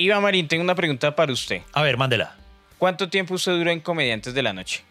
Iván 0.00 0.22
Marín, 0.22 0.48
tengo 0.48 0.64
una 0.64 0.74
pregunta 0.74 1.14
para 1.14 1.30
usted. 1.32 1.60
A 1.72 1.82
ver, 1.82 1.98
mándela. 1.98 2.34
¿Cuánto 2.78 3.10
tiempo 3.10 3.34
usted 3.34 3.52
duró 3.52 3.70
en 3.70 3.80
Comediantes 3.80 4.32
de 4.32 4.42
la 4.42 4.54
Noche? 4.54 4.82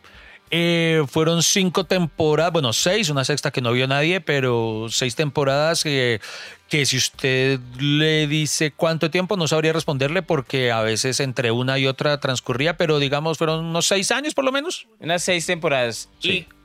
Eh, 0.52 1.04
fueron 1.08 1.42
cinco 1.42 1.84
temporadas, 1.86 2.54
bueno, 2.54 2.74
seis, 2.74 3.10
una 3.10 3.24
sexta 3.24 3.52
que 3.52 3.62
no 3.62 3.72
vio 3.72 3.88
nadie, 3.88 4.22
pero 4.22 4.88
seis 4.90 5.16
temporadas 5.16 5.84
que, 5.84 6.22
que 6.68 6.86
si 6.86 6.98
usted 6.98 7.60
le 7.80 8.28
dice 8.28 8.72
cuánto 8.72 9.10
tiempo, 9.10 9.36
no 9.36 9.48
sabría 9.48 9.74
responderle 9.74 10.22
porque 10.22 10.72
a 10.72 10.82
veces 10.82 11.20
entre 11.20 11.52
una 11.52 11.80
y 11.80 11.88
otra 11.88 12.20
transcurría, 12.20 12.78
pero 12.78 13.00
digamos 13.00 13.38
fueron 13.38 13.66
unos 13.66 13.88
seis 13.88 14.12
años 14.12 14.36
por 14.36 14.46
lo 14.46 14.52
menos. 14.52 14.88
Unas 15.00 15.24
seis 15.24 15.46
temporadas. 15.46 16.10
Sí. 16.20 16.30
Y 16.30 16.59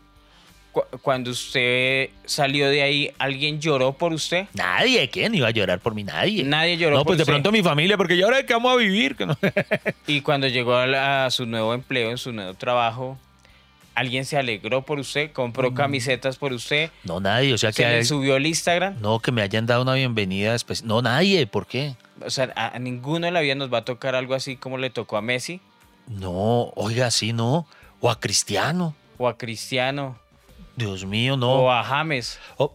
cu- 0.75 0.85
cuando 1.01 1.31
usted 1.31 2.11
salió 2.27 2.69
de 2.69 2.83
ahí, 2.83 3.11
¿alguien 3.19 3.61
lloró 3.61 3.95
por 3.95 4.13
usted? 4.13 4.47
Nadie, 4.53 5.09
¿quién 5.09 5.35
iba 5.35 5.49
a 5.49 5.53
llorar 5.53 5.81
por 5.81 5.95
mí? 5.95 6.05
Nadie. 6.05 6.45
Nadie 6.45 6.77
lloró 6.77 6.97
No, 6.97 7.01
por 7.05 7.07
pues 7.13 7.19
de 7.19 7.23
usted. 7.23 7.33
pronto 7.33 7.51
mi 7.53 7.63
familia, 7.63 7.97
porque 7.97 8.17
ya 8.19 8.25
ahora 8.27 8.37
de 8.39 8.45
qué 8.47 8.53
vamos 8.53 8.73
a 8.75 8.77
vivir. 8.77 9.17
Que 9.17 9.25
no- 9.25 9.39
Y 10.07 10.21
cuando 10.21 10.47
llegó 10.49 10.75
a, 10.77 10.87
la- 10.87 11.25
a 11.25 11.31
su 11.31 11.47
nuevo 11.47 11.73
empleo, 11.73 12.11
en 12.11 12.19
su 12.19 12.33
nuevo 12.33 12.53
trabajo, 12.55 13.17
¿alguien 13.95 14.25
se 14.25 14.37
alegró 14.37 14.83
por 14.83 14.99
usted? 14.99 15.33
¿Compró 15.33 15.71
Mm. 15.71 15.75
camisetas 15.75 16.37
por 16.37 16.53
usted? 16.53 16.91
No, 17.05 17.21
nadie, 17.21 17.55
o 17.55 17.59
sea 17.59 17.73
¿Se 17.73 17.83
que... 17.85 17.89
le 17.89 18.05
subió 18.05 18.37
el 18.37 18.45
Instagram? 18.47 18.97
No, 19.01 19.21
que 19.21 19.33
me 19.33 19.41
hayan 19.41 19.65
dado 19.67 19.83
una 19.83 19.95
bienvenida 19.95 20.55
especial. 20.55 20.89
No, 20.89 21.01
nadie, 21.01 21.47
¿por 21.47 21.67
qué? 21.67 21.95
O 22.25 22.31
sea, 22.31 22.53
a, 22.57 22.75
a 22.75 22.79
ninguno 22.79 23.27
en 23.27 23.35
la 23.35 23.41
vida 23.41 23.55
nos 23.55 23.73
va 23.73 23.79
a 23.79 23.85
tocar 23.85 24.15
algo 24.15 24.35
así 24.35 24.57
como 24.57 24.79
le 24.79 24.91
tocó 24.91 25.17
a 25.17 25.23
Messi 25.23 25.61
No, 26.09 26.73
oiga, 26.77 27.11
sí, 27.11 27.33
no. 27.33 27.67
O 28.01 28.11
a 28.11 28.21
Cristiano. 28.21 28.95
o 29.17 29.29
a 29.29 29.39
Cristiano 29.39 30.19
Dios 30.77 31.05
mío, 31.05 31.37
no. 31.37 31.51
o 31.53 31.71
a 31.71 31.83
James. 31.85 32.39
Oh, 32.57 32.75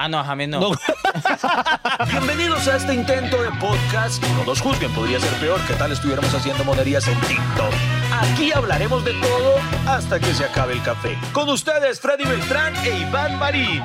Ah, 0.00 0.06
no, 0.08 0.20
a 0.20 0.24
James 0.24 0.48
no. 0.48 0.60
no. 0.60 0.70
Bienvenidos 2.08 2.68
a 2.68 2.76
este 2.76 2.94
intento 2.94 3.42
de 3.42 3.50
podcast. 3.58 4.22
No 4.36 4.44
nos 4.44 4.60
juzguen, 4.60 4.92
podría 4.92 5.18
ser 5.18 5.32
peor 5.40 5.60
que 5.66 5.74
tal 5.74 5.90
estuviéramos 5.90 6.32
haciendo 6.32 6.62
monerías 6.62 7.08
en 7.08 7.18
TikTok. 7.22 7.72
Aquí 8.12 8.52
hablaremos 8.52 9.04
de 9.04 9.12
todo 9.14 9.54
hasta 9.88 10.20
que 10.20 10.32
se 10.34 10.44
acabe 10.44 10.74
el 10.74 10.82
café. 10.84 11.18
Con 11.32 11.48
ustedes, 11.48 11.98
Freddy 12.00 12.24
Beltrán 12.24 12.76
e 12.86 12.96
Iván 13.00 13.38
Marín. 13.40 13.82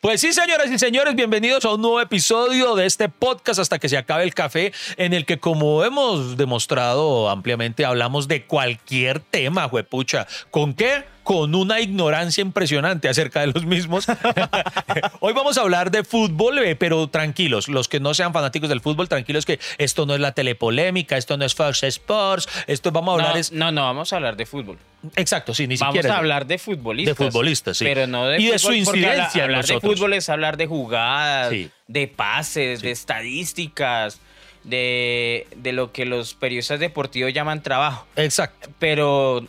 Pues 0.00 0.20
sí, 0.20 0.32
señoras 0.32 0.70
y 0.70 0.78
señores, 0.78 1.16
bienvenidos 1.16 1.64
a 1.64 1.74
un 1.74 1.80
nuevo 1.80 2.00
episodio 2.00 2.76
de 2.76 2.86
este 2.86 3.08
podcast 3.08 3.58
hasta 3.58 3.80
que 3.80 3.88
se 3.88 3.96
acabe 3.96 4.22
el 4.22 4.32
café, 4.32 4.72
en 4.96 5.12
el 5.12 5.26
que 5.26 5.40
como 5.40 5.82
hemos 5.82 6.36
demostrado 6.36 7.28
ampliamente 7.28 7.84
hablamos 7.84 8.28
de 8.28 8.46
cualquier 8.46 9.18
tema, 9.18 9.68
juepucha. 9.68 10.28
¿Con 10.52 10.74
qué? 10.74 11.04
Con 11.22 11.54
una 11.54 11.80
ignorancia 11.80 12.42
impresionante 12.42 13.08
acerca 13.08 13.40
de 13.40 13.48
los 13.48 13.64
mismos. 13.64 14.06
Hoy 15.20 15.32
vamos 15.32 15.56
a 15.56 15.60
hablar 15.60 15.90
de 15.90 16.02
fútbol, 16.04 16.58
eh, 16.58 16.74
pero 16.74 17.08
tranquilos, 17.08 17.68
los 17.68 17.88
que 17.88 18.00
no 18.00 18.12
sean 18.14 18.32
fanáticos 18.32 18.68
del 18.68 18.80
fútbol, 18.80 19.08
tranquilos 19.08 19.46
que 19.46 19.60
esto 19.78 20.04
no 20.04 20.14
es 20.14 20.20
la 20.20 20.32
telepolémica, 20.32 21.16
esto 21.16 21.36
no 21.36 21.44
es 21.44 21.54
Fox 21.54 21.84
Sports, 21.84 22.48
esto 22.66 22.90
vamos 22.90 23.10
a 23.10 23.12
hablar 23.14 23.34
no, 23.34 23.40
es... 23.40 23.52
no, 23.52 23.70
no, 23.70 23.82
vamos 23.82 24.12
a 24.12 24.16
hablar 24.16 24.36
de 24.36 24.46
fútbol. 24.46 24.78
Exacto, 25.16 25.52
sí, 25.54 25.66
ni 25.66 25.76
Vamos 25.76 25.94
siquiera... 25.94 26.14
a 26.14 26.18
hablar 26.18 26.46
de 26.46 26.58
futbolistas. 26.58 27.16
De 27.16 27.24
futbolistas, 27.24 27.76
sí. 27.76 27.84
Pero 27.84 28.06
no 28.06 28.26
de 28.26 28.40
Y 28.40 28.46
de 28.46 28.58
fútbol, 28.58 28.60
su 28.60 28.72
incidencia 28.74 29.38
en 29.38 29.50
Hablar 29.50 29.66
de 29.66 29.80
fútbol 29.80 30.12
es 30.14 30.28
hablar 30.28 30.56
de 30.56 30.66
jugadas, 30.66 31.50
Sí. 31.50 31.70
de 31.88 32.06
pases, 32.08 32.82
de 32.82 32.90
estadísticas, 32.92 34.20
de, 34.64 35.46
de 35.56 35.72
lo 35.72 35.92
que 35.92 36.04
los 36.04 36.34
periodistas 36.34 36.78
deportivos 36.80 37.32
llaman 37.32 37.62
trabajo. 37.62 38.06
Exacto. 38.16 38.70
Pero, 38.78 39.44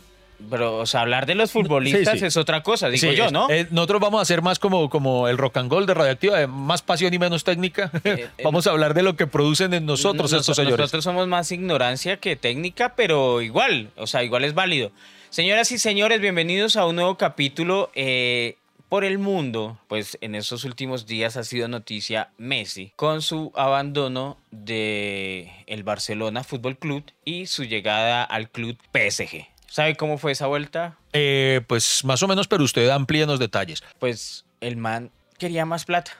pero 0.50 0.78
o 0.78 0.86
sea, 0.86 1.00
hablar 1.02 1.26
de 1.26 1.34
los 1.34 1.50
futbolistas 1.52 2.14
Sí, 2.14 2.18
sí. 2.20 2.26
es 2.26 2.36
otra 2.36 2.62
cosa, 2.62 2.88
digo 2.88 3.10
Sí, 3.10 3.16
yo, 3.16 3.30
¿no? 3.30 3.48
eh, 3.50 3.66
nosotros 3.70 4.00
vamos 4.00 4.18
a 4.18 4.22
hacer 4.22 4.42
más 4.42 4.58
como, 4.58 4.88
como 4.90 5.28
el 5.28 5.38
rock 5.38 5.56
and 5.58 5.70
roll 5.70 5.86
de 5.86 5.94
Radioactiva, 5.94 6.46
más 6.46 6.82
pasión 6.82 7.12
y 7.14 7.18
menos 7.18 7.44
técnica. 7.44 7.90
Eh, 8.04 8.28
vamos 8.42 8.66
a 8.66 8.70
hablar 8.70 8.94
de 8.94 9.02
lo 9.02 9.16
que 9.16 9.26
producen 9.26 9.72
en 9.74 9.86
nosotros 9.86 10.30
Nos- 10.32 10.40
estos 10.42 10.56
señores. 10.56 10.78
Nosotros 10.78 11.04
somos 11.04 11.26
más 11.28 11.50
ignorancia 11.52 12.18
que 12.18 12.36
técnica, 12.36 12.94
pero 12.94 13.40
igual, 13.42 13.90
o 13.96 14.06
sea, 14.06 14.22
igual 14.24 14.44
es 14.44 14.54
válido. 14.54 14.90
Señoras 15.30 15.72
y 15.72 15.78
señores, 15.78 16.20
bienvenidos 16.20 16.76
a 16.76 16.86
un 16.86 16.96
nuevo 16.96 17.16
capítulo. 17.16 17.90
eh, 17.94 18.56
por 18.90 19.04
el 19.04 19.18
mundo, 19.18 19.76
pues 19.88 20.16
en 20.20 20.36
estos 20.36 20.62
últimos 20.64 21.04
días 21.06 21.36
ha 21.36 21.42
sido 21.42 21.66
noticia 21.66 22.28
Messi 22.38 22.92
con 22.94 23.22
su 23.22 23.50
abandono 23.56 24.36
de 24.50 25.50
el 25.66 25.82
Barcelona 25.82 26.44
Fútbol 26.44 26.76
Club 26.76 27.02
y 27.24 27.46
su 27.46 27.64
llegada 27.64 28.22
al 28.22 28.50
club 28.50 28.76
PSG. 28.92 29.46
¿Sabe 29.74 29.96
cómo 29.96 30.18
fue 30.18 30.30
esa 30.30 30.46
vuelta? 30.46 30.94
Eh, 31.12 31.60
pues 31.66 32.04
más 32.04 32.22
o 32.22 32.28
menos, 32.28 32.46
pero 32.46 32.62
usted 32.62 32.88
amplíe 32.90 33.26
los 33.26 33.40
detalles. 33.40 33.82
Pues 33.98 34.44
el 34.60 34.76
man 34.76 35.10
quería 35.36 35.66
más 35.66 35.84
plata 35.84 36.12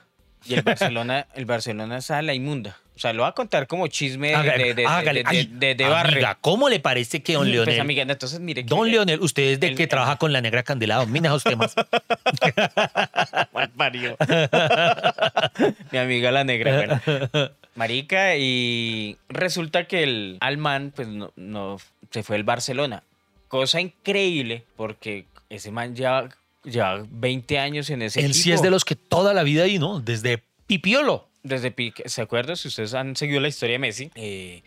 y 0.44 0.54
el 0.54 0.62
Barcelona, 0.62 1.28
el 1.36 1.44
Barcelona 1.44 1.98
está 1.98 2.18
a 2.18 2.22
la 2.22 2.34
inmunda. 2.34 2.76
O 2.96 2.98
sea, 2.98 3.12
lo 3.12 3.22
va 3.22 3.28
a 3.28 3.32
contar 3.32 3.68
como 3.68 3.86
chisme 3.86 4.30
de, 4.30 4.34
Hágale, 4.34 4.64
de, 4.64 4.74
de- 4.74 4.86
hágale. 4.86 5.22
de- 5.22 5.28
Ay, 5.28 5.48
de- 5.52 5.76
de 5.76 5.84
barrio. 5.88 6.14
amiga, 6.14 6.38
¿cómo 6.40 6.68
le 6.68 6.80
parece 6.80 7.22
que 7.22 7.34
don 7.34 7.42
Pues, 7.44 7.52
Leonel... 7.54 7.80
amiga, 7.80 8.02
entonces 8.02 8.40
mire. 8.40 8.64
Don 8.64 8.90
Leonel, 8.90 9.20
usted 9.20 9.44
es 9.44 9.60
de 9.60 9.68
el- 9.68 9.76
que 9.76 9.84
el- 9.84 9.88
trabaja 9.88 10.16
con 10.16 10.32
la 10.32 10.40
negra 10.40 10.64
candelada, 10.64 11.06
mina 11.06 11.28
esos 11.28 11.44
temas. 11.44 11.76
Parió. 13.76 14.16
Mi 15.92 15.98
amiga 15.98 16.32
la 16.32 16.42
negra, 16.42 16.74
bueno. 16.76 17.00
Marica, 17.76 18.34
y 18.36 19.16
resulta 19.28 19.84
que 19.86 20.02
el 20.02 20.38
Alman, 20.40 20.92
pues 20.94 21.06
no, 21.06 21.32
no 21.36 21.76
se 22.10 22.24
fue 22.24 22.34
al 22.36 22.42
Barcelona. 22.44 23.04
Cosa 23.54 23.80
increíble, 23.80 24.64
porque 24.74 25.26
ese 25.48 25.70
man 25.70 25.94
ya 25.94 26.28
lleva 26.64 27.06
20 27.08 27.56
años 27.60 27.88
en 27.88 28.02
ese 28.02 28.18
Él 28.18 28.32
equipo. 28.32 28.42
sí 28.42 28.50
es 28.50 28.62
de 28.62 28.68
los 28.68 28.84
que 28.84 28.96
toda 28.96 29.32
la 29.32 29.44
vida 29.44 29.62
ahí, 29.62 29.78
¿no? 29.78 30.00
Desde 30.00 30.42
Pipiolo. 30.66 31.28
Desde 31.44 31.70
Pique, 31.70 32.08
¿se 32.08 32.20
acuerdan? 32.20 32.56
Si 32.56 32.66
ustedes 32.66 32.94
han 32.94 33.14
seguido 33.14 33.38
la 33.38 33.46
historia 33.46 33.74
de 33.74 33.78
Messi, 33.78 34.10
eh, 34.16 34.64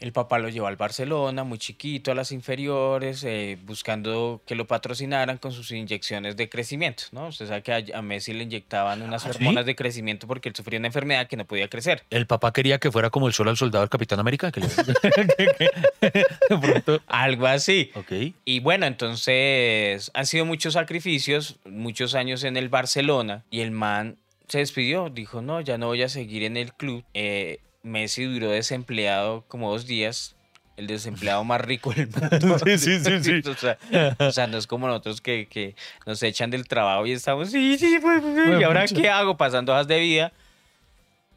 el 0.00 0.12
papá 0.12 0.38
lo 0.38 0.48
llevó 0.48 0.66
al 0.66 0.76
Barcelona, 0.76 1.44
muy 1.44 1.58
chiquito, 1.58 2.10
a 2.10 2.14
las 2.14 2.32
inferiores, 2.32 3.22
eh, 3.24 3.58
buscando 3.64 4.42
que 4.46 4.54
lo 4.54 4.66
patrocinaran 4.66 5.38
con 5.38 5.52
sus 5.52 5.70
inyecciones 5.70 6.36
de 6.36 6.48
crecimiento, 6.48 7.04
¿no? 7.12 7.28
Usted 7.28 7.46
sabe 7.46 7.62
que 7.62 7.72
a, 7.72 7.98
a 7.98 8.02
Messi 8.02 8.32
le 8.32 8.44
inyectaban 8.44 9.02
unas 9.02 9.26
¿Ah, 9.26 9.32
sí? 9.32 9.38
hormonas 9.38 9.66
de 9.66 9.76
crecimiento 9.76 10.26
porque 10.26 10.48
él 10.48 10.56
sufría 10.56 10.78
una 10.78 10.88
enfermedad 10.88 11.28
que 11.28 11.36
no 11.36 11.44
podía 11.44 11.68
crecer. 11.68 12.02
El 12.10 12.26
papá 12.26 12.52
quería 12.52 12.78
que 12.78 12.90
fuera 12.90 13.10
como 13.10 13.28
el 13.28 13.34
sol 13.34 13.48
al 13.48 13.56
soldado 13.56 13.82
del 13.82 13.90
Capitán 13.90 14.20
América. 14.20 14.50
Que 14.50 14.60
le... 14.60 14.68
Algo 17.06 17.46
así. 17.46 17.90
Ok. 17.94 18.12
Y 18.44 18.60
bueno, 18.60 18.86
entonces 18.86 20.10
han 20.14 20.26
sido 20.26 20.44
muchos 20.44 20.74
sacrificios, 20.74 21.58
muchos 21.64 22.14
años 22.14 22.44
en 22.44 22.56
el 22.56 22.68
Barcelona 22.68 23.44
y 23.50 23.60
el 23.60 23.70
man 23.70 24.16
se 24.48 24.58
despidió, 24.58 25.10
dijo, 25.10 25.42
no, 25.42 25.60
ya 25.60 25.78
no 25.78 25.86
voy 25.86 26.02
a 26.02 26.08
seguir 26.08 26.42
en 26.42 26.56
el 26.56 26.72
club. 26.72 27.04
Eh, 27.14 27.60
Messi 27.82 28.24
duró 28.24 28.50
desempleado 28.50 29.44
como 29.48 29.70
dos 29.70 29.86
días, 29.86 30.36
el 30.76 30.86
desempleado 30.86 31.44
más 31.44 31.60
rico 31.60 31.92
del 31.92 32.08
mundo. 32.40 32.58
Sí, 32.58 32.78
sí, 32.78 32.98
sí, 33.00 33.22
sí. 33.22 33.42
o, 33.48 33.54
sea, 33.54 33.78
o 34.18 34.32
sea, 34.32 34.46
no 34.46 34.58
es 34.58 34.66
como 34.66 34.86
nosotros 34.86 35.20
que, 35.20 35.46
que 35.46 35.74
nos 36.06 36.22
echan 36.22 36.50
del 36.50 36.66
trabajo 36.66 37.06
y 37.06 37.12
estamos, 37.12 37.50
sí, 37.50 37.78
sí, 37.78 37.98
pues, 38.00 38.22
¿y 38.60 38.62
ahora 38.62 38.86
qué 38.86 39.08
hago? 39.08 39.36
Pasando 39.36 39.72
hojas 39.72 39.88
de 39.88 40.00
vida. 40.00 40.32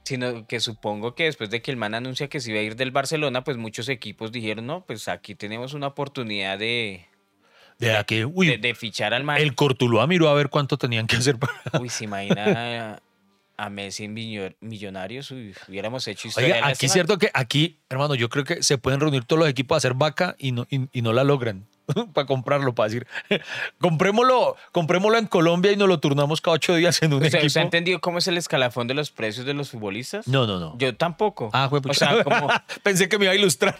Sino 0.05 0.45
que 0.47 0.59
supongo 0.59 1.15
que 1.15 1.23
después 1.23 1.49
de 1.49 1.61
que 1.61 1.71
el 1.71 1.77
man 1.77 1.95
anuncia 1.95 2.27
que 2.27 2.41
se 2.41 2.51
iba 2.51 2.59
a 2.59 2.63
ir 2.63 2.75
del 2.75 2.91
Barcelona, 2.91 3.45
pues 3.45 3.55
muchos 3.55 3.87
equipos 3.87 4.33
dijeron, 4.33 4.65
no, 4.65 4.83
pues 4.85 5.07
aquí 5.07 5.33
tenemos 5.33 5.73
una 5.73 5.87
oportunidad 5.87 6.59
de, 6.59 7.05
De 7.79 8.25
uy, 8.25 8.47
de, 8.47 8.57
de 8.57 8.75
fichar 8.75 9.13
al 9.13 9.23
man. 9.23 9.37
el 9.39 9.55
Cortuluá 9.55 10.05
miró 10.05 10.27
a 10.27 10.33
ver 10.33 10.49
cuánto 10.49 10.77
tenían 10.77 11.07
que 11.07 11.15
hacer 11.15 11.37
para... 11.37 11.53
Uy, 11.79 11.87
se 11.87 12.03
imagina 12.03 12.99
a, 13.57 13.69
Messi 13.69 14.05
en 14.05 14.55
Millonarios, 14.61 15.31
uy, 15.31 15.55
hubiéramos 15.67 16.07
hecho 16.07 16.27
historia. 16.27 16.55
Oiga, 16.55 16.67
aquí 16.67 16.85
es 16.85 16.91
cierto 16.91 17.17
que 17.17 17.31
aquí, 17.33 17.79
hermano, 17.89 18.15
yo 18.15 18.29
creo 18.29 18.45
que 18.45 18.63
se 18.63 18.77
pueden 18.77 18.99
reunir 18.99 19.25
todos 19.25 19.39
los 19.39 19.49
equipos 19.49 19.75
a 19.75 19.77
hacer 19.77 19.93
vaca 19.93 20.35
y 20.37 20.51
no, 20.51 20.65
y, 20.69 20.87
y 20.91 21.01
no 21.01 21.13
la 21.13 21.23
logran 21.23 21.65
para 22.13 22.25
comprarlo, 22.25 22.73
para 22.73 22.89
decir, 22.89 23.07
comprémoslo, 23.79 24.55
comprémoslo 24.71 25.17
en 25.17 25.27
Colombia 25.27 25.71
y 25.71 25.75
nos 25.75 25.87
lo 25.87 25.99
turnamos 25.99 26.41
cada 26.41 26.55
ocho 26.55 26.75
días 26.75 27.01
en 27.01 27.13
un 27.13 27.23
¿Usted, 27.23 27.35
equipo. 27.37 27.47
usted 27.47 27.61
ha 27.61 27.63
entendido 27.63 27.99
cómo 27.99 28.19
es 28.19 28.27
el 28.27 28.37
escalafón 28.37 28.87
de 28.87 28.93
los 28.93 29.11
precios 29.11 29.45
de 29.45 29.53
los 29.53 29.69
futbolistas? 29.71 30.27
No, 30.27 30.47
no, 30.47 30.59
no. 30.59 30.77
Yo 30.77 30.95
tampoco. 30.95 31.49
Ah, 31.53 31.67
fue 31.69 31.81
O 31.87 31.93
sea, 31.93 32.23
como, 32.23 32.47
Pensé 32.83 33.09
que 33.09 33.17
me 33.17 33.25
iba 33.25 33.33
a 33.33 33.35
ilustrar. 33.35 33.75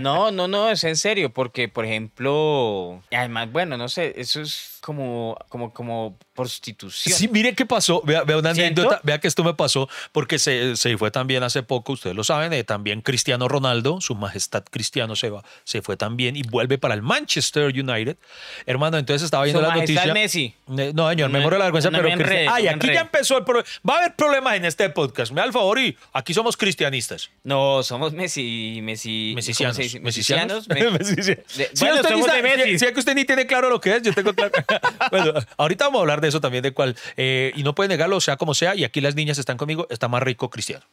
no, 0.00 0.30
no, 0.30 0.48
no, 0.48 0.70
es 0.70 0.84
en 0.84 0.96
serio, 0.96 1.32
porque, 1.32 1.68
por 1.68 1.84
ejemplo, 1.84 3.02
además, 3.10 3.50
bueno, 3.50 3.76
no 3.76 3.88
sé, 3.88 4.14
eso 4.16 4.40
es 4.40 4.75
como, 4.86 5.36
como, 5.48 5.74
como 5.74 6.16
prostitución. 6.32 7.12
Sí, 7.18 7.26
mire 7.26 7.56
qué 7.56 7.66
pasó. 7.66 8.02
Vea, 8.04 8.22
vea 8.22 8.36
una 8.38 8.54
¿Siento? 8.54 8.82
anécdota. 8.82 9.00
Vea 9.02 9.18
que 9.18 9.26
esto 9.26 9.42
me 9.42 9.52
pasó 9.52 9.88
porque 10.12 10.38
se, 10.38 10.76
se 10.76 10.96
fue 10.96 11.10
también 11.10 11.42
hace 11.42 11.64
poco, 11.64 11.94
ustedes 11.94 12.14
lo 12.14 12.22
saben, 12.22 12.52
eh, 12.52 12.62
también 12.62 13.00
Cristiano 13.00 13.48
Ronaldo, 13.48 14.00
su 14.00 14.14
majestad 14.14 14.62
Cristiano 14.70 15.16
se 15.16 15.30
va, 15.30 15.42
se 15.64 15.82
fue 15.82 15.96
también 15.96 16.36
y 16.36 16.42
vuelve 16.44 16.78
para 16.78 16.94
el 16.94 17.02
Manchester 17.02 17.64
United. 17.66 18.16
Hermano, 18.64 18.96
entonces 18.96 19.24
estaba 19.24 19.42
viendo 19.42 19.60
Su 19.60 19.66
la 19.66 19.74
noticia. 19.74 20.14
Messi. 20.14 20.54
Eh, 20.78 20.92
No, 20.94 21.10
señor, 21.10 21.30
me 21.30 21.40
muero 21.40 21.58
la 21.58 21.64
vergüenza, 21.64 21.90
no 21.90 21.98
pero 21.98 22.08
enrede, 22.08 22.46
Ay, 22.48 22.66
no 22.66 22.70
aquí 22.70 22.86
ya 22.86 23.00
empezó 23.00 23.38
el 23.38 23.44
problema. 23.44 23.68
Va 23.88 23.94
a 23.94 23.98
haber 23.98 24.14
problemas 24.14 24.54
en 24.54 24.66
este 24.66 24.88
podcast. 24.90 25.32
Me 25.32 25.40
da 25.40 25.46
el 25.48 25.52
favor 25.52 25.80
y 25.80 25.96
aquí 26.12 26.32
somos 26.32 26.56
cristianistas. 26.56 27.28
No, 27.42 27.82
somos 27.82 28.12
Messi, 28.12 28.78
Messi, 28.84 29.30
¿cómo 29.30 29.34
Mesicianos. 29.34 29.78
Mesicianos. 29.78 30.04
Mesicianos. 30.04 30.68
Me- 30.68 30.90
Mesicianos. 30.98 31.56
De- 31.56 31.70
Sí, 31.74 31.84
bueno, 31.84 32.02
somos 32.08 32.32
de 32.32 32.42
Messi. 32.42 32.78
sí, 32.78 32.86
sí, 32.86 32.92
que 32.92 33.00
usted 33.00 33.14
ni 33.16 33.24
tiene 33.24 33.46
claro 33.48 33.68
lo 33.68 33.80
que 33.80 33.96
es, 33.96 34.02
yo 34.02 34.12
tengo 34.14 34.32
claro. 34.32 34.52
bueno, 35.10 35.32
ahorita 35.56 35.84
vamos 35.86 35.98
a 35.98 36.02
hablar 36.02 36.20
de 36.20 36.28
eso 36.28 36.40
también, 36.40 36.62
de 36.62 36.72
cuál. 36.72 36.96
eh, 37.16 37.52
y 37.56 37.62
no 37.62 37.74
puede 37.74 37.88
negarlo, 37.88 38.20
sea 38.20 38.36
como 38.36 38.54
sea, 38.54 38.74
y 38.74 38.84
aquí 38.84 39.00
las 39.00 39.14
niñas 39.14 39.38
están 39.38 39.56
conmigo, 39.56 39.86
está 39.90 40.08
más 40.08 40.22
rico 40.22 40.50
Cristiano. 40.50 40.84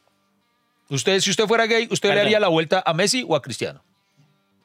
Usted, 0.89 1.19
si 1.21 1.29
usted 1.31 1.45
fuera 1.47 1.65
gay, 1.65 1.87
¿usted 1.89 2.13
le 2.13 2.21
haría 2.21 2.39
la 2.39 2.49
vuelta 2.49 2.83
a 2.85 2.93
Messi 2.93 3.25
o 3.27 3.35
a 3.35 3.41
Cristiano? 3.41 3.81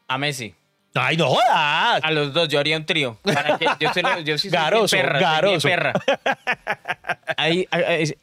A 0.08 0.18
Messi. 0.18 0.54
¡Ay, 0.94 1.16
no 1.16 1.28
jodas! 1.28 2.02
A 2.02 2.10
los 2.10 2.32
dos, 2.32 2.48
yo 2.48 2.58
haría 2.58 2.76
un 2.76 2.84
trío. 2.86 3.18
Para 3.22 3.56
que, 3.58 3.66
yo, 3.78 3.90
lo- 4.02 4.20
yo 4.20 4.36
sí 4.38 4.48
soy 4.50 4.58
Garoso, 4.58 4.96
bien 4.96 5.06
perra. 5.06 5.20
soy 5.20 5.20
bien 5.20 5.32
garoso. 5.32 5.68
perra. 5.68 5.92
Ahí- 7.36 7.68
ahí- 7.70 8.14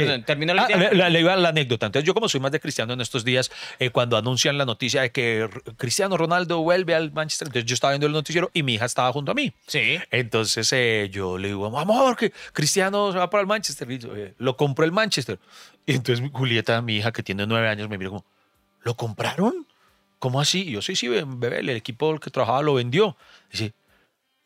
perdón, 0.00 0.24
terminó 0.24 0.54
la 0.54 0.62
Ah, 0.64 0.66
idea. 0.70 0.90
le, 0.90 0.96
le- 0.96 1.10
le 1.10 1.20
iba 1.20 1.34
la 1.36 1.48
anécdota. 1.48 1.86
Entonces, 1.86 2.06
yo 2.06 2.14
como 2.14 2.28
soy 2.28 2.40
más 2.40 2.52
de 2.52 2.60
Cristiano 2.60 2.92
en 2.92 3.00
estos 3.00 3.24
días, 3.24 3.50
eh, 3.78 3.90
cuando 3.90 4.16
anuncian 4.16 4.56
la 4.58 4.64
noticia 4.64 5.02
de 5.02 5.10
que 5.10 5.48
Cristiano 5.76 6.16
Ronaldo 6.16 6.58
vuelve 6.62 6.94
al 6.94 7.12
Manchester, 7.12 7.48
entonces 7.48 7.66
yo 7.68 7.74
estaba 7.74 7.92
viendo 7.92 8.06
el 8.06 8.12
noticiero 8.12 8.50
y 8.54 8.62
mi 8.62 8.74
hija 8.74 8.84
estaba 8.84 9.12
junto 9.12 9.32
a 9.32 9.34
mí. 9.34 9.52
Sí. 9.66 9.98
Entonces 10.10 10.72
eh, 10.72 11.08
yo 11.10 11.38
le 11.38 11.48
digo, 11.48 11.66
amor, 11.78 12.16
que 12.16 12.32
Cristiano 12.52 13.12
se 13.12 13.18
va 13.18 13.28
para 13.30 13.40
el 13.40 13.46
Manchester. 13.46 13.90
Y 13.90 13.98
yo, 13.98 14.14
eh, 14.16 14.34
lo 14.38 14.56
compró 14.56 14.84
el 14.84 14.92
Manchester. 14.92 15.38
Y 15.86 15.94
entonces 15.94 16.28
Julieta, 16.32 16.80
mi 16.82 16.96
hija 16.96 17.12
que 17.12 17.22
tiene 17.22 17.46
nueve 17.46 17.68
años, 17.68 17.88
me 17.88 17.96
mira 17.98 18.10
como, 18.10 18.24
¿lo 18.82 18.94
compraron? 18.96 19.66
¿Cómo 20.18 20.40
así? 20.40 20.62
Y 20.68 20.72
yo, 20.72 20.82
sí, 20.82 20.96
sí, 20.96 21.08
bebé, 21.08 21.60
el 21.60 21.68
equipo 21.70 22.18
que 22.18 22.30
trabajaba 22.30 22.62
lo 22.62 22.74
vendió. 22.74 23.16
Dice, 23.52 23.72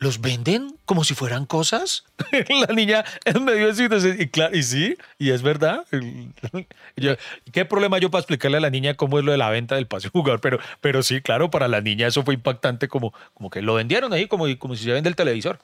¿los 0.00 0.20
venden 0.20 0.74
como 0.86 1.04
si 1.04 1.14
fueran 1.14 1.46
cosas? 1.46 2.04
la 2.66 2.74
niña 2.74 3.04
me 3.40 3.54
dio 3.54 3.70
así, 3.70 3.84
entonces, 3.84 4.18
y, 4.18 4.28
claro, 4.28 4.56
y 4.56 4.62
sí, 4.62 4.96
y 5.18 5.30
es 5.30 5.42
verdad. 5.42 5.84
Yo, 6.96 7.14
¿Qué 7.52 7.64
problema 7.64 7.98
yo 7.98 8.10
para 8.10 8.20
explicarle 8.20 8.56
a 8.56 8.60
la 8.60 8.70
niña 8.70 8.94
cómo 8.94 9.18
es 9.18 9.24
lo 9.24 9.32
de 9.32 9.38
la 9.38 9.48
venta 9.48 9.76
del 9.76 9.86
pase 9.86 10.08
jugador? 10.08 10.40
Pero, 10.40 10.58
pero 10.80 11.02
sí, 11.02 11.20
claro, 11.20 11.50
para 11.50 11.68
la 11.68 11.80
niña 11.80 12.08
eso 12.08 12.22
fue 12.24 12.34
impactante, 12.34 12.88
como, 12.88 13.14
como 13.34 13.48
que 13.48 13.62
lo 13.62 13.74
vendieron 13.74 14.12
ahí, 14.12 14.26
como, 14.26 14.46
como 14.58 14.74
si 14.74 14.84
se 14.84 14.92
vende 14.92 15.08
el 15.08 15.16
televisor. 15.16 15.58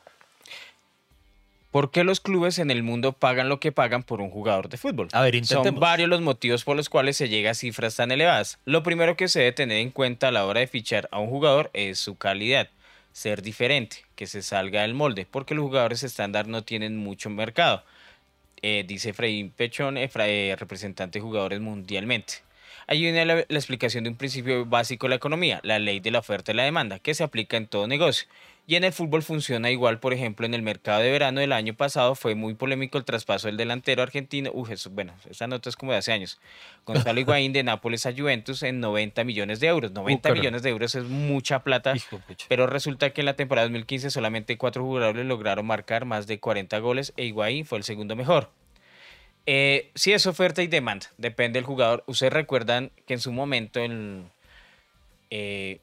¿Por 1.70 1.90
qué 1.90 2.04
los 2.04 2.20
clubes 2.20 2.58
en 2.58 2.70
el 2.70 2.82
mundo 2.82 3.12
pagan 3.12 3.50
lo 3.50 3.60
que 3.60 3.70
pagan 3.70 4.02
por 4.02 4.22
un 4.22 4.30
jugador 4.30 4.70
de 4.70 4.78
fútbol? 4.78 5.08
A 5.12 5.20
ver, 5.20 5.34
Son 5.34 5.58
intentemos. 5.58 5.80
varios 5.80 6.08
los 6.08 6.22
motivos 6.22 6.64
por 6.64 6.74
los 6.74 6.88
cuales 6.88 7.18
se 7.18 7.28
llega 7.28 7.50
a 7.50 7.54
cifras 7.54 7.96
tan 7.96 8.10
elevadas. 8.10 8.58
Lo 8.64 8.82
primero 8.82 9.14
que 9.16 9.28
se 9.28 9.40
debe 9.40 9.52
tener 9.52 9.78
en 9.78 9.90
cuenta 9.90 10.28
a 10.28 10.30
la 10.32 10.46
hora 10.46 10.60
de 10.60 10.68
fichar 10.68 11.06
a 11.12 11.18
un 11.18 11.28
jugador 11.28 11.70
es 11.74 11.98
su 11.98 12.16
calidad, 12.16 12.70
ser 13.16 13.40
diferente, 13.40 14.04
que 14.14 14.26
se 14.26 14.42
salga 14.42 14.82
del 14.82 14.92
molde, 14.92 15.24
porque 15.24 15.54
los 15.54 15.64
jugadores 15.64 16.02
estándar 16.02 16.48
no 16.48 16.64
tienen 16.64 16.98
mucho 16.98 17.30
mercado, 17.30 17.82
eh, 18.60 18.84
dice 18.86 19.08
Efraín 19.10 19.50
Pechón, 19.50 19.96
Efra- 19.96 20.28
eh, 20.28 20.54
representante 20.58 21.18
de 21.18 21.22
jugadores 21.22 21.60
mundialmente. 21.60 22.34
Ahí 22.86 23.00
viene 23.00 23.24
la 23.24 23.40
explicación 23.48 24.04
de 24.04 24.10
un 24.10 24.16
principio 24.16 24.66
básico 24.66 25.06
de 25.06 25.10
la 25.10 25.16
economía, 25.16 25.60
la 25.62 25.78
ley 25.78 25.98
de 25.98 26.10
la 26.10 26.18
oferta 26.18 26.52
y 26.52 26.56
la 26.56 26.64
demanda, 26.64 26.98
que 26.98 27.14
se 27.14 27.24
aplica 27.24 27.56
en 27.56 27.66
todo 27.66 27.86
negocio. 27.88 28.28
Y 28.68 28.74
en 28.74 28.82
el 28.82 28.92
fútbol 28.92 29.22
funciona 29.22 29.70
igual, 29.70 30.00
por 30.00 30.12
ejemplo, 30.12 30.44
en 30.44 30.52
el 30.52 30.62
mercado 30.62 31.00
de 31.00 31.12
verano 31.12 31.38
del 31.38 31.52
año 31.52 31.74
pasado 31.74 32.16
fue 32.16 32.34
muy 32.34 32.54
polémico 32.54 32.98
el 32.98 33.04
traspaso 33.04 33.46
del 33.46 33.56
delantero 33.56 34.02
argentino. 34.02 34.50
Eso, 34.68 34.90
bueno, 34.90 35.14
esa 35.30 35.46
nota 35.46 35.68
es 35.68 35.76
como 35.76 35.92
de 35.92 35.98
hace 35.98 36.12
años. 36.12 36.40
Gonzalo 36.84 37.20
Higuaín 37.20 37.52
de 37.52 37.62
Nápoles 37.62 38.06
a 38.06 38.12
Juventus 38.12 38.64
en 38.64 38.80
90 38.80 39.22
millones 39.22 39.60
de 39.60 39.68
euros. 39.68 39.92
90 39.92 40.20
caramba. 40.20 40.40
millones 40.40 40.62
de 40.62 40.70
euros 40.70 40.96
es 40.96 41.04
mucha 41.04 41.62
plata. 41.62 41.94
Hijo. 41.94 42.20
Pero 42.48 42.66
resulta 42.66 43.10
que 43.10 43.20
en 43.20 43.26
la 43.26 43.36
temporada 43.36 43.68
2015 43.68 44.10
solamente 44.10 44.58
cuatro 44.58 44.82
jugadores 44.82 45.24
lograron 45.26 45.64
marcar 45.64 46.04
más 46.04 46.26
de 46.26 46.40
40 46.40 46.76
goles 46.80 47.12
e 47.16 47.26
Higuaín 47.26 47.66
fue 47.66 47.78
el 47.78 47.84
segundo 47.84 48.16
mejor. 48.16 48.50
Eh, 49.46 49.92
sí, 49.94 50.12
es 50.12 50.26
oferta 50.26 50.60
y 50.64 50.66
demanda, 50.66 51.06
depende 51.18 51.58
del 51.58 51.64
jugador. 51.66 52.02
Ustedes 52.08 52.32
recuerdan 52.32 52.90
que 53.06 53.14
en 53.14 53.20
su 53.20 53.30
momento 53.30 53.78
el, 53.78 54.24
eh, 55.30 55.78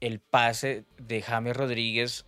el 0.00 0.20
pase 0.20 0.84
de 0.98 1.22
James 1.22 1.56
Rodríguez 1.56 2.24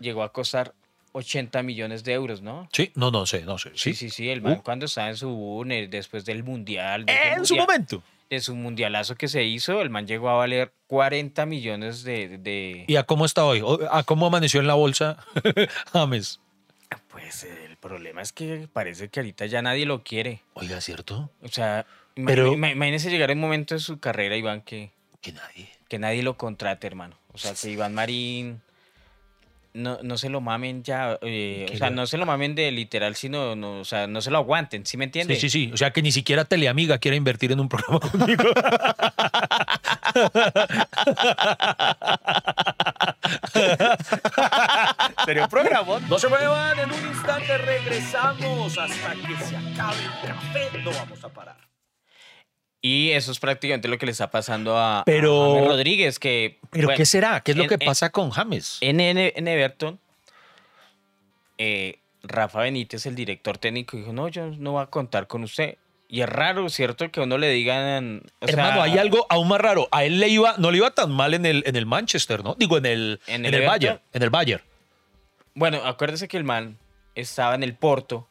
llegó 0.00 0.22
a 0.22 0.32
costar 0.32 0.74
80 1.12 1.62
millones 1.62 2.04
de 2.04 2.14
euros, 2.14 2.40
¿no? 2.42 2.68
Sí, 2.72 2.90
no, 2.94 3.10
no 3.10 3.26
sé, 3.26 3.42
no 3.42 3.58
sé. 3.58 3.70
Sí, 3.74 3.92
Sí, 3.92 3.94
sí, 3.94 4.10
sí, 4.10 4.30
el 4.30 4.40
man 4.42 4.54
Uh. 4.58 4.62
cuando 4.62 4.86
estaba 4.86 5.08
en 5.10 5.16
su 5.16 5.28
UNE, 5.30 5.88
después 5.88 6.24
del 6.24 6.42
Mundial. 6.42 7.04
de 7.06 7.12
En 7.34 7.44
su 7.44 7.54
momento. 7.56 8.02
De 8.30 8.40
su 8.40 8.56
mundialazo 8.56 9.14
que 9.14 9.28
se 9.28 9.44
hizo, 9.44 9.82
el 9.82 9.90
man 9.90 10.06
llegó 10.06 10.30
a 10.30 10.34
valer 10.34 10.72
40 10.86 11.44
millones 11.44 12.02
de... 12.02 12.38
de- 12.38 12.84
¿Y 12.88 12.96
a 12.96 13.02
cómo 13.02 13.26
está 13.26 13.44
hoy? 13.44 13.60
¿O 13.62 13.78
¿A 13.90 14.04
cómo 14.04 14.26
amaneció 14.26 14.58
en 14.60 14.66
la 14.66 14.72
bolsa 14.74 15.18
James? 15.92 16.40
Pues 17.08 17.44
el 17.44 17.76
problema 17.76 18.22
es 18.22 18.32
que 18.32 18.68
parece 18.72 19.08
que 19.10 19.20
ahorita 19.20 19.44
ya 19.46 19.60
nadie 19.60 19.84
lo 19.84 20.02
quiere. 20.02 20.40
Oiga, 20.54 20.80
¿cierto? 20.80 21.30
O 21.42 21.48
sea, 21.48 21.84
Pero- 22.14 22.54
ima- 22.54 22.72
imagínese 22.72 23.10
llegar 23.10 23.30
un 23.32 23.40
momento 23.40 23.74
de 23.74 23.80
su 23.80 23.98
carrera, 24.00 24.34
Iván, 24.36 24.62
que, 24.62 24.92
Que 25.20 25.32
nadie. 25.32 25.68
Que 25.92 25.98
nadie 25.98 26.22
lo 26.22 26.38
contrate, 26.38 26.86
hermano. 26.86 27.18
O 27.34 27.36
sea, 27.36 27.52
que 27.52 27.68
Iván 27.68 27.92
Marín 27.92 28.62
no, 29.74 29.98
no 30.02 30.16
se 30.16 30.30
lo 30.30 30.40
mamen 30.40 30.82
ya. 30.82 31.18
eh, 31.20 31.66
o 31.70 31.76
sea, 31.76 31.90
no 31.90 32.06
se 32.06 32.16
lo 32.16 32.24
mamen 32.24 32.54
de 32.54 32.72
literal, 32.72 33.14
sino, 33.14 33.54
no, 33.54 33.80
o 33.80 33.84
sea, 33.84 34.06
no 34.06 34.22
se 34.22 34.30
lo 34.30 34.38
aguanten, 34.38 34.86
¿sí 34.86 34.96
me 34.96 35.04
entiende? 35.04 35.34
Sí, 35.34 35.50
sí, 35.50 35.66
sí. 35.66 35.70
O 35.70 35.76
sea, 35.76 35.90
que 35.90 36.00
ni 36.00 36.10
siquiera 36.10 36.46
Teleamiga 36.46 36.96
quiere 36.96 37.18
invertir 37.18 37.52
en 37.52 37.60
un 37.60 37.68
programa 37.68 38.00
conmigo. 38.10 38.42
Sería 45.26 45.44
un 45.44 45.50
programón. 45.50 46.08
No 46.08 46.18
se 46.18 46.28
muevan, 46.28 46.78
en 46.78 46.90
un 46.90 47.06
instante 47.08 47.58
regresamos 47.58 48.78
hasta 48.78 49.12
que 49.12 49.44
se 49.44 49.56
acabe 49.58 49.98
el 50.22 50.28
café. 50.28 50.78
No 50.82 50.90
vamos 50.90 51.22
a 51.22 51.28
parar. 51.28 51.71
Y 52.84 53.10
eso 53.12 53.30
es 53.30 53.38
prácticamente 53.38 53.86
lo 53.86 53.96
que 53.96 54.06
le 54.06 54.12
está 54.12 54.30
pasando 54.30 54.76
a, 54.76 55.00
a 55.00 55.04
Pero- 55.04 55.54
James 55.54 55.68
Rodríguez, 55.68 56.18
que... 56.18 56.58
¿Pero 56.70 56.88
bueno, 56.88 56.96
qué 56.96 57.06
será? 57.06 57.40
¿Qué 57.40 57.52
es 57.52 57.56
lo 57.56 57.62
en- 57.62 57.68
que 57.68 57.74
en- 57.76 57.86
pasa 57.86 58.10
con 58.10 58.30
James? 58.30 58.78
En, 58.80 58.98
Everton, 59.00 60.00
eh, 61.58 61.98
Rafa 62.24 62.60
Benítez, 62.60 63.06
el 63.06 63.14
director 63.14 63.58
técnico, 63.58 63.96
dijo, 63.96 64.12
no, 64.12 64.28
yo 64.28 64.46
no 64.46 64.72
voy 64.72 64.82
a 64.82 64.86
contar 64.86 65.26
con 65.26 65.44
usted. 65.44 65.76
Y 66.08 66.20
es 66.20 66.28
raro, 66.28 66.68
¿cierto? 66.68 67.10
Que 67.10 67.20
uno 67.20 67.38
le 67.38 67.48
digan... 67.50 68.22
o 68.40 68.46
Hermano, 68.46 68.74
sea, 68.74 68.82
hay 68.82 68.98
algo 68.98 69.26
aún 69.30 69.48
más 69.48 69.60
raro. 69.60 69.88
A 69.92 70.04
él 70.04 70.18
le 70.20 70.28
iba, 70.28 70.56
no 70.58 70.70
le 70.70 70.78
iba 70.78 70.90
tan 70.90 71.10
mal 71.10 71.32
en 71.34 71.46
el, 71.46 71.62
en 71.66 71.74
el 71.76 71.86
Manchester, 71.86 72.44
¿no? 72.44 72.54
Digo, 72.58 72.76
en 72.78 72.86
el, 72.86 73.20
¿En 73.28 73.46
el 73.46 73.54
el? 73.54 73.66
Bayern. 73.66 74.00
En 74.12 74.22
el 74.22 74.30
Bayern. 74.30 74.62
Bueno, 75.54 75.80
acuérdese 75.84 76.28
que 76.28 76.36
el 76.36 76.44
man 76.44 76.78
estaba 77.14 77.54
en 77.54 77.62
el 77.62 77.74
Porto. 77.74 78.28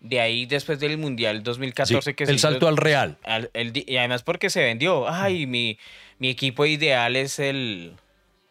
De 0.00 0.20
ahí, 0.20 0.46
después 0.46 0.78
del 0.78 0.96
Mundial 0.96 1.42
2014, 1.42 2.10
Sí, 2.10 2.14
que 2.14 2.24
se 2.26 2.30
el 2.32 2.36
hizo- 2.36 2.48
salto 2.48 2.68
al 2.68 2.76
Real. 2.76 3.18
al- 3.24 3.50
el 3.54 3.72
y 3.74 3.96
además 3.96 4.22
porque 4.22 4.48
se 4.48 4.62
vendió. 4.62 5.08
Ay, 5.08 5.46
mi, 5.46 5.78
mi 6.18 6.28
equipo 6.28 6.64
ideal 6.66 7.16
es 7.16 7.38
el, 7.40 7.94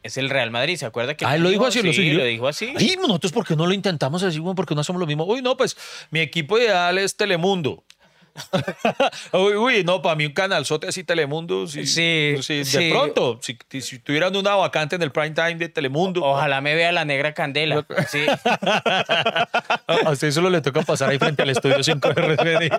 es 0.04 0.18
el 0.18 0.30
Real 0.30 0.52
Madrid. 0.52 0.76
¿Se 0.76 0.86
acuerda 0.86 1.16
que 1.16 1.26
Ah, 1.26 1.36
él 1.38 1.44
lo 1.44 1.50
dijo 1.50 1.66
así, 1.66 1.82
lo 1.82 1.92
sí, 1.94 2.00
siguió. 2.00 2.18
lo 2.20 2.26
dijo 2.26 2.48
así. 2.50 2.74
Ay, 2.76 2.96
nosotros, 3.00 3.32
¿por 3.32 3.46
qué 3.48 3.56
no 3.56 3.66
lo 3.66 3.74
intentamos 3.74 4.24
así? 4.24 4.42
Porque 4.56 4.76
no 4.76 4.82
hacemos 4.82 5.00
lo 5.00 5.08
mismo. 5.08 5.26
Uy, 5.26 5.42
no, 5.42 5.56
pues 5.56 5.78
mi 6.12 6.20
equipo 6.20 6.58
ideal 6.58 6.98
es 6.98 7.16
Telemundo. 7.16 7.84
uy, 9.34 9.56
uy, 9.56 9.84
no, 9.84 10.02
para 10.02 10.16
mí 10.16 10.26
un 10.26 10.34
canal 10.34 10.66
sote 10.66 10.88
así 10.88 11.04
Telemundo. 11.04 11.68
Sí, 11.68 11.86
Sí, 11.86 12.36
sí, 12.42 12.64
de 12.64 12.90
pronto, 12.92 13.40
si, 13.42 13.58
si 13.82 14.00
tuvieran 14.00 14.36
una 14.36 14.56
vacante 14.56 14.96
en 14.96 15.02
el 15.02 15.12
prime 15.12 15.32
time 15.32 15.56
de 15.56 15.70
Telemundo. 15.70 16.24
Ojalá 16.24 16.62
me 16.62 16.76
vea 16.76 16.92
la 16.92 17.06
negra 17.06 17.34
candela. 17.34 17.86
Sí. 18.08 18.26
A 20.06 20.12
usted 20.12 20.32
solo 20.32 20.50
le 20.50 20.62
toca 20.62 20.82
pasar 20.82 21.10
ahí 21.10 21.18
frente 21.18 21.42
al 21.44 21.50
estudio 21.50 21.84
5 21.84 22.14
de 22.14 22.22
RCN. 22.22 22.70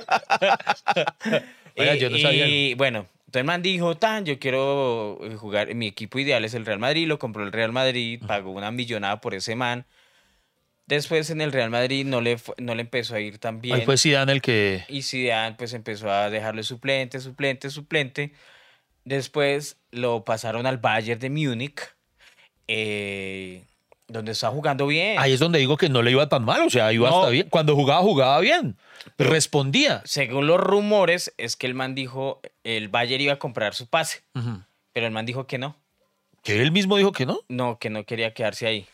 Oiga, 1.76 1.94
y, 1.94 1.98
yo 1.98 2.10
no 2.10 2.18
sabía. 2.18 2.46
y, 2.46 2.74
bueno, 2.74 3.06
entonces 3.28 3.40
el 3.40 3.44
man 3.44 3.62
dijo, 3.62 3.96
tan, 3.96 4.24
yo 4.24 4.38
quiero 4.38 5.18
eh, 5.22 5.36
jugar, 5.36 5.74
mi 5.74 5.86
equipo 5.86 6.18
ideal 6.18 6.44
es 6.44 6.54
el 6.54 6.64
Real 6.64 6.78
Madrid, 6.78 7.06
lo 7.06 7.18
compró 7.18 7.44
el 7.44 7.52
Real 7.52 7.72
Madrid, 7.72 8.22
pagó 8.26 8.50
una 8.50 8.70
millonada 8.70 9.20
por 9.20 9.34
ese 9.34 9.54
man. 9.54 9.84
Después 10.88 11.28
en 11.30 11.40
el 11.42 11.52
Real 11.52 11.68
Madrid 11.70 12.04
no 12.06 12.20
le, 12.22 12.38
fue- 12.38 12.54
no 12.58 12.74
le 12.74 12.80
empezó 12.80 13.14
a 13.14 13.20
ir 13.20 13.38
tan 13.38 13.60
bien. 13.60 13.76
Ahí 13.76 13.84
fue 13.84 13.96
Zidane 13.98 14.32
el 14.32 14.40
que... 14.42 14.84
Y 14.88 15.02
Zidane 15.02 15.54
pues 15.56 15.74
empezó 15.74 16.10
a 16.10 16.30
dejarle 16.30 16.62
suplente, 16.62 17.20
suplente, 17.20 17.68
suplente. 17.70 18.32
Después 19.04 19.76
lo 19.90 20.24
pasaron 20.24 20.66
al 20.66 20.78
Bayern 20.78 21.20
de 21.20 21.28
Múnich, 21.30 21.80
eh, 22.66 23.64
donde 24.06 24.32
está 24.32 24.48
jugando 24.50 24.86
bien. 24.86 25.18
Ahí 25.18 25.32
es 25.32 25.40
donde 25.40 25.58
digo 25.58 25.76
que 25.76 25.88
no 25.88 26.02
le 26.02 26.10
iba 26.10 26.28
tan 26.28 26.44
mal, 26.44 26.62
o 26.62 26.70
sea, 26.70 26.92
iba 26.92 27.10
No. 27.10 27.18
hasta 27.20 27.30
bien. 27.30 27.48
Cuando 27.50 27.74
jugaba, 27.74 28.00
jugaba 28.00 28.40
bien. 28.40 28.76
Respondía. 29.18 30.02
Según 30.04 30.46
los 30.46 30.58
rumores, 30.60 31.32
es 31.36 31.56
que 31.56 31.66
el 31.66 31.74
man 31.74 31.94
dijo, 31.94 32.40
el 32.64 32.88
Bayern 32.88 33.22
iba 33.22 33.32
a 33.34 33.38
comprar 33.38 33.74
su 33.74 33.86
pase, 33.88 34.22
pero 34.92 35.06
el 35.06 35.12
man 35.12 35.26
dijo 35.26 35.46
que 35.46 35.58
no, 35.58 35.76
Que 36.42 36.60
él 36.62 36.72
mismo 36.72 36.96
dijo 36.96 37.12
que 37.12 37.26
no. 37.26 37.40
no, 37.48 37.78
que 37.78 37.90
no 37.90 38.04
quería 38.04 38.32
quedarse 38.34 38.66
ahí. 38.66 38.86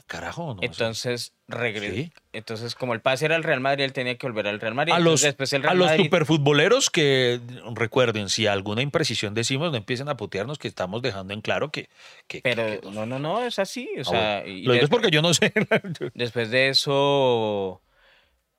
Ah, 0.00 0.02
carajo, 0.06 0.54
no. 0.54 0.62
Entonces 0.62 1.32
regresó. 1.48 1.92
Sí. 1.92 2.12
Entonces, 2.32 2.76
como 2.76 2.94
el 2.94 3.00
pase 3.00 3.24
era 3.24 3.34
el 3.34 3.42
Real 3.42 3.58
Madrid, 3.58 3.82
él 3.82 3.92
tenía 3.92 4.16
que 4.16 4.28
volver 4.28 4.46
al 4.46 4.60
Real 4.60 4.74
Madrid. 4.74 4.92
a 4.92 5.00
los, 5.00 5.22
después 5.22 5.52
el 5.54 5.62
a 5.62 5.64
Real 5.64 5.78
los 5.78 5.86
Madrid- 5.88 6.04
superfutboleros 6.04 6.88
que 6.90 7.40
recuerden, 7.74 8.28
si 8.28 8.46
alguna 8.46 8.82
imprecisión 8.82 9.34
decimos, 9.34 9.72
no 9.72 9.76
empiecen 9.76 10.08
a 10.08 10.16
putearnos, 10.16 10.58
que 10.58 10.68
estamos 10.68 11.02
dejando 11.02 11.34
en 11.34 11.40
claro 11.40 11.72
que. 11.72 11.88
que- 12.28 12.42
Pero 12.42 12.64
que- 12.64 12.80
que- 12.80 12.90
no, 12.92 13.06
no, 13.06 13.18
no, 13.18 13.42
es 13.44 13.58
así. 13.58 13.90
O 13.98 14.02
Ah, 14.02 14.04
sea, 14.04 14.40
bueno. 14.42 14.54
y 14.56 14.62
Lo 14.62 14.72
digo 14.72 14.74
es 14.74 14.80
después- 14.82 15.00
porque 15.02 15.10
yo 15.10 15.20
no 15.22 15.34
sé. 15.34 15.52
Después 16.14 16.50
de 16.50 16.68
eso, 16.68 17.82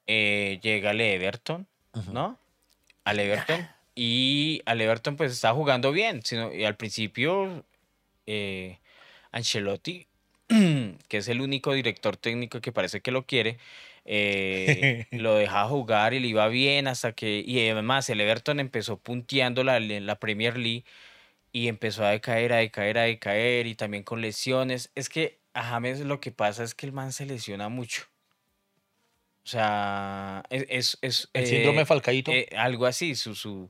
eh, 0.08 0.60
llega 0.62 0.92
el 0.92 1.00
Everton, 1.00 1.68
¿no? 2.12 2.38
Al 3.06 3.20
Everton. 3.20 3.66
Y 3.96 4.62
al 4.66 4.82
Everton, 4.82 5.16
pues 5.16 5.32
está 5.32 5.54
jugando 5.54 5.92
bien. 5.92 6.22
Sino, 6.24 6.54
y 6.54 6.66
al 6.66 6.76
principio, 6.76 7.66
eh, 8.26 8.80
Ancelotti, 9.32 10.08
que 11.08 11.18
es 11.18 11.28
el 11.28 11.42
único 11.42 11.74
director 11.74 12.18
técnico 12.18 12.60
que 12.62 12.72
parece 12.72 13.02
que 13.02 13.12
lo 13.12 13.26
quiere, 13.26 13.58
eh, 14.06 15.06
lo 15.12 15.36
dejaba 15.36 15.70
jugar 15.70 16.14
y 16.14 16.20
le 16.20 16.28
iba 16.28 16.48
bien 16.48 16.88
hasta 16.88 17.12
que... 17.14 17.44
Y 17.46 17.70
además 17.70 18.10
el 18.10 18.22
Everton 18.22 18.60
empezó 18.60 18.98
punteando 18.98 19.64
la, 19.64 19.80
la 19.80 20.20
Premier 20.20 20.58
League 20.58 20.86
y 21.52 21.68
empezó 21.68 22.04
a 22.04 22.10
decaer, 22.10 22.54
a 22.54 22.58
decaer, 22.58 22.98
a 22.98 23.04
decaer 23.04 23.68
y 23.68 23.76
también 23.76 24.04
con 24.04 24.22
lesiones. 24.22 24.92
Es 24.96 25.10
que 25.10 25.40
a 25.54 25.64
James 25.64 26.00
lo 26.02 26.20
que 26.20 26.32
pasa 26.32 26.64
es 26.64 26.74
que 26.74 26.86
el 26.86 26.92
man 26.92 27.14
se 27.14 27.26
lesiona 27.26 27.70
mucho. 27.70 28.04
O 29.44 29.48
sea, 29.48 30.44
es... 30.50 30.98
es, 31.02 31.30
el 31.34 31.48
síndrome 31.48 31.82
eh, 31.82 31.86
Falcaíto. 31.86 32.32
eh, 32.32 32.50
algo 32.58 32.86
así, 32.86 33.16
su... 33.16 33.36
su 33.36 33.70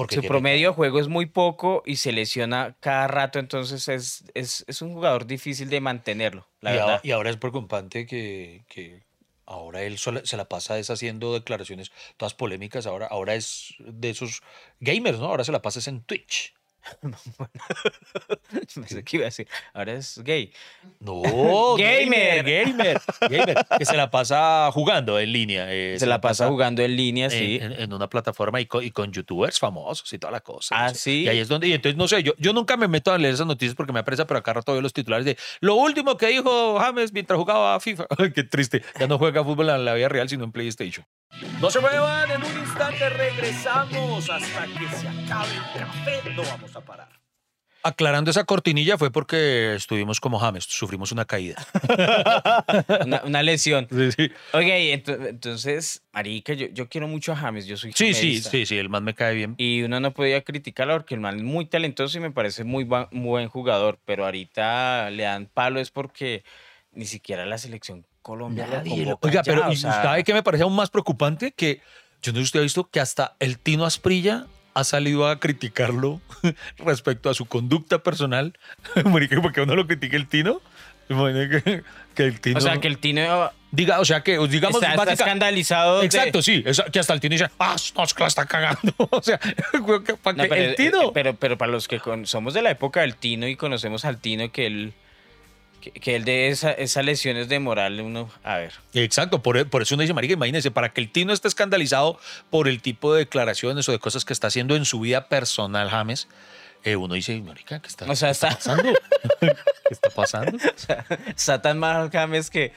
porque 0.00 0.14
su 0.16 0.22
promedio 0.28 0.68
de 0.70 0.74
juego 0.74 0.98
es 1.00 1.08
muy 1.08 1.26
poco 1.26 1.82
y 1.84 1.96
se 1.96 2.12
lesiona 2.12 2.74
cada 2.80 3.06
rato, 3.06 3.38
entonces 3.38 3.86
es, 3.88 4.24
es, 4.34 4.64
es 4.66 4.80
un 4.82 4.94
jugador 4.94 5.26
difícil 5.26 5.68
de 5.68 5.80
mantenerlo, 5.80 6.46
la 6.60 6.70
y, 6.74 6.78
a- 6.78 6.84
verdad. 6.86 7.00
y 7.02 7.10
ahora 7.10 7.30
es 7.30 7.36
preocupante 7.36 8.06
que, 8.06 8.62
que 8.68 9.02
ahora 9.46 9.82
él 9.82 9.98
se 9.98 10.36
la 10.36 10.44
pasa 10.46 10.78
es 10.78 10.90
haciendo 10.90 11.34
declaraciones 11.34 11.90
todas 12.16 12.34
polémicas. 12.34 12.86
Ahora, 12.86 13.06
ahora 13.08 13.34
es 13.34 13.74
de 13.78 14.10
esos 14.10 14.42
gamers, 14.78 15.18
¿no? 15.18 15.26
Ahora 15.26 15.44
se 15.44 15.52
la 15.52 15.60
pasa 15.60 15.88
en 15.90 16.02
Twitch. 16.02 16.54
Pensé 18.74 19.04
que 19.04 19.16
iba 19.16 19.24
a 19.24 19.26
decir, 19.26 19.46
ahora 19.72 19.92
es 19.92 20.18
gay. 20.22 20.52
No, 21.00 21.22
Gamer. 21.78 22.44
gamer, 22.44 23.00
gamer, 23.28 23.56
que 23.78 23.84
se 23.84 23.96
la 23.96 24.10
pasa 24.10 24.70
jugando 24.72 25.18
en 25.18 25.32
línea. 25.32 25.66
eh, 25.72 25.96
Se 25.98 26.06
la 26.06 26.20
pasa 26.20 26.48
jugando 26.48 26.82
en 26.82 26.96
línea, 26.96 27.26
en, 27.26 27.30
sí. 27.30 27.58
en- 27.60 27.72
en 27.72 27.92
una 27.92 28.08
plataforma 28.08 28.60
y 28.60 28.66
con, 28.66 28.82
y 28.84 28.90
con 28.90 29.12
youtubers 29.12 29.58
famosos 29.58 30.12
y 30.12 30.18
toda 30.18 30.30
la 30.32 30.40
cosa. 30.40 30.76
no 30.76 30.84
Ah, 30.84 30.88
sé. 30.90 30.94
¿sí? 30.98 31.22
Y 31.24 31.28
ahí 31.28 31.38
es 31.38 31.48
donde, 31.48 31.68
y 31.68 31.72
entonces 31.72 31.96
no 31.96 32.08
sé, 32.08 32.22
yo, 32.22 32.32
yo 32.38 32.52
nunca 32.52 32.76
me 32.76 32.88
meto 32.88 33.12
a 33.12 33.18
leer 33.18 33.34
esas 33.34 33.46
noticias 33.46 33.74
porque 33.74 33.92
me 33.92 34.00
apresa, 34.00 34.26
pero 34.26 34.38
acá 34.38 34.52
rato 34.52 34.72
veo 34.72 34.80
los 34.82 34.92
titulares 34.92 35.24
de 35.24 35.36
lo 35.60 35.74
último 35.76 36.16
que 36.16 36.26
dijo 36.28 36.78
James 36.78 37.12
mientras 37.12 37.38
jugaba 37.38 37.74
a 37.74 37.80
FIFA. 37.80 38.06
Ay, 38.18 38.32
Qué 38.32 38.44
triste, 38.44 38.82
ya 38.98 39.06
no 39.06 39.18
juega 39.18 39.44
fútbol 39.44 39.68
en 39.70 39.84
la 39.84 39.94
vida 39.94 40.08
real, 40.08 40.28
sino 40.28 40.44
en 40.44 40.52
PlayStation. 40.52 41.04
No 41.60 41.70
se 41.70 41.80
muevan, 41.80 42.30
en 42.30 42.42
un 42.42 42.58
instante 42.58 43.08
regresamos 43.10 44.28
hasta 44.30 44.66
que 44.66 44.88
se 44.96 45.08
acabe 45.08 45.52
el 45.54 45.80
café. 45.80 46.30
No 46.34 46.42
vamos 46.42 46.74
a 46.74 46.80
parar. 46.80 47.08
Aclarando 47.82 48.30
esa 48.30 48.44
cortinilla 48.44 48.98
fue 48.98 49.10
porque 49.10 49.74
estuvimos 49.74 50.20
como 50.20 50.38
James, 50.38 50.64
sufrimos 50.64 51.12
una 51.12 51.24
caída. 51.24 51.56
Una, 53.06 53.22
una 53.24 53.42
lesión. 53.42 53.88
Sí, 53.90 54.12
sí. 54.12 54.30
Oiga, 54.52 54.78
y 54.78 54.92
ento- 54.92 55.26
entonces, 55.26 56.02
marica, 56.12 56.52
yo, 56.52 56.66
yo 56.72 56.90
quiero 56.90 57.08
mucho 57.08 57.32
a 57.32 57.36
James, 57.36 57.64
yo 57.64 57.78
soy 57.78 57.92
Sí, 57.94 58.12
sí, 58.12 58.42
sí, 58.42 58.66
sí, 58.66 58.76
el 58.76 58.90
man 58.90 59.04
me 59.04 59.14
cae 59.14 59.34
bien. 59.34 59.54
Y 59.56 59.80
uno 59.82 59.98
no 59.98 60.12
podía 60.12 60.42
criticarlo 60.42 60.92
porque 60.98 61.14
el 61.14 61.20
man 61.22 61.36
es 61.38 61.42
muy 61.42 61.64
talentoso 61.64 62.18
y 62.18 62.20
me 62.20 62.30
parece 62.30 62.64
muy 62.64 62.84
buen 62.84 63.48
jugador, 63.48 63.98
pero 64.04 64.26
ahorita 64.26 65.08
le 65.08 65.22
dan 65.22 65.46
palo 65.46 65.80
es 65.80 65.90
porque 65.90 66.44
ni 66.92 67.06
siquiera 67.06 67.46
la 67.46 67.58
selección 67.58 68.04
Colombia 68.22 68.66
lo 68.66 68.76
Nadie 68.78 68.96
lo- 69.04 69.16
convoca 69.18 69.28
Oiga, 69.28 69.42
pero 69.44 69.68
o 69.68 69.72
¿y 69.72 69.76
sea, 69.76 69.92
¿sabe 70.02 70.24
qué 70.24 70.34
me 70.34 70.42
parece 70.42 70.64
aún 70.64 70.74
más 70.76 70.90
preocupante? 70.90 71.52
Que 71.52 71.80
yo 72.22 72.32
no 72.32 72.36
sé 72.38 72.42
si 72.42 72.44
usted 72.44 72.60
ha 72.60 72.62
visto 72.64 72.90
que 72.90 73.00
hasta 73.00 73.34
el 73.40 73.58
Tino 73.58 73.84
Asprilla 73.86 74.46
ha 74.74 74.84
salido 74.84 75.26
a 75.28 75.40
criticarlo 75.40 76.20
respecto 76.78 77.30
a 77.30 77.34
su 77.34 77.46
conducta 77.46 78.02
personal. 78.02 78.58
Porque 79.42 79.60
uno 79.62 79.74
lo 79.74 79.86
critique 79.86 80.16
el 80.16 80.28
Tino. 80.28 80.60
Que, 81.08 81.82
que 82.14 82.24
el 82.24 82.40
Tino. 82.40 82.58
O 82.58 82.60
sea, 82.60 82.78
que 82.78 82.86
el 82.86 82.98
Tino 82.98 83.50
Diga, 83.72 83.98
o 84.00 84.04
sea, 84.04 84.22
que 84.22 84.38
digamos. 84.48 84.76
está, 84.82 84.90
está 84.92 85.04
básica- 85.04 85.12
escandalizado. 85.24 86.00
de- 86.00 86.06
Exacto, 86.06 86.40
sí. 86.42 86.62
es- 86.66 86.82
que 86.92 86.98
hasta 87.00 87.14
el 87.14 87.20
Tino 87.20 87.32
dice, 87.34 87.48
ah, 87.58 87.76
no, 87.96 88.26
está 88.26 88.46
cagando. 88.46 88.92
o 89.10 89.22
sea, 89.22 89.38
que- 89.38 90.14
para 90.14 90.36
No, 90.36 90.42
que 90.44 90.48
pero, 90.48 90.62
el 90.62 90.74
Tino. 90.76 91.02
eh, 91.02 91.10
pero, 91.14 91.34
pero 91.34 91.56
para 91.58 91.72
los 91.72 91.88
que 91.88 91.98
con- 92.00 92.26
somos 92.26 92.52
de 92.54 92.62
la 92.62 92.70
época 92.70 93.00
del 93.00 93.16
Tino 93.16 93.48
y 93.48 93.56
conocemos 93.56 94.04
al 94.04 94.18
Tino, 94.18 94.50
que 94.52 94.66
él, 94.66 94.92
que, 95.80 95.90
que 95.90 96.16
él 96.16 96.24
de 96.24 96.48
esa, 96.48 96.72
esas 96.72 97.04
lesiones 97.04 97.48
de 97.48 97.58
moral, 97.58 98.00
uno, 98.00 98.30
a 98.44 98.56
ver. 98.58 98.72
Exacto, 98.94 99.42
por, 99.42 99.68
por 99.68 99.82
eso 99.82 99.94
uno 99.94 100.02
dice, 100.02 100.14
marica, 100.14 100.34
imagínese, 100.34 100.70
para 100.70 100.92
que 100.92 101.00
el 101.00 101.10
Tino 101.10 101.32
esté 101.32 101.48
escandalizado 101.48 102.18
por 102.50 102.68
el 102.68 102.80
tipo 102.82 103.12
de 103.14 103.20
declaraciones 103.20 103.88
o 103.88 103.92
de 103.92 103.98
cosas 103.98 104.24
que 104.24 104.32
está 104.32 104.46
haciendo 104.48 104.76
en 104.76 104.84
su 104.84 105.00
vida 105.00 105.28
personal, 105.28 105.88
James, 105.90 106.28
eh, 106.84 106.96
uno 106.96 107.14
dice, 107.14 107.38
marica, 107.40 107.80
¿qué 107.80 107.88
está, 107.88 108.04
O 108.10 108.14
sea, 108.16 108.28
qué 108.28 108.32
está 108.32 108.48
está- 108.48 108.56
pasando? 108.56 108.92
¿Qué 109.40 109.48
está 109.90 110.10
pasando? 110.10 110.56
O 110.56 110.78
sea, 110.78 111.04
está 111.36 111.60
tan 111.62 111.78
mal 111.78 112.10
James 112.10 112.48
que, 112.50 112.72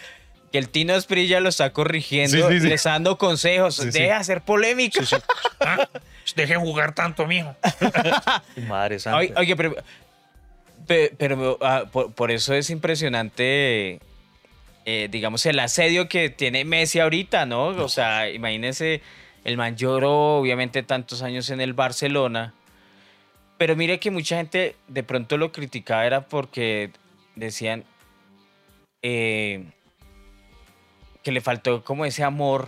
que 0.51 0.57
el 0.57 0.69
Tino 0.69 0.93
Esprilla 0.93 1.39
lo 1.39 1.49
está 1.49 1.71
corrigiendo, 1.71 2.49
Sí, 2.49 2.59
sí, 2.59 2.75
dando 2.83 3.17
consejos, 3.17 3.77
deja 3.77 3.97
de 3.99 4.11
hacer 4.11 4.41
polémica. 4.41 5.01
Dejen 6.35 6.61
jugar 6.61 6.95
tanto, 6.95 7.27
mijo. 7.27 7.53
Madre 8.67 8.97
santa. 8.99 9.17
Oye, 9.19 9.33
oye, 9.35 9.55
pero, 9.55 9.75
pe- 10.87 11.13
pero, 11.17 11.57
ah, 11.61 11.85
por, 11.91 12.31
eso 12.31 12.53
es 12.53 12.69
impresionante, 12.69 13.99
eh, 14.85 15.07
digamos, 15.11 15.45
el 15.45 15.59
asedio 15.59 16.07
que 16.09 16.29
tiene 16.29 16.65
Messi 16.65 16.99
ahorita, 16.99 17.45
¿no? 17.45 17.67
O 17.67 17.89
sea, 17.89 18.29
imagínese, 18.29 19.01
el 19.43 19.57
man 19.57 19.75
lloró 19.75 20.37
obviamente 20.37 20.83
tantos 20.83 21.21
años 21.21 21.49
en 21.49 21.61
el 21.61 21.73
Barcelona, 21.73 22.53
pero 23.57 23.75
mire 23.75 23.99
que 23.99 24.11
mucha 24.11 24.37
gente 24.37 24.75
de 24.87 25.03
pronto 25.03 25.37
lo 25.37 25.51
criticaba 25.51 26.05
era 26.05 26.21
porque 26.27 26.91
decían 27.35 27.83
eh, 29.01 29.65
que 31.23 31.31
le 31.31 31.41
faltó 31.41 31.83
como 31.83 32.05
ese 32.05 32.23
amor 32.23 32.67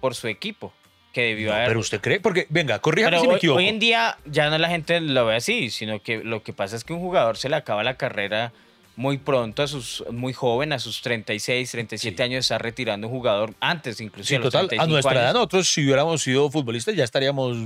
por 0.00 0.14
su 0.14 0.28
equipo, 0.28 0.72
que 1.12 1.22
debió 1.22 1.48
No, 1.48 1.54
haber... 1.54 1.68
pero 1.68 1.80
usted 1.80 2.00
cree, 2.00 2.20
porque, 2.20 2.46
venga, 2.50 2.78
corríjame 2.78 3.10
Pero 3.12 3.22
si 3.22 3.28
me 3.28 3.34
equivoco. 3.36 3.58
hoy 3.58 3.68
en 3.68 3.78
día 3.78 4.16
ya 4.26 4.48
no 4.50 4.58
la 4.58 4.68
gente 4.68 5.00
lo 5.00 5.26
ve 5.26 5.36
así, 5.36 5.70
sino 5.70 6.00
que 6.02 6.18
lo 6.24 6.42
que 6.42 6.52
pasa 6.52 6.76
es 6.76 6.84
que 6.84 6.92
un 6.92 7.00
jugador 7.00 7.36
se 7.36 7.48
le 7.48 7.56
acaba 7.56 7.82
la 7.82 7.94
carrera 7.94 8.52
muy 8.96 9.16
pronto, 9.16 9.62
a 9.62 9.66
sus, 9.66 10.04
muy 10.10 10.32
joven, 10.34 10.72
a 10.74 10.78
sus 10.78 11.00
36, 11.00 11.70
37 11.70 12.16
Sí. 12.16 12.22
años 12.22 12.44
está 12.44 12.58
retirando 12.58 13.06
un 13.06 13.12
jugador, 13.14 13.54
antes 13.60 13.96
Sí, 13.96 14.04
inclusive 14.04 14.36
a 14.36 14.40
los 14.40 14.52
total, 14.52 14.66
a 14.66 14.68
35 14.68 14.92
nuestra 14.92 15.22
edad 15.22 15.32
nosotros 15.32 15.72
si 15.72 15.84
hubiéramos 15.84 16.22
sido 16.22 16.50
futbolistas 16.50 16.94
ya 16.94 17.04
estaríamos 17.04 17.56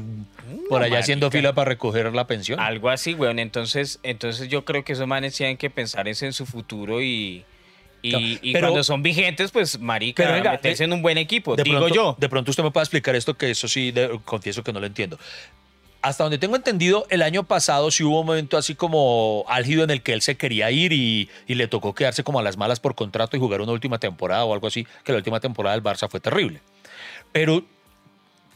por 0.68 0.82
allá 0.82 0.98
haciendo 1.00 1.30
fila 1.32 1.52
para 1.52 1.70
recoger 1.70 2.14
la 2.14 2.26
pensión. 2.28 2.60
Algo 2.60 2.88
así, 2.88 3.14
weón. 3.14 3.38
Entonces, 3.40 3.98
entonces 4.04 4.48
yo 4.48 4.64
creo 4.64 4.84
que 4.84 4.92
esos 4.92 5.08
manes 5.08 5.34
tienen 5.36 5.56
que 5.56 5.70
pensar 5.70 6.06
en 6.06 6.14
su 6.14 6.46
futuro 6.46 7.02
y, 7.02 7.44
y, 8.04 8.10
Claro, 8.10 8.26
y 8.42 8.52
pero- 8.52 8.68
cuando 8.68 8.84
son 8.84 9.02
vigentes, 9.02 9.50
pues 9.50 9.78
marica, 9.80 10.22
Pero 10.22 10.34
venga, 10.34 10.52
meterse 10.52 10.82
de- 10.82 10.84
en 10.84 10.92
un 10.92 11.02
buen 11.02 11.16
equipo, 11.18 11.56
de 11.56 11.62
digo 11.62 11.78
pronto, 11.78 11.94
yo. 11.94 12.16
De 12.18 12.28
pronto 12.28 12.50
usted 12.50 12.62
me 12.62 12.70
puede 12.70 12.84
explicar 12.84 13.16
esto, 13.16 13.34
que 13.34 13.50
eso 13.50 13.66
sí, 13.66 13.90
de- 13.92 14.20
confieso 14.24 14.62
que 14.62 14.72
no 14.72 14.80
lo 14.80 14.86
entiendo. 14.86 15.18
Hasta 16.02 16.22
donde 16.24 16.36
tengo 16.36 16.54
entendido, 16.54 17.06
el 17.08 17.22
año 17.22 17.44
pasado 17.44 17.90
sí 17.90 18.04
hubo 18.04 18.20
un 18.20 18.26
momento 18.26 18.58
así 18.58 18.74
como 18.74 19.44
álgido 19.48 19.84
en 19.84 19.90
el 19.90 20.02
que 20.02 20.12
él 20.12 20.20
se 20.20 20.36
quería 20.36 20.70
ir 20.70 20.92
y, 20.92 21.30
y 21.46 21.54
le 21.54 21.66
tocó 21.66 21.94
quedarse 21.94 22.22
como 22.22 22.38
a 22.38 22.42
las 22.42 22.58
malas 22.58 22.78
por 22.78 22.94
contrato 22.94 23.38
y 23.38 23.40
jugar 23.40 23.62
una 23.62 23.72
última 23.72 23.98
temporada 23.98 24.44
o 24.44 24.52
algo 24.52 24.66
así, 24.66 24.86
que 25.02 25.12
la 25.12 25.18
última 25.18 25.40
temporada 25.40 25.74
del 25.74 25.82
Barça 25.82 26.10
fue 26.10 26.20
terrible. 26.20 26.60
Pero 27.32 27.64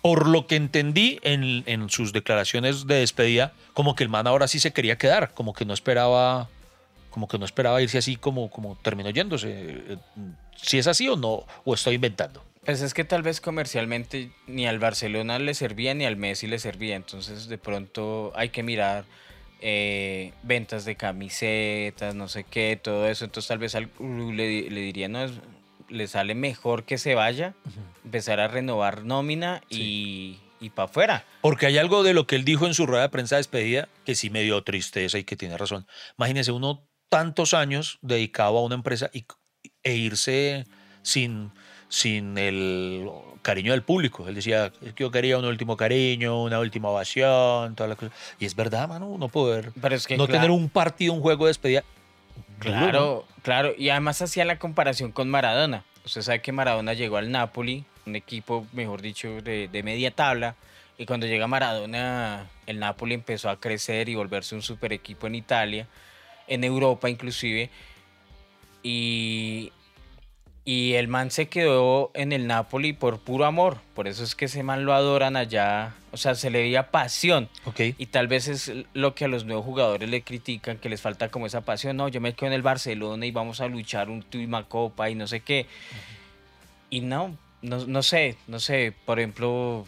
por 0.03 0.29
lo 0.29 0.47
que 0.47 0.57
entendí 0.57 1.19
en, 1.23 1.63
en 1.67 1.89
sus 1.89 2.13
declaraciones 2.13 2.87
de 2.87 2.97
despedida, 2.97 3.53
como 3.73 3.95
que 3.95 4.05
el 4.05 4.11
man 4.11 4.27
ahora 4.27 4.47
sí 4.47 4.61
se 4.61 4.73
quería 4.75 4.99
quedar, 4.99 5.33
como 5.33 5.55
que 5.55 5.65
no 5.65 5.73
esperaba, 5.73 6.49
como 7.19 7.27
que 7.27 7.37
no 7.39 7.45
esperaba 7.47 7.83
irse 7.83 7.99
así 7.99 8.15
como, 8.15 8.49
como 8.49 8.77
terminó 8.77 9.11
yéndose. 9.11 9.51
Eh, 9.51 9.97
Si 10.57 10.79
es 10.79 10.87
así 10.87 11.09
o 11.09 11.17
no, 11.17 11.45
o 11.65 11.75
estoy 11.75 11.97
inventando. 11.97 12.45
Pues 12.65 12.81
es 12.81 12.95
que 12.95 13.03
tal 13.05 13.23
vez 13.23 13.41
comercialmente 13.41 14.31
ni 14.47 14.69
al 14.69 14.79
Barcelona 14.79 15.41
le 15.41 15.55
servía 15.55 15.95
ni 15.95 16.05
al 16.05 16.17
Messi 16.17 16.47
le 16.47 16.61
servía. 16.61 16.95
Entonces 16.95 17.49
de 17.49 17.59
pronto 17.59 18.31
hay 18.37 18.51
que 18.51 18.63
mirar 18.63 19.05
eh, 19.61 20.33
ventas 20.45 20.85
de 20.85 20.95
camisetas, 20.95 22.15
no 22.15 22.29
sé 22.29 22.45
qué, 22.45 22.79
todo 22.81 23.09
eso. 23.09 23.25
Entonces 23.25 23.49
tal 23.49 23.59
vez 23.59 23.75
al 23.75 23.91
le, 24.01 24.71
le 24.71 24.81
diría, 24.81 25.09
no, 25.09 25.25
es- 25.25 25.33
le 25.89 26.07
sale 26.07 26.35
mejor 26.37 26.85
que 26.85 26.99
se 26.99 27.15
vaya, 27.17 27.55
empezar 28.05 28.39
a 28.41 28.47
renovar 28.47 29.05
nómina 29.05 29.63
y, 29.71 30.39
y 30.61 30.71
para 30.71 30.85
afuera. 30.89 31.25
Porque 31.41 31.67
hay 31.67 31.79
algo 31.79 32.03
de 32.03 32.13
lo 32.15 32.27
que 32.27 32.37
él 32.37 32.45
dijo 32.45 32.67
en 32.67 32.75
su 32.75 32.87
rueda 32.87 33.03
de 33.03 33.09
prensa 33.09 33.37
de 33.37 33.41
despedida 33.41 33.89
que 34.05 34.15
sí 34.15 34.29
me 34.31 34.43
dio 34.43 34.63
tristeza 34.63 35.19
y 35.19 35.25
que 35.25 35.35
tiene 35.37 35.57
razón. 35.57 35.87
Imagínese 36.19 36.53
uno 36.53 36.87
tantos 37.09 37.55
años 37.55 37.99
dedicado 38.03 38.59
a 38.59 38.63
una 38.63 38.75
empresa 38.75 39.11
y, 39.13 39.25
e 39.83 39.95
irse 39.95 40.67
sin, 41.03 41.51
sin 41.89 42.37
el 42.39 43.09
cariño 43.43 43.73
del 43.73 43.83
público. 43.83 44.29
Él 44.29 44.35
decía, 44.35 44.67
"Es 44.83 44.93
que 44.95 45.05
yo 45.05 45.11
quería 45.11 45.39
un 45.39 45.45
último 45.45 45.77
cariño, 45.77 46.43
una 46.43 46.59
última 46.59 46.89
ovación, 46.91 47.75
toda 47.75 47.89
la 47.89 47.97
cosa. 47.97 48.13
Y 48.39 48.45
es 48.47 48.55
verdad, 48.55 48.89
mano, 48.89 49.17
no 49.19 49.29
poder, 49.29 49.73
Pero 49.81 49.95
es 49.95 50.07
que 50.07 50.17
no 50.17 50.27
claro, 50.27 50.41
tener 50.41 50.51
un 50.51 50.69
partido, 50.69 51.13
un 51.15 51.21
juego 51.21 51.47
de 51.47 51.51
despedida. 51.51 51.85
duro, 52.61 52.73
¿no? 52.75 52.81
Claro, 52.81 53.25
claro. 53.43 53.73
Y 53.77 53.89
además 53.91 54.21
hacía 54.21 54.45
la 54.45 54.59
comparación 54.59 55.13
con 55.13 55.31
Maradona. 55.31 55.85
Usted 56.05 56.23
sabe 56.23 56.43
que 56.43 56.53
Maradona 56.53 56.93
llegó 56.95 57.17
al 57.17 57.31
Napoli, 57.31 57.85
un 58.07 58.17
equipo, 58.17 58.67
mejor 58.73 59.03
dicho, 59.03 59.41
de, 59.43 59.69
de 59.69 59.83
media 59.83 60.11
tabla. 60.11 60.57
Y 60.97 61.07
cuando 61.07 61.27
llega 61.27 61.47
Maradona, 61.47 62.47
el 62.67 62.79
Napoli 62.81 63.15
empezó 63.15 63.49
a 63.51 63.61
crecer 63.61 64.09
y 64.09 64.15
volverse 64.17 64.55
un 64.55 64.63
super 64.63 64.93
equipo 64.93 65.27
en 65.29 65.37
Italia, 65.37 65.87
en 66.49 66.65
Europa 66.65 67.09
inclusive. 67.09 67.71
Y, 68.83 69.73
y 70.65 70.95
el 70.95 71.09
man 71.09 71.31
se 71.31 71.49
quedó 71.49 72.11
en 72.15 72.33
el 72.33 72.47
Napoli 72.47 72.93
por 72.93 73.19
puro 73.19 73.45
amor. 73.45 73.79
Por 73.95 74.09
eso 74.09 74.25
es 74.25 74.35
que 74.35 74.47
ese 74.47 74.63
man 74.63 74.85
lo 74.85 74.93
adoran 74.95 75.37
allá. 75.37 75.95
O 76.11 76.17
sea, 76.17 76.35
se 76.35 76.51
le 76.51 76.61
veía 76.61 76.91
pasión. 76.91 77.49
Ok. 77.65 77.81
Y 77.99 78.07
tal 78.07 78.29
vez 78.29 78.49
es 78.49 78.73
lo 78.95 79.15
que 79.15 79.27
a 79.27 79.29
los 79.29 79.45
nuevos 79.45 79.65
jugadores 79.65 80.09
le 80.09 80.23
critican, 80.23 80.79
que 80.79 80.89
les 80.89 81.01
falta 81.01 81.31
como 81.31 81.47
esa 81.47 81.63
pasión. 81.63 81.97
No, 81.97 82.09
yo 82.09 82.21
me 82.21 82.33
quedo 82.35 82.49
en 82.49 82.55
el 82.55 82.63
Barcelona 82.63 83.27
y 83.27 83.31
vamos 83.31 83.61
a 83.61 83.69
luchar 83.69 84.09
un 84.09 84.19
última 84.19 84.65
copa 84.65 85.11
y 85.11 85.15
no 85.15 85.27
sé 85.27 85.41
qué. 85.41 85.67
Y 86.91 87.01
no, 87.01 87.37
no, 87.63 87.87
no 87.87 88.03
sé, 88.03 88.37
no 88.47 88.61
sé, 88.61 88.95
por 89.05 89.19
ejemplo, 89.19 89.87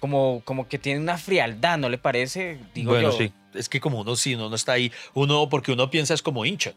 como, 0.00 0.42
como 0.44 0.68
que 0.68 0.78
tiene 0.78 1.00
una 1.00 1.18
frialdad, 1.18 1.78
¿no 1.78 1.88
le 1.88 1.98
parece? 1.98 2.58
Digo 2.74 2.92
bueno, 2.92 3.10
yo. 3.10 3.18
sí. 3.18 3.32
Es 3.54 3.68
que 3.68 3.80
como 3.80 4.00
uno 4.00 4.16
sí, 4.16 4.34
uno 4.34 4.50
no 4.50 4.56
está 4.56 4.72
ahí, 4.72 4.92
uno, 5.14 5.48
porque 5.48 5.72
uno 5.72 5.90
piensa 5.90 6.14
es 6.14 6.22
como 6.22 6.44
hincha. 6.44 6.74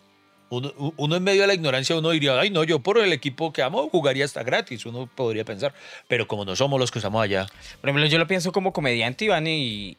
Uno, 0.52 0.74
uno 0.98 1.16
en 1.16 1.24
medio 1.24 1.42
de 1.42 1.48
la 1.48 1.54
ignorancia, 1.54 1.96
uno 1.96 2.10
diría, 2.10 2.40
ay, 2.40 2.50
no, 2.50 2.64
yo 2.64 2.80
por 2.80 2.98
el 2.98 3.14
equipo 3.14 3.54
que 3.54 3.62
amo 3.62 3.88
jugaría 3.90 4.26
hasta 4.26 4.42
gratis, 4.42 4.86
uno 4.86 5.08
podría 5.14 5.46
pensar. 5.46 5.76
Pero 6.08 6.28
como 6.28 6.44
no 6.44 6.56
somos 6.56 6.80
los 6.80 6.90
que 6.90 7.00
estamos 7.00 7.22
allá, 7.24 7.46
Por 7.82 7.90
ejemplo, 7.90 8.08
yo 8.08 8.18
lo 8.18 8.26
pienso 8.26 8.52
como 8.52 8.74
comediante, 8.74 9.26
Iván, 9.26 9.46
y, 9.46 9.98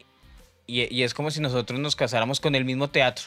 y, 0.67 0.93
y 0.93 1.03
es 1.03 1.13
como 1.13 1.31
si 1.31 1.39
nosotros 1.39 1.79
nos 1.79 1.95
casáramos 1.95 2.41
con 2.41 2.55
el 2.55 2.65
mismo 2.65 2.89
teatro. 2.89 3.25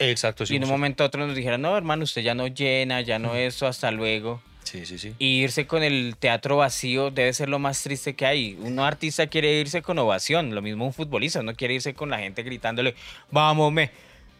exacto, 0.00 0.46
sí. 0.46 0.54
y 0.54 0.56
en 0.56 0.64
un 0.64 0.70
momento 0.70 1.04
a 1.04 1.06
otro 1.06 1.24
nos 1.24 1.36
dijeran, 1.36 1.62
no, 1.62 1.76
hermano, 1.76 2.02
usted 2.02 2.22
ya 2.22 2.34
no 2.34 2.48
llena, 2.48 3.02
ya 3.02 3.20
no 3.20 3.36
esto, 3.36 3.68
hasta 3.68 3.92
luego. 3.92 4.42
Sí, 4.74 4.86
sí, 4.86 4.98
sí. 4.98 5.14
Y 5.20 5.44
irse 5.44 5.68
con 5.68 5.84
el 5.84 6.16
teatro 6.18 6.56
vacío 6.56 7.12
debe 7.12 7.32
ser 7.32 7.48
lo 7.48 7.60
más 7.60 7.80
triste 7.84 8.16
que 8.16 8.26
hay. 8.26 8.58
Un 8.60 8.80
artista 8.80 9.28
quiere 9.28 9.60
irse 9.60 9.82
con 9.82 9.96
ovación, 10.00 10.52
lo 10.52 10.62
mismo 10.62 10.84
un 10.84 10.92
futbolista, 10.92 11.44
no 11.44 11.54
quiere 11.54 11.74
irse 11.74 11.94
con 11.94 12.10
la 12.10 12.18
gente 12.18 12.42
gritándole, 12.42 12.96
vamos, 13.30 13.72
me, 13.72 13.92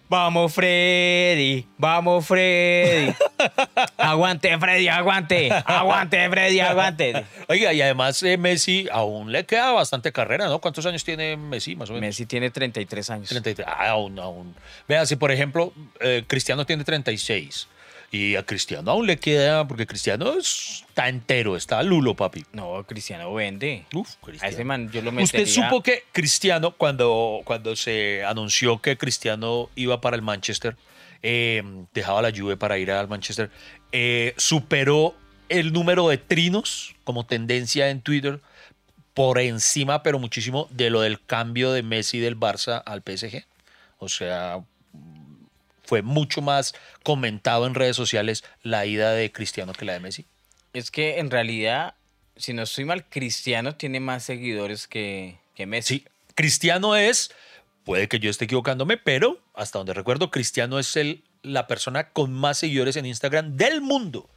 vamos, 0.08 0.52
Freddy, 0.52 1.68
vamos, 1.78 2.26
Freddy. 2.26 3.14
aguante, 3.96 4.58
Freddy, 4.58 4.88
aguante, 4.88 5.52
aguante, 5.52 6.28
Freddy, 6.28 6.58
aguante. 6.58 7.24
Oiga, 7.46 7.72
y 7.72 7.80
además 7.80 8.20
eh, 8.24 8.36
Messi 8.36 8.88
aún 8.90 9.30
le 9.30 9.46
queda 9.46 9.70
bastante 9.70 10.10
carrera, 10.10 10.48
¿no? 10.48 10.60
¿Cuántos 10.60 10.84
años 10.84 11.04
tiene 11.04 11.36
Messi, 11.36 11.76
más 11.76 11.90
o 11.90 11.92
menos? 11.92 12.08
Messi 12.08 12.26
tiene 12.26 12.50
33 12.50 13.10
años. 13.10 13.28
33. 13.28 13.68
Ah, 13.70 13.90
aún, 13.90 14.18
aún. 14.18 14.52
Vea, 14.88 15.06
si 15.06 15.14
por 15.14 15.30
ejemplo 15.30 15.72
eh, 16.00 16.24
Cristiano 16.26 16.66
tiene 16.66 16.82
36 16.82 17.68
y 18.14 18.36
a 18.36 18.44
Cristiano 18.44 18.92
aún 18.92 19.08
le 19.08 19.18
queda, 19.18 19.66
porque 19.66 19.88
Cristiano 19.88 20.34
está 20.38 21.08
entero, 21.08 21.56
está 21.56 21.82
lulo, 21.82 22.14
papi. 22.14 22.44
No, 22.52 22.84
Cristiano 22.86 23.34
vende. 23.34 23.86
Uf, 23.92 24.14
A 24.22 24.26
Cristiano. 24.26 24.54
ese 24.54 24.64
man 24.64 24.88
yo 24.92 25.02
lo 25.02 25.10
metería. 25.10 25.44
Usted 25.44 25.62
supo 25.62 25.82
que 25.82 26.04
Cristiano, 26.12 26.76
cuando, 26.76 27.40
cuando 27.44 27.74
se 27.74 28.24
anunció 28.24 28.80
que 28.80 28.96
Cristiano 28.96 29.68
iba 29.74 30.00
para 30.00 30.14
el 30.14 30.22
Manchester, 30.22 30.76
eh, 31.24 31.60
dejaba 31.92 32.22
la 32.22 32.30
Juve 32.30 32.56
para 32.56 32.78
ir 32.78 32.92
al 32.92 33.08
Manchester, 33.08 33.50
eh, 33.90 34.32
superó 34.36 35.16
el 35.48 35.72
número 35.72 36.06
de 36.08 36.16
trinos 36.18 36.94
como 37.02 37.26
tendencia 37.26 37.90
en 37.90 38.00
Twitter 38.00 38.38
por 39.12 39.40
encima, 39.40 40.04
pero 40.04 40.20
muchísimo, 40.20 40.68
de 40.70 40.88
lo 40.88 41.00
del 41.00 41.20
cambio 41.20 41.72
de 41.72 41.82
Messi 41.82 42.20
del 42.20 42.38
Barça 42.38 42.80
al 42.86 43.02
PSG. 43.02 43.44
O 43.98 44.08
sea, 44.08 44.60
fue 45.84 46.02
mucho 46.02 46.40
más 46.42 46.74
comentado 47.02 47.66
en 47.66 47.74
redes 47.74 47.96
sociales 47.96 48.44
la 48.62 48.86
ida 48.86 49.12
de 49.12 49.30
Cristiano 49.32 49.72
que 49.72 49.84
la 49.84 49.92
de 49.94 50.00
Messi. 50.00 50.26
Es 50.72 50.90
que 50.90 51.18
en 51.18 51.30
realidad, 51.30 51.94
si 52.36 52.52
no 52.52 52.62
estoy 52.62 52.84
mal, 52.84 53.04
Cristiano 53.08 53.76
tiene 53.76 54.00
más 54.00 54.24
seguidores 54.24 54.88
que, 54.88 55.38
que 55.54 55.66
Messi. 55.66 55.98
Sí, 55.98 56.04
Cristiano 56.34 56.96
es, 56.96 57.30
puede 57.84 58.08
que 58.08 58.18
yo 58.18 58.30
esté 58.30 58.46
equivocándome, 58.46 58.96
pero 58.96 59.40
hasta 59.54 59.78
donde 59.78 59.94
recuerdo, 59.94 60.30
Cristiano 60.30 60.78
es 60.78 60.96
el, 60.96 61.22
la 61.42 61.66
persona 61.66 62.08
con 62.10 62.32
más 62.32 62.58
seguidores 62.58 62.96
en 62.96 63.06
Instagram 63.06 63.56
del 63.56 63.80
mundo. 63.82 64.28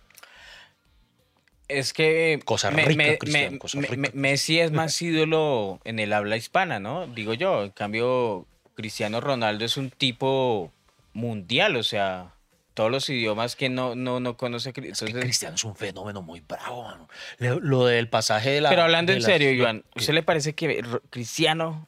Es 1.68 1.92
que 1.92 2.40
Cosa 2.46 2.70
rica, 2.70 2.94
me- 2.96 3.18
Cristiano, 3.18 3.52
me- 3.52 3.60
cosa 3.60 3.82
rica. 3.82 3.96
me- 3.98 4.12
Messi 4.14 4.60
es 4.60 4.72
más 4.72 5.02
ídolo 5.02 5.82
en 5.84 6.00
el 6.00 6.14
habla 6.14 6.38
hispana, 6.38 6.80
¿no? 6.80 7.08
Digo 7.08 7.34
yo. 7.34 7.64
En 7.66 7.72
cambio, 7.72 8.46
Cristiano 8.76 9.20
Ronaldo 9.20 9.66
es 9.66 9.76
un 9.76 9.90
tipo 9.90 10.72
mundial, 11.18 11.76
o 11.76 11.84
sea, 11.84 12.34
todos 12.74 12.92
los 12.92 13.10
idiomas 13.10 13.56
que 13.56 13.70
no, 13.70 13.96
no, 13.96 14.20
no 14.20 14.38
conoce. 14.38 14.72
Cri- 14.74 14.92
Es 14.92 15.00
que 15.00 15.06
entonces- 15.08 15.22
Cristiano 15.22 15.56
es 15.56 15.64
un 15.64 15.76
fenómeno 15.76 16.22
muy 16.22 16.42
bravo, 16.42 16.84
mano. 16.84 17.10
Lo 17.40 17.86
del 17.88 18.08
pasaje 18.08 18.52
de 18.52 18.62
la. 18.62 18.70
pero 18.70 18.84
hablando 18.84 19.12
en 19.14 19.22
serio, 19.22 19.52
Iván, 19.52 19.84
que- 19.94 20.00
¿usted 20.00 20.14
le 20.14 20.24
parece 20.24 20.54
que 20.54 20.84
Cristiano 21.10 21.88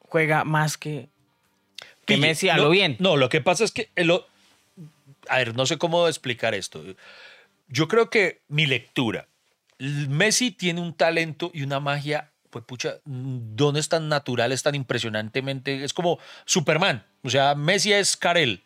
juega 0.00 0.44
más 0.44 0.76
que, 0.76 1.08
que 2.04 2.14
Pille, 2.16 2.26
Messi 2.28 2.48
a 2.48 2.56
no, 2.56 2.64
lo 2.64 2.70
bien? 2.70 2.96
No, 2.98 3.16
lo 3.16 3.28
que 3.28 3.40
pasa 3.40 3.64
es 3.64 3.70
que. 3.72 3.90
a 5.28 5.36
ver, 5.38 5.54
no 5.54 5.66
sé 5.66 5.78
cómo 5.78 6.08
explicar 6.08 6.54
esto. 6.54 6.82
Yo 7.68 7.86
creo 7.88 8.10
que 8.10 8.42
mi 8.48 8.66
lectura. 8.66 9.28
Messi 9.78 10.50
tiene 10.50 10.80
un 10.80 10.92
talento 10.94 11.50
y 11.54 11.62
una 11.62 11.80
magia, 11.80 12.32
pues 12.50 12.64
pucha, 12.64 12.96
dones 13.04 13.88
tan 13.88 14.08
naturales, 14.08 14.62
tan 14.62 14.74
impresionantemente. 14.74 15.84
Es 15.84 15.92
como 15.92 16.18
Superman. 16.44 17.04
O 17.22 17.30
sea, 17.30 17.54
Messi 17.54 17.92
es 17.92 18.16
Karel, 18.16 18.62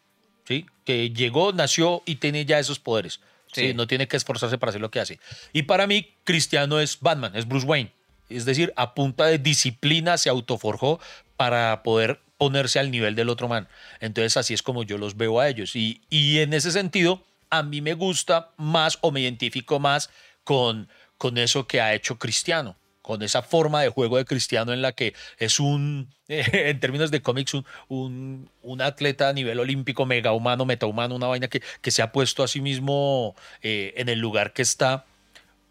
¿sí? 0.46 0.66
Que 0.84 1.10
llegó, 1.10 1.52
nació 1.52 2.02
y 2.06 2.16
tiene 2.16 2.44
ya 2.44 2.58
esos 2.58 2.78
poderes. 2.78 3.20
¿sí? 3.52 3.68
Sí. 3.68 3.74
No 3.74 3.86
tiene 3.86 4.08
que 4.08 4.16
esforzarse 4.16 4.58
para 4.58 4.70
hacer 4.70 4.80
lo 4.80 4.90
que 4.90 5.00
hace. 5.00 5.20
Y 5.52 5.62
para 5.62 5.86
mí, 5.86 6.14
Cristiano 6.24 6.80
es 6.80 6.98
Batman, 7.00 7.36
es 7.36 7.46
Bruce 7.46 7.66
Wayne. 7.66 7.92
Es 8.28 8.44
decir, 8.44 8.72
a 8.76 8.94
punta 8.94 9.26
de 9.26 9.38
disciplina 9.38 10.16
se 10.18 10.30
autoforjó 10.30 10.98
para 11.36 11.82
poder 11.82 12.20
ponerse 12.38 12.78
al 12.78 12.90
nivel 12.90 13.14
del 13.14 13.28
otro 13.28 13.48
man. 13.48 13.68
Entonces 14.00 14.36
así 14.36 14.54
es 14.54 14.62
como 14.62 14.82
yo 14.82 14.98
los 14.98 15.16
veo 15.16 15.40
a 15.40 15.48
ellos. 15.48 15.76
Y, 15.76 16.00
y 16.10 16.38
en 16.38 16.52
ese 16.52 16.72
sentido, 16.72 17.22
a 17.50 17.62
mí 17.62 17.80
me 17.80 17.94
gusta 17.94 18.50
más 18.56 18.98
o 19.02 19.12
me 19.12 19.20
identifico 19.20 19.78
más 19.78 20.10
con, 20.42 20.88
con 21.18 21.38
eso 21.38 21.66
que 21.66 21.80
ha 21.80 21.94
hecho 21.94 22.18
Cristiano, 22.18 22.76
con 23.04 23.20
esa 23.20 23.42
forma 23.42 23.82
de 23.82 23.90
juego 23.90 24.16
de 24.16 24.24
Cristiano 24.24 24.72
en 24.72 24.80
la 24.80 24.92
que 24.92 25.12
es 25.38 25.60
un, 25.60 26.08
en 26.28 26.80
términos 26.80 27.10
de 27.10 27.20
cómics, 27.20 27.52
un, 27.52 28.48
un, 28.62 28.80
atleta 28.80 29.28
a 29.28 29.34
nivel 29.34 29.60
olímpico, 29.60 30.06
mega 30.06 30.32
humano, 30.32 30.64
metahumano, 30.64 31.14
una 31.14 31.26
vaina 31.26 31.48
que, 31.48 31.62
que 31.82 31.90
se 31.90 32.00
ha 32.00 32.12
puesto 32.12 32.42
a 32.42 32.48
sí 32.48 32.62
mismo 32.62 33.36
eh, 33.60 33.92
en 33.98 34.08
el 34.08 34.20
lugar 34.20 34.54
que 34.54 34.62
está 34.62 35.04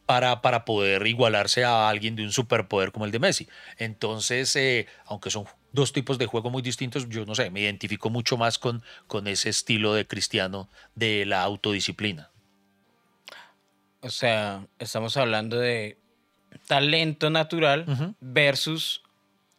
para, 0.06 0.43
para 0.43 0.63
poder 0.63 1.08
igualarse 1.08 1.63
a 1.63 1.89
alguien 1.89 2.15
de 2.15 2.22
un 2.22 2.32
superpoder 2.32 2.91
como 2.91 3.06
el 3.06 3.12
de 3.12 3.17
Messi. 3.17 3.50
Entonces, 3.80 4.56
eh, 4.56 4.86
aunque 5.08 5.32
son 5.32 5.46
dos 5.72 5.91
tipos 5.91 6.19
de 6.19 6.28
juego 6.28 6.52
muy 6.52 6.62
distintos, 6.62 7.10
yo 7.10 7.26
no 7.26 7.34
sé, 7.34 7.50
me 7.50 7.62
identifico 7.62 8.12
mucho 8.12 8.38
más 8.38 8.60
con, 8.60 8.84
con 9.08 9.26
ese 9.26 9.50
estilo 9.50 9.96
de 9.96 10.06
cristiano 10.06 10.69
de 10.93 11.26
la 11.26 11.41
autodisciplina. 11.41 12.30
O 14.02 14.12
sea, 14.12 14.67
estamos 14.78 15.17
hablando 15.17 15.58
de 15.58 15.98
talento 16.68 17.30
natural 17.30 17.86
versus 18.20 19.02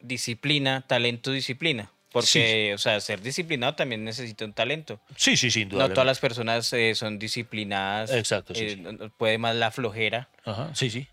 disciplina, 0.00 0.84
talento, 0.86 1.30
disciplina. 1.30 1.90
Porque, 2.12 2.72
o 2.72 2.78
sea, 2.78 3.00
ser 3.00 3.20
disciplinado 3.22 3.74
también 3.74 4.04
necesita 4.04 4.44
un 4.44 4.52
talento. 4.52 5.00
Sí, 5.16 5.36
sí, 5.36 5.50
sin 5.50 5.68
duda. 5.68 5.88
No 5.88 5.94
todas 5.94 6.06
las 6.06 6.20
personas 6.20 6.72
eh, 6.72 6.94
son 6.94 7.18
disciplinadas. 7.18 8.12
Exacto, 8.12 8.54
sí, 8.54 8.66
eh, 8.66 8.76
sí. 8.76 9.10
Puede 9.18 9.36
más 9.36 9.56
la 9.56 9.72
flojera. 9.72 10.28
Ajá, 10.44 10.72
sí, 10.76 10.90
sí. 10.90 11.08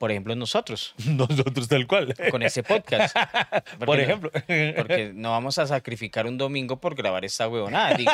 Por 0.00 0.10
ejemplo, 0.10 0.34
nosotros, 0.34 0.94
Nosotros 1.04 1.68
tal 1.68 1.86
cual. 1.86 2.14
con 2.30 2.42
este 2.42 2.62
podcast. 2.62 3.14
Por 3.78 3.84
Porque 3.86 3.96
no- 3.98 4.02
ejemplo. 4.02 4.30
Porque 4.32 5.12
no 5.14 5.30
vamos 5.32 5.58
a 5.58 5.66
sacrificar 5.66 6.26
un 6.26 6.38
domingo 6.38 6.80
por 6.80 6.94
grabar 6.94 7.26
esta 7.26 7.46
huevonada. 7.48 7.92
digo. 7.98 8.10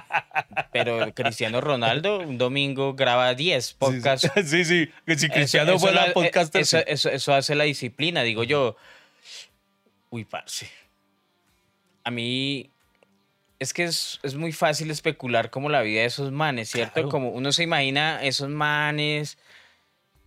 Pero 0.72 1.12
Cristiano 1.14 1.60
Ronaldo 1.60 2.20
un 2.20 2.38
domingo 2.38 2.94
graba 2.94 3.34
10 3.34 3.74
podcasts. 3.74 4.30
Sí, 4.46 4.64
sí. 4.64 4.90
que 5.06 5.18
Si 5.18 5.26
Eso- 5.26 5.34
Cristiano 5.34 5.72
eso 5.72 5.80
fuera 5.80 6.06
la- 6.06 6.12
podcaster. 6.14 6.62
Eso, 6.62 6.78
sí. 6.78 6.84
eso- 6.86 7.10
eso 7.10 7.34
hace 7.34 7.54
la 7.54 7.64
disciplina, 7.64 8.22
digo 8.22 8.42
yo. 8.42 8.76
Uy, 10.08 10.24
parce. 10.24 10.70
A 12.04 12.10
mí. 12.10 12.70
Es 13.58 13.74
que 13.74 13.84
es, 13.84 14.20
es 14.22 14.34
muy 14.36 14.52
fácil 14.52 14.90
especular 14.90 15.50
como 15.50 15.68
la 15.68 15.82
vida 15.82 16.00
de 16.00 16.06
esos 16.06 16.32
manes, 16.32 16.70
¿cierto? 16.70 16.94
Claro. 16.94 17.08
Como 17.10 17.28
uno 17.28 17.52
se 17.52 17.62
imagina 17.62 18.22
esos 18.24 18.48
manes 18.48 19.36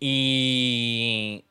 y. 0.03 1.43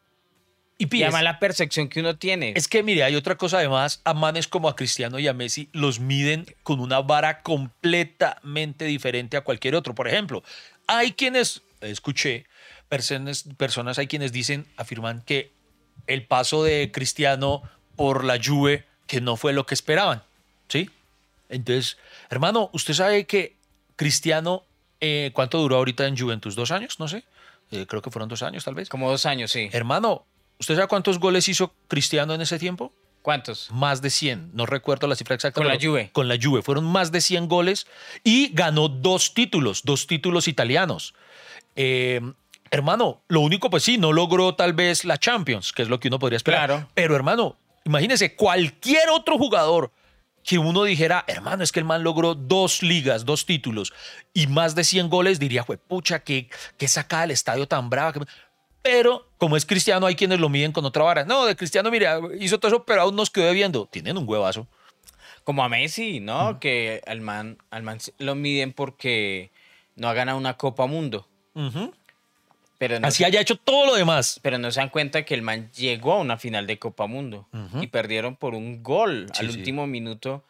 Y 0.79 0.85
Y 0.85 0.87
pilles, 0.87 1.07
además 1.07 1.23
la 1.23 1.39
percepción 1.39 1.89
que 1.89 2.01
uno 2.01 2.17
tiene. 2.17 2.55
Es 2.57 2.67
que, 2.67 2.83
mire, 2.83 3.05
hay 3.05 3.15
otra 3.15 3.37
cosa 3.37 3.59
además, 3.59 4.01
a 4.05 4.15
manes 4.15 4.49
como 4.49 4.69
a 4.69 4.75
Cristiano 4.75 5.19
y 5.19 5.29
a 5.29 5.33
Messi 5.33 5.69
los 5.73 6.01
miden 6.01 6.45
con 6.65 6.81
una 6.81 7.01
vara 7.01 7.43
completamente 7.43 8.85
diferente 8.85 9.37
a 9.37 9.43
cualquier 9.43 9.77
otro. 9.77 9.95
Por 9.95 10.09
ejemplo, 10.09 10.43
hay 10.89 11.13
quienes, 11.13 11.63
escuché, 11.81 12.47
personas, 12.89 13.45
personas 13.57 13.99
hay 13.99 14.09
quienes 14.09 14.33
dicen, 14.33 14.67
afirman 14.77 15.23
que 15.23 15.53
el 16.09 16.27
paso 16.27 16.65
de 16.65 16.91
Cristiano 16.93 17.63
por 17.97 18.25
la 18.25 18.39
Juve, 18.43 18.85
que 19.07 19.21
no 19.21 19.37
fue 19.37 19.53
lo 19.53 19.67
que 19.67 19.75
esperaban, 19.75 20.23
¿sí? 20.69 20.91
Entonces, 21.49 21.97
hermano, 22.29 22.71
usted 22.73 22.95
sabe 22.95 23.25
que 23.25 23.55
Cristiano, 23.97 24.65
eh, 25.01 25.31
¿cuánto 25.33 25.59
duró 25.59 25.77
ahorita 25.77 26.07
en 26.07 26.19
Juventus? 26.19 26.57
¿Dos 26.57 26.71
años? 26.71 26.99
No 26.99 27.07
sé. 27.09 27.25
Eh, 27.73 27.87
creo 27.87 28.03
que 28.03 28.11
fueron 28.11 28.29
dos 28.29 28.43
años, 28.43 28.65
tal 28.65 28.75
vez. 28.75 28.89
Como 28.89 29.11
dos 29.11 29.27
años, 29.27 29.51
sí. 29.51 29.69
Hermano, 29.73 30.27
¿usted 30.61 30.77
sabe 30.77 30.89
cuántos 30.89 31.19
goles 31.19 31.49
hizo 31.49 31.75
Cristiano 31.89 32.35
en 32.35 32.43
ese 32.43 32.59
tiempo? 32.59 32.93
¿Cuántos? 33.23 33.71
Más 33.71 34.03
de 34.03 34.11
100. 34.11 34.51
No 34.53 34.67
recuerdo 34.67 35.07
la 35.07 35.15
cifra 35.15 35.35
exacta. 35.35 35.59
Con 35.59 35.69
la 35.69 35.79
Juve. 35.81 36.11
Con 36.13 36.29
la 36.29 36.37
Juve. 36.41 36.63
Fueron 36.63 36.85
más 36.85 37.13
de 37.13 37.21
100 37.21 37.49
goles 37.49 37.87
y 38.25 38.53
ganó 38.53 38.89
dos 38.89 39.33
títulos, 39.33 39.83
dos 39.85 40.07
títulos 40.07 40.49
italianos. 40.49 41.15
Eh, 41.77 42.21
hermano, 42.71 43.23
lo 43.29 43.41
único, 43.41 43.71
pues 43.71 43.85
sí, 43.85 43.97
no 43.97 44.13
logró 44.13 44.55
tal 44.55 44.73
vez 44.73 45.05
la 45.05 45.19
Champions, 45.19 45.73
que 45.73 45.83
es 45.83 45.89
lo 45.89 46.01
que 46.01 46.09
uno 46.09 46.19
podría 46.19 46.37
esperar. 46.37 46.67
Claro. 46.67 46.89
Pero 46.95 47.15
hermano, 47.15 47.57
imagínese, 47.85 48.35
cualquier 48.35 49.09
otro 49.11 49.39
jugador 49.39 49.93
que 50.45 50.59
uno 50.59 50.85
dijera, 50.85 51.25
hermano, 51.29 51.63
es 51.63 51.73
que 51.73 51.81
el 51.81 51.85
man 51.85 52.03
logró 52.03 52.35
dos 52.35 52.83
ligas, 52.83 53.25
dos 53.25 53.47
títulos 53.47 53.93
y 54.35 54.47
más 54.47 54.75
de 54.75 54.85
100 54.85 55.09
goles, 55.09 55.39
diría, 55.39 55.65
fue 55.65 55.79
pucha, 55.79 56.25
que, 56.25 56.49
que 56.79 56.89
sacada 56.89 57.25
el 57.25 57.31
estadio 57.31 57.67
tan 57.69 57.91
brava. 57.91 58.13
que-". 58.13 58.21
Pero 58.83 59.29
como 59.39 59.57
es 59.57 59.65
cristiano, 59.65 60.07
hay 60.07 60.17
quienes 60.17 60.41
lo 60.41 60.49
miden 60.49 60.73
con 60.73 60.85
otra 60.85 61.05
vara. 61.05 61.25
No, 61.25 61.45
de 61.47 61.55
cristiano, 61.55 61.91
mira, 61.91 62.21
hizo 62.41 62.59
todo 62.59 62.73
eso, 62.73 62.85
pero 62.85 63.03
aún 63.03 63.15
nos 63.15 63.31
quedó 63.31 63.53
viendo. 63.53 63.87
Tienen 63.87 64.19
un 64.19 64.29
huevazo. 64.29 64.67
Como 65.45 65.65
a 65.65 65.69
Messi, 65.69 66.21
¿no? 66.21 66.59
Que 66.61 67.03
al 67.07 67.21
man, 67.21 67.59
al 67.71 67.83
man 67.83 67.99
lo 68.19 68.35
miden 68.35 68.73
porque 68.73 69.51
no 69.97 70.09
ha 70.09 70.15
ganado 70.15 70.39
una 70.39 70.57
Copa 70.57 70.87
Mundo. 70.87 71.29
Pero 72.83 72.99
no, 72.99 73.07
Así 73.07 73.23
haya 73.23 73.41
hecho 73.41 73.55
todo 73.55 73.87
lo 73.87 73.95
demás. 73.95 74.41
pero 74.43 74.59
no 74.59 74.69
se 74.73 74.81
dan 74.81 74.89
cuenta 74.89 75.25
que 75.25 75.35
el 75.35 75.43
man 75.43 75.71
llegó 75.71 76.15
a 76.15 76.19
una 76.19 76.37
final 76.37 76.67
de 76.67 76.81
Copa 76.81 77.07
Mundo 77.07 77.49
y 77.81 77.87
perdieron 77.87 78.35
por 78.35 78.57
un 78.57 78.83
gol 78.83 79.29
Sí, 79.33 79.39
al 79.47 79.53
sí. 79.53 79.59
último 79.59 79.87
minuto. 79.87 80.45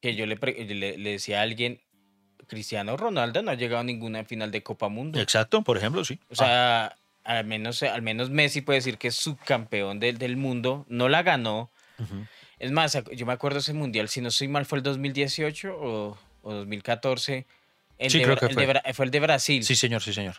Que 0.00 0.14
yo 0.14 0.26
le, 0.26 0.36
le, 0.36 0.98
le 0.98 1.10
decía 1.10 1.40
a 1.40 1.42
alguien, 1.42 1.80
Cristiano 2.46 2.96
Ronaldo 2.96 3.42
no 3.42 3.50
ha 3.50 3.54
llegado 3.54 3.80
a 3.80 3.84
ninguna 3.84 4.22
final 4.24 4.52
de 4.52 4.62
Copa 4.62 4.88
Mundo. 4.88 5.20
Exacto, 5.20 5.62
por 5.62 5.76
ejemplo, 5.76 6.04
sí. 6.04 6.20
O 6.30 6.36
sea, 6.36 6.94
al, 7.24 7.44
menos, 7.46 7.82
al 7.82 8.02
menos 8.02 8.30
Messi 8.30 8.60
puede 8.60 8.78
decir 8.78 8.96
que 8.96 9.08
es 9.08 9.16
subcampeón 9.16 9.98
del, 9.98 10.18
del 10.18 10.36
mundo, 10.36 10.86
no 10.88 11.08
la 11.08 11.24
ganó. 11.24 11.68
Es 12.60 12.70
más, 12.70 12.96
yo 13.16 13.26
me 13.26 13.32
acuerdo 13.32 13.58
ese 13.58 13.72
mundial, 13.72 14.08
si 14.08 14.20
no 14.20 14.30
soy 14.30 14.46
mal, 14.46 14.66
fue 14.66 14.78
el 14.78 14.84
2018 14.84 15.74
o, 15.76 16.16
o 16.42 16.52
2014. 16.52 17.44
El 17.98 18.10
Sí, 18.12 18.18
de 18.18 18.24
creo 18.24 18.36
que 18.36 18.46
el 18.46 18.54
fue. 18.54 18.66
de 18.66 18.94
fue 18.94 19.04
el 19.04 19.10
de 19.10 19.18
Brasil, 19.18 19.64
Sí, 19.64 19.74
señor, 19.74 20.00
sí, 20.00 20.12
señor. 20.12 20.36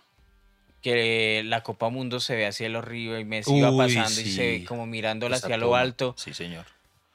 Que 0.83 1.41
la 1.45 1.63
Copa 1.63 1.89
Mundo 1.89 2.19
se 2.19 2.35
ve 2.35 2.45
hacia 2.45 2.69
lo 2.69 2.79
arriba 2.79 3.19
y 3.19 3.25
Messi 3.25 3.55
iba 3.55 3.71
Uy, 3.71 3.77
pasando 3.77 4.21
y 4.21 4.25
se 4.31 4.45
ve 4.45 4.65
como 4.65 4.85
mirándola 4.85 5.37
hacia 5.37 5.57
lo 5.57 5.75
alto. 5.75 6.13
Sí, 6.17 6.33
señor. 6.35 6.65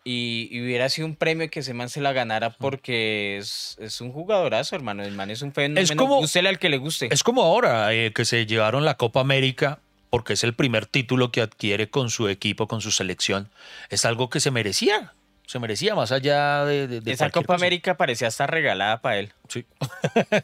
Y, 0.05 0.49
y 0.51 0.63
hubiera 0.63 0.89
sido 0.89 1.07
un 1.07 1.17
premio 1.17 1.51
que 1.51 1.61
ese 1.61 1.75
man 1.75 1.91
se 1.91 2.01
la 2.01 2.13
ganara 2.15 2.51
porque 2.57 3.37
es, 3.37 3.77
es 3.79 4.01
un 4.01 4.11
jugadorazo, 4.11 4.75
hermano. 4.75 5.03
El 5.05 5.13
man 5.15 5.31
es 5.31 5.43
un 5.43 5.53
fenómeno. 5.53 5.97
como- 5.97 6.17
Gústele 6.17 6.49
al 6.49 6.59
que 6.59 6.71
le 6.71 6.79
guste. 6.79 7.09
Es 7.13 7.23
como 7.23 7.43
ahora 7.43 7.93
eh, 7.93 8.13
que 8.15 8.25
se 8.25 8.47
llevaron 8.47 8.85
la 8.87 8.97
Copa 8.97 9.21
América 9.21 9.81
porque 10.09 10.33
es 10.33 10.45
el 10.45 10.55
primer 10.55 10.87
título 10.87 11.31
que 11.31 11.43
adquiere 11.43 11.91
con 11.91 12.09
su 12.09 12.29
equipo, 12.29 12.67
con 12.67 12.81
su 12.81 12.91
selección. 12.91 13.51
Es 13.91 14.07
algo 14.07 14.31
que 14.31 14.41
se 14.41 14.51
merecía. 14.51 15.13
Se 15.49 15.59
merecía 15.59 15.95
más 15.95 16.13
allá 16.13 16.63
de. 16.67 16.87
de- 16.87 17.01
de 17.01 17.11
Esa 17.11 17.31
Copa 17.31 17.47
cosa. 17.47 17.57
América 17.57 17.97
parecía 17.97 18.29
hasta 18.29 18.47
regalada 18.47 19.01
para 19.01 19.17
él. 19.19 19.33
Sí. 19.49 19.65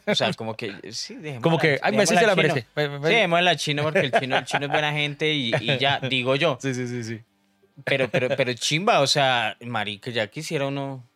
O 0.07 0.15
sea, 0.15 0.33
como 0.33 0.55
que, 0.57 0.73
sí, 0.91 1.13
dejémosla- 1.13 1.41
Como 1.41 1.59
que, 1.59 1.79
ay, 1.83 1.95
Messi 1.95 2.15
dejémosla 2.15 2.19
se 2.19 2.25
la 2.25 2.33
chino. 2.33 2.65
merece. 2.75 3.07
Sí, 3.07 3.15
démosla 3.15 3.49
al 3.51 3.57
chino 3.57 3.83
porque 3.83 3.99
el 3.99 4.11
chino, 4.11 4.35
el 4.35 4.45
chino 4.45 4.65
es 4.65 4.71
buena 4.71 4.91
gente 4.93 5.31
y, 5.31 5.53
y 5.61 5.77
ya, 5.77 5.99
digo 5.99 6.35
yo. 6.35 6.57
Sí, 6.59 6.73
sí, 6.73 6.87
sí, 6.87 7.03
sí. 7.03 7.21
Pero, 7.83 8.09
pero, 8.09 8.29
pero 8.35 8.51
chimba, 8.55 8.99
o 9.01 9.05
sea, 9.05 9.55
marica, 9.61 10.09
ya 10.09 10.25
quisiera 10.25 10.65
uno... 10.65 11.07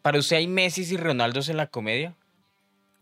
¿Para 0.00 0.20
usted 0.20 0.36
hay 0.36 0.46
Messi 0.46 0.82
y 0.94 0.96
Ronaldo 0.96 1.40
en 1.48 1.56
la 1.56 1.66
comedia? 1.66 2.14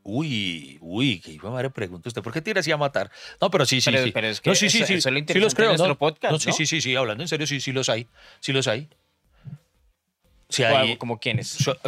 Uy, 0.03 0.79
uy, 0.81 1.20
que 1.20 1.33
iba 1.33 1.49
a 1.49 1.53
madre 1.53 1.68
pregunta 1.68 2.09
usted, 2.09 2.22
¿por 2.22 2.33
qué 2.33 2.40
tira 2.40 2.61
así 2.61 2.70
a 2.72 2.77
matar? 2.77 3.11
No, 3.40 3.51
pero 3.51 3.66
sí, 3.66 3.81
sí, 3.83 3.90
Pero- 3.90 4.05
sí. 4.05 4.12
pero 4.12 4.29
es 4.29 4.40
que 4.40 4.49
no, 4.51 4.55
sí, 4.57 4.70
sí, 4.70 4.79
eso- 4.79 4.87
sí, 4.87 4.94
eso 4.94 5.09
es 5.11 5.14
lo 5.14 5.20
sí 5.27 5.38
los 5.40 5.55
creo, 5.55 5.66
de 5.72 5.72
nuestro 5.77 5.88
¿no? 5.88 5.99
podcast, 5.99 6.33
No, 6.33 6.38
sí, 6.38 6.49
¿no? 6.51 6.55
sí, 6.55 6.64
sí, 6.66 6.81
sí, 6.81 6.94
hablando 6.96 7.22
en 7.25 7.29
serio, 7.29 7.46
sí, 7.46 7.61
sí 7.61 7.72
los 7.72 7.88
hay, 7.90 8.07
sí 8.40 8.53
los 8.55 8.66
hay. 8.68 8.88
¿O 10.48 10.76
hay. 10.76 10.96
como 10.96 11.18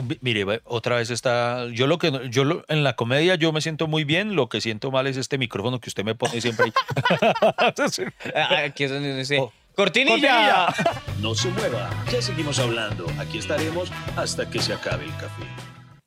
mi- 0.02 0.18
mire, 0.20 0.60
otra 0.64 0.96
vez 0.96 1.10
está. 1.10 1.66
Yo 1.72 1.86
lo 1.86 1.98
que 1.98 2.28
yo 2.30 2.44
lo- 2.44 2.64
en 2.68 2.82
la 2.82 2.94
comedia 2.96 3.36
yo 3.36 3.52
me 3.52 3.60
siento 3.60 3.86
muy 3.86 4.04
bien. 4.04 4.34
Lo 4.34 4.48
que 4.48 4.60
siento 4.60 4.90
mal 4.90 5.06
es 5.06 5.16
este 5.16 5.38
micrófono 5.38 5.78
que 5.80 5.88
usted 5.90 6.04
me 6.04 6.14
pone 6.14 6.40
siempre 6.40 6.66
ahí. 6.66 6.72
Sí. 7.90 8.02
Ah, 8.34 8.62
Aquí 8.66 8.84
es 8.84 8.90
donde 8.90 9.16
dice, 9.16 9.38
Oh. 9.40 9.52
¡Cortinilla! 9.76 10.66
No 11.20 11.34
se 11.36 11.48
mueva, 11.50 11.88
ya 12.12 12.20
seguimos 12.20 12.58
hablando. 12.58 13.06
Aquí 13.18 13.38
estaremos 13.38 13.90
hasta 14.16 14.48
que 14.50 14.60
se 14.60 14.72
acabe 14.72 15.04
el 15.04 15.12
café. 15.12 15.44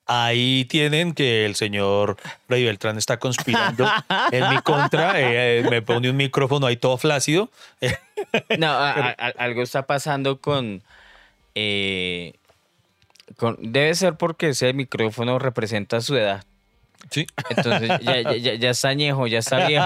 Ahí 0.08 0.66
tienen 0.66 1.14
que 1.14 1.46
el 1.46 1.56
señor 1.56 2.18
Freddy 2.48 2.66
Beltrán 2.66 2.98
está 2.98 3.18
conspirando 3.18 3.90
en 4.32 4.50
mi 4.50 4.58
contra. 4.62 5.20
eh, 5.22 5.60
eh, 5.60 5.70
me 5.70 5.82
pone 5.82 6.10
un 6.10 6.18
micrófono 6.18 6.68
ahí 6.68 6.76
todo 6.76 6.98
flácido. 6.98 7.50
No, 8.58 8.68
a- 8.68 8.92
a- 9.18 9.34
algo 9.38 9.62
está 9.64 9.86
pasando 9.86 10.40
con, 10.42 10.82
eh, 11.56 12.34
con... 13.38 13.58
Debe 13.60 13.94
ser 13.96 14.16
porque 14.16 14.50
ese 14.50 14.74
micrófono 14.74 15.40
representa 15.40 16.02
su 16.02 16.16
edad. 16.16 16.44
Sí. 17.10 17.26
Entonces 17.50 17.90
ya, 18.04 18.22
ya, 18.22 18.36
ya- 18.38 18.54
ya 18.56 18.70
está 18.70 18.90
añejo, 18.90 19.26
ya 19.28 19.40
está 19.40 19.66
viejo. 19.68 19.86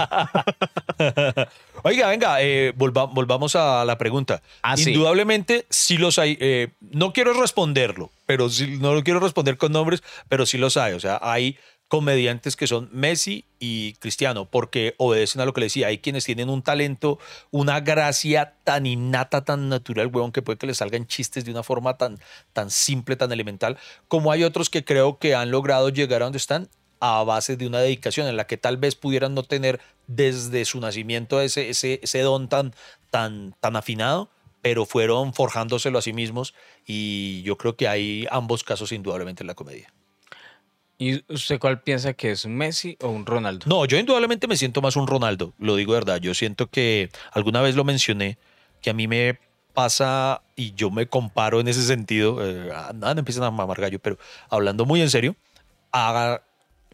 Oiga, 1.84 2.08
venga, 2.10 2.42
eh, 2.42 2.74
volva- 2.76 3.06
volvamos 3.06 3.56
a 3.56 3.86
la 3.86 3.98
pregunta. 3.98 4.42
Ah. 4.64 4.76
Indudablemente 4.78 5.66
sí 5.70 5.98
los 5.98 6.18
hay. 6.20 6.38
eh, 6.42 6.70
no 6.92 7.14
quiero 7.14 7.34
responderlo, 7.34 8.12
pero 8.26 8.48
no 8.80 8.94
lo 8.94 9.04
quiero 9.04 9.20
responder 9.20 9.58
con 9.58 9.72
nombres, 9.72 10.04
pero 10.30 10.46
sí 10.46 10.58
los 10.58 10.78
hay. 10.78 10.94
O 10.94 11.00
sea, 11.00 11.20
hay 11.22 11.58
comediantes 11.88 12.56
que 12.56 12.68
son 12.68 12.90
Messi 12.92 13.46
y 13.60 13.94
Cristiano, 13.94 14.50
porque 14.50 14.96
obedecen 14.98 15.42
a 15.42 15.46
lo 15.46 15.54
que 15.54 15.62
le 15.62 15.66
decía. 15.68 15.88
Hay 15.88 16.00
quienes 16.00 16.26
tienen 16.26 16.50
un 16.50 16.62
talento, 16.62 17.20
una 17.52 17.80
gracia 17.80 18.56
tan 18.64 18.86
innata, 18.86 19.44
tan 19.44 19.70
natural, 19.70 20.08
huevón, 20.08 20.32
que 20.32 20.42
puede 20.42 20.58
que 20.58 20.68
les 20.68 20.78
salgan 20.78 21.08
chistes 21.08 21.46
de 21.46 21.52
una 21.52 21.64
forma 21.64 21.98
tan, 21.98 22.20
tan 22.54 22.72
simple, 22.72 23.16
tan 23.16 23.32
elemental, 23.32 23.78
como 24.08 24.32
hay 24.32 24.44
otros 24.44 24.70
que 24.70 24.84
creo 24.84 25.20
que 25.20 25.36
han 25.36 25.52
logrado 25.52 25.90
llegar 25.90 26.22
a 26.22 26.26
donde 26.26 26.38
están 26.38 26.70
a 27.00 27.24
base 27.24 27.58
de 27.58 27.68
una 27.68 27.80
dedicación 27.80 28.28
en 28.28 28.38
la 28.38 28.48
que 28.48 28.58
tal 28.58 28.78
vez 28.78 28.96
pudieran 28.96 29.36
no 29.36 29.44
tener 29.44 29.80
desde 30.08 30.66
su 30.66 30.80
nacimiento 30.80 31.42
ese, 31.42 31.70
ese, 31.70 32.00
ese 32.02 32.20
don 32.20 32.48
tan, 32.48 32.74
tan, 33.12 33.54
tan 33.60 33.76
afinado, 33.76 34.30
pero 34.62 34.86
fueron 34.86 35.34
forjándoselo 35.34 36.00
a 36.00 36.02
sí 36.02 36.14
mismos 36.14 36.56
y 36.88 37.44
yo 37.44 37.58
creo 37.58 37.76
que 37.76 37.88
hay 37.88 38.26
ambos 38.32 38.64
casos 38.64 38.92
indudablemente 38.92 39.44
en 39.44 39.48
la 39.48 39.54
comedia. 39.54 39.94
¿Y 40.98 41.24
usted 41.34 41.60
cuál 41.60 41.82
piensa 41.82 42.14
que 42.14 42.32
es 42.32 42.46
un 42.46 42.56
Messi 42.56 42.98
o 43.02 43.10
un 43.10 43.26
Ronaldo? 43.26 43.66
No, 43.68 43.86
yo 43.86 43.98
indudablemente 43.98 44.48
me 44.48 44.56
siento 44.56 44.82
más 44.82 44.96
un 44.96 45.08
Ronaldo, 45.08 45.54
lo 45.60 45.76
digo 45.76 45.94
de 45.94 46.00
verdad. 46.00 46.22
Yo 46.22 46.34
siento 46.34 46.68
que 46.68 47.10
alguna 47.32 47.62
vez 47.62 47.76
lo 47.76 47.84
mencioné, 47.84 48.38
que 48.82 48.92
a 48.92 48.94
mí 48.94 49.08
me 49.08 49.38
pasa 49.74 50.42
y 50.56 50.74
yo 50.74 50.90
me 50.90 51.08
comparo 51.08 51.60
en 51.60 51.68
ese 51.68 51.84
sentido, 51.84 52.46
eh, 52.46 52.72
ah, 52.74 52.94
nada, 52.96 53.14
no 53.14 53.20
empiezan 53.20 53.44
a 53.44 53.52
mamar 53.52 53.82
gallo, 53.82 54.00
pero 54.00 54.18
hablando 54.50 54.86
muy 54.86 55.02
en 55.02 55.10
serio, 55.10 55.36
a, 55.92 56.42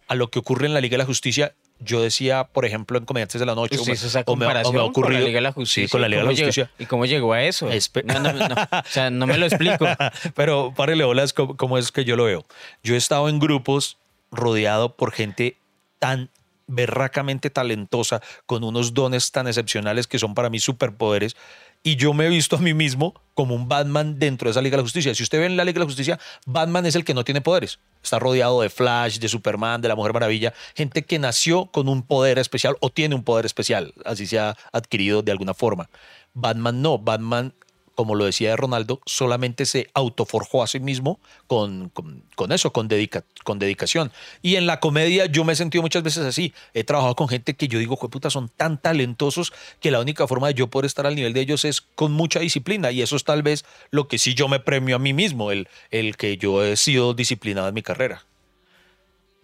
a 0.08 0.16
lo 0.16 0.32
que 0.32 0.40
ocurre 0.40 0.66
en 0.66 0.74
la 0.74 0.82
Liga 0.82 0.96
de 0.96 1.00
la 1.00 1.06
Justicia. 1.06 1.54
Yo 1.84 2.02
decía, 2.02 2.44
por 2.46 2.66
ejemplo, 2.66 2.98
en 2.98 3.06
Comediantes 3.06 3.40
de 3.40 3.46
la 3.46 3.56
Noche, 3.56 3.78
o 3.78 3.82
esa 3.82 3.90
o 3.92 3.92
me- 3.92 3.92
o 3.92 4.12
me 4.12 4.20
ha 4.20 4.24
comparación 4.64 4.74
con 4.74 4.76
la 4.76 4.84
ocurrido- 4.86 5.26
Liga 5.26 5.38
de 5.38 5.42
la 5.42 5.52
Justicia. 5.52 5.88
Sí, 5.88 5.92
con 5.92 6.02
la 6.02 6.08
Liga 6.08 6.20
de 6.22 6.26
la 6.26 6.30
¿Cómo 6.30 6.36
llegó- 6.38 6.48
Justicia. 6.48 6.72
¿Y 6.80 6.86
cómo 6.86 7.06
llegó 7.06 7.34
a 7.34 7.44
eso? 7.44 7.70
Espe- 7.70 8.04
No, 8.04 8.20
no, 8.20 8.34
no, 8.34 8.56
o 8.56 8.84
sea, 8.90 9.10
no 9.10 9.26
me 9.28 9.38
lo 9.38 9.46
explico. 9.48 9.86
Pero 10.36 10.74
párele 10.76 11.04
bolas 11.04 11.34
cómo, 11.34 11.58
cómo 11.58 11.78
es 11.78 11.92
que 11.92 12.06
yo 12.06 12.16
lo 12.16 12.26
veo. 12.26 12.46
Yo 12.84 12.94
he 12.94 12.98
estado 12.98 13.30
en 13.30 13.40
grupos 13.40 13.98
rodeado 14.32 14.96
por 14.96 15.12
gente 15.12 15.58
tan 16.00 16.30
berracamente 16.68 17.50
talentosa, 17.50 18.22
con 18.46 18.64
unos 18.64 18.94
dones 18.94 19.32
tan 19.32 19.48
excepcionales 19.48 20.08
que 20.08 20.20
son 20.20 20.34
para 20.36 20.50
mí 20.50 20.60
superpoderes. 20.60 21.36
Y 21.84 21.96
yo 21.96 22.14
me 22.14 22.28
he 22.28 22.30
visto 22.30 22.58
a 22.58 22.60
mí 22.60 22.76
mismo 22.76 23.16
como 23.34 23.56
un 23.56 23.68
Batman 23.68 24.20
dentro 24.20 24.48
de 24.48 24.52
esa 24.52 24.62
Liga 24.62 24.78
de 24.78 24.84
la 24.84 24.84
Justicia. 24.84 25.16
Si 25.16 25.24
usted 25.24 25.40
ve 25.40 25.48
en 25.48 25.58
la 25.58 25.66
Liga 25.66 25.76
de 25.76 25.80
la 25.80 25.86
Justicia, 25.86 26.20
Batman 26.46 26.86
es 26.86 26.96
el 26.96 27.04
que 27.04 27.16
no 27.16 27.24
tiene 27.24 27.42
poderes. 27.42 27.80
Está 28.04 28.20
rodeado 28.20 28.62
de 28.62 28.70
Flash, 28.70 29.18
de 29.18 29.28
Superman, 29.28 29.82
de 29.82 29.88
la 29.88 29.96
Mujer 29.96 30.14
Maravilla. 30.14 30.54
Gente 30.76 31.02
que 31.04 31.18
nació 31.18 31.66
con 31.66 31.90
un 31.90 32.04
poder 32.04 32.38
especial 32.38 32.78
o 32.82 32.92
tiene 32.92 33.16
un 33.16 33.24
poder 33.24 33.48
especial. 33.48 33.96
Así 34.06 34.28
se 34.28 34.38
ha 34.38 34.56
adquirido 34.72 35.24
de 35.24 35.32
alguna 35.32 35.56
forma. 35.56 35.90
Batman 36.36 36.84
no. 36.84 37.00
Batman 37.00 37.56
como 38.02 38.16
lo 38.16 38.26
decía 38.26 38.56
Ronaldo, 38.56 39.00
solamente 39.06 39.68
se 39.68 39.92
autoforjó 39.94 40.64
a 40.64 40.68
sí 40.68 40.80
mismo 40.80 41.20
con, 41.46 41.90
con, 41.90 42.24
con 42.34 42.52
eso, 42.52 42.74
con, 42.74 42.88
dedica, 42.88 43.24
con 43.44 43.60
dedicación. 43.60 44.12
Y 44.42 44.56
en 44.56 44.66
la 44.66 44.80
comedia 44.80 45.28
yo 45.28 45.44
me 45.44 45.54
he 45.54 45.56
sentido 45.56 45.84
muchas 45.84 46.02
veces 46.02 46.26
así. 46.26 46.52
He 46.74 46.84
trabajado 46.84 47.16
con 47.16 47.28
gente 47.28 47.54
que 47.54 47.68
yo 47.68 47.78
digo, 47.78 47.96
puta, 47.98 48.32
son 48.32 48.50
tan 48.50 48.82
talentosos 48.82 49.54
que 49.80 49.92
la 49.92 50.00
única 50.00 50.26
forma 50.26 50.48
de 50.48 50.56
yo 50.56 50.66
poder 50.66 50.88
estar 50.88 51.06
al 51.06 51.14
nivel 51.14 51.34
de 51.34 51.42
ellos 51.42 51.64
es 51.64 51.82
con 51.82 52.12
mucha 52.12 52.40
disciplina. 52.40 52.90
Y 52.90 53.04
eso 53.04 53.16
es 53.16 53.24
tal 53.24 53.44
vez 53.44 53.66
lo 53.92 54.08
que 54.08 54.18
sí 54.18 54.34
yo 54.34 54.48
me 54.48 54.60
premio 54.60 54.96
a 54.96 55.00
mí 55.00 55.14
mismo, 55.14 55.52
el, 55.52 55.68
el 55.92 56.18
que 56.18 56.38
yo 56.38 56.64
he 56.66 56.78
sido 56.78 57.14
disciplinado 57.14 57.68
en 57.68 57.76
mi 57.76 57.84
carrera. 57.84 58.26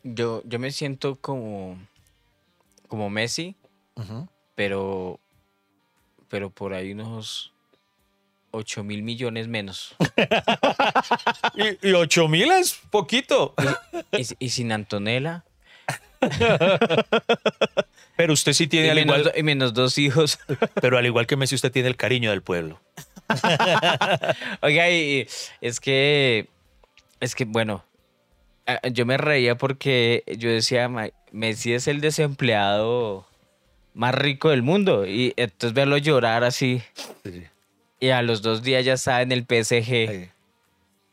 Yo, 0.01 0.41
yo 0.45 0.57
me 0.57 0.71
siento 0.71 1.15
como, 1.17 1.77
como 2.87 3.11
Messi, 3.11 3.55
pero, 4.55 5.19
pero 6.27 6.49
por 6.49 6.73
ahí 6.73 6.93
unos 6.93 7.53
8 8.51 8.83
mil 8.83 9.03
millones 9.03 9.47
menos. 9.47 9.95
Y, 11.55 11.87
y 11.89 11.93
8 11.93 12.27
mil 12.27 12.51
es 12.51 12.79
poquito. 12.91 13.53
y, 14.11 14.45
y 14.45 14.49
sin 14.49 14.71
Antonella. 14.71 15.43
Pero 18.15 18.33
usted 18.33 18.53
sí 18.53 18.67
tiene, 18.67 18.87
Y 18.87 18.89
al 18.89 18.95
menos, 18.97 19.17
igual, 19.19 19.33
y 19.37 19.43
menos 19.43 19.73
dos 19.73 19.97
hijos. 19.97 20.39
pero 20.81 20.97
al 20.97 21.05
igual 21.05 21.27
que 21.27 21.35
Messi, 21.35 21.55
usted 21.55 21.71
tiene 21.71 21.87
el 21.89 21.95
cariño 21.95 22.31
del 22.31 22.41
pueblo. 22.41 22.79
Oiga, 24.61 24.89
y, 24.89 25.27
es 25.61 25.79
que, 25.79 26.47
es 27.19 27.35
que, 27.35 27.45
bueno, 27.45 27.83
yo 28.91 29.05
me 29.05 29.17
reía 29.17 29.55
porque 29.57 30.23
yo 30.37 30.49
decía, 30.49 30.89
"Ma- 30.89 31.09
Messi 31.31 31.73
es 31.73 31.87
el 31.87 32.01
desempleado 32.01 33.27
más 33.93 34.15
rico 34.15 34.49
del 34.49 34.63
mundo. 34.63 35.05
Y 35.05 35.33
entonces 35.37 35.73
verlo 35.73 35.97
llorar 35.97 36.43
así, 36.43 36.81
y 37.99 38.09
a 38.09 38.21
los 38.21 38.41
dos 38.41 38.61
días 38.63 38.85
ya 38.85 38.93
está 38.93 39.21
en 39.21 39.31
el 39.31 39.45
PSG. 39.45 40.29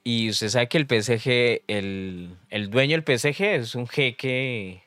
Y 0.07 0.29
usted 0.29 0.49
sabe 0.51 0.69
que 0.69 0.77
el 0.79 0.87
PSG, 0.87 1.63
el, 1.67 2.37
el 2.51 2.71
dueño 2.71 2.97
del 3.01 3.05
PSG 3.05 3.43
es 3.43 3.75
un 3.75 3.87
jeque 3.89 4.83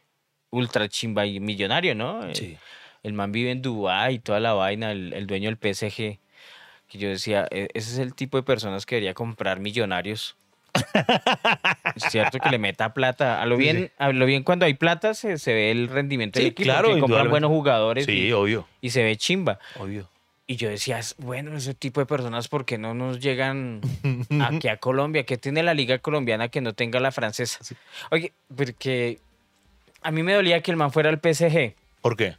ultra 0.51 0.87
chimba 0.87 1.25
y 1.25 1.39
millonario, 1.39 1.95
¿no? 1.95 2.21
Sí. 2.35 2.55
El 3.03 3.13
man 3.13 3.31
vive 3.31 3.51
en 3.51 3.61
Dubái 3.61 4.15
y 4.15 4.19
toda 4.19 4.39
la 4.39 4.53
vaina, 4.53 4.91
el, 4.91 5.13
el 5.13 5.25
dueño 5.27 5.49
del 5.49 5.57
PSG. 5.57 6.19
Que 6.87 6.97
yo 6.99 7.09
decía, 7.09 7.47
"E- 7.51 7.67
ese 7.73 7.91
es 7.93 7.97
el 7.99 8.13
tipo 8.13 8.37
de 8.37 8.43
personas 8.43 8.85
que 8.85 8.95
debería 8.95 9.13
comprar 9.13 9.59
millonarios. 9.59 10.35
es 11.95 12.03
cierto 12.11 12.39
que 12.39 12.49
le 12.49 12.59
meta 12.59 12.93
plata. 12.93 13.41
A 13.41 13.45
lo 13.45 13.55
Sí, 13.57 13.63
bien, 13.63 13.77
sí. 13.87 13.91
a 13.97 14.11
lo 14.11 14.25
bien 14.25 14.43
cuando 14.43 14.65
hay 14.65 14.73
plata 14.75 15.13
se, 15.13 15.37
se 15.37 15.53
ve 15.53 15.71
el 15.71 15.87
rendimiento 15.89 16.37
Sí, 16.39 16.43
del 16.45 16.51
equipo. 16.51 16.63
claro, 16.65 16.99
compran 16.99 17.29
buenos 17.29 17.49
jugadores 17.49 18.05
Sí, 18.05 18.27
y, 18.27 18.31
obvio, 18.31 18.67
y 18.81 18.89
se 18.91 19.03
ve 19.03 19.15
chimba. 19.17 19.59
obvio. 19.79 20.09
Y 20.49 20.55
yo 20.55 20.69
decía, 20.69 20.97
"Es- 20.99 21.15
bueno, 21.17 21.55
ese 21.57 21.73
tipo 21.73 21.99
de 21.99 22.05
personas, 22.05 22.47
¿por 22.47 22.63
qué 22.65 22.77
no 22.77 22.93
nos 22.93 23.19
llegan 23.19 23.81
aquí 24.63 24.69
a 24.69 24.77
Colombia? 24.77 25.25
¿Qué 25.25 25.37
tiene 25.37 25.61
la 25.61 25.73
liga 25.73 25.99
colombiana 25.99 26.47
que 26.47 26.61
no 26.61 26.73
tenga 26.73 26.99
la 27.01 27.11
francesa? 27.11 27.59
Oye, 28.11 28.31
porque 28.55 29.19
a 30.01 30.11
mí 30.11 30.23
me 30.23 30.33
dolía 30.33 30.61
que 30.61 30.71
el 30.71 30.77
man 30.77 30.91
fuera 30.91 31.09
al 31.09 31.19
PSG. 31.19 31.75
¿Por 32.01 32.15
qué? 32.15 32.35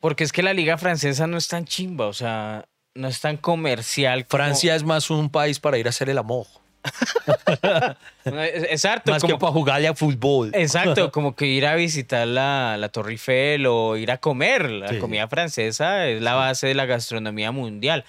Porque 0.00 0.24
es 0.24 0.32
que 0.32 0.42
la 0.42 0.52
liga 0.52 0.76
francesa 0.76 1.26
no 1.26 1.38
es 1.38 1.48
tan 1.48 1.64
chimba, 1.64 2.06
o 2.06 2.12
sea, 2.12 2.66
no 2.94 3.08
es 3.08 3.18
tan 3.20 3.38
comercial. 3.38 4.26
como- 4.26 4.42
Francia 4.44 4.74
es 4.76 4.84
más 4.84 5.08
un 5.10 5.30
país 5.30 5.58
para 5.58 5.78
ir 5.78 5.86
a 5.86 5.90
hacer 5.90 6.10
el 6.10 6.18
amor. 6.18 6.46
Es- 8.24 8.64
Exacto, 8.64 9.12
Más 9.12 9.22
como- 9.22 9.34
que 9.34 9.40
para 9.40 9.52
jugarle 9.52 9.88
a 9.88 9.94
fútbol. 9.94 10.50
exacto, 10.54 11.10
como 11.12 11.34
que 11.36 11.46
ir 11.46 11.66
a 11.66 11.74
visitar 11.74 12.26
la, 12.26 12.76
la 12.78 12.88
Torre 12.88 13.12
Eiffel 13.12 13.66
o 13.66 13.96
ir 13.96 14.10
a 14.10 14.18
comer. 14.18 14.70
La 14.70 14.88
Sí. 14.88 14.98
comida 14.98 15.28
francesa 15.28 16.06
es 16.08 16.20
la 16.22 16.34
base 16.34 16.66
de 16.66 16.74
la 16.74 16.86
gastronomía 16.86 17.52
mundial. 17.52 18.04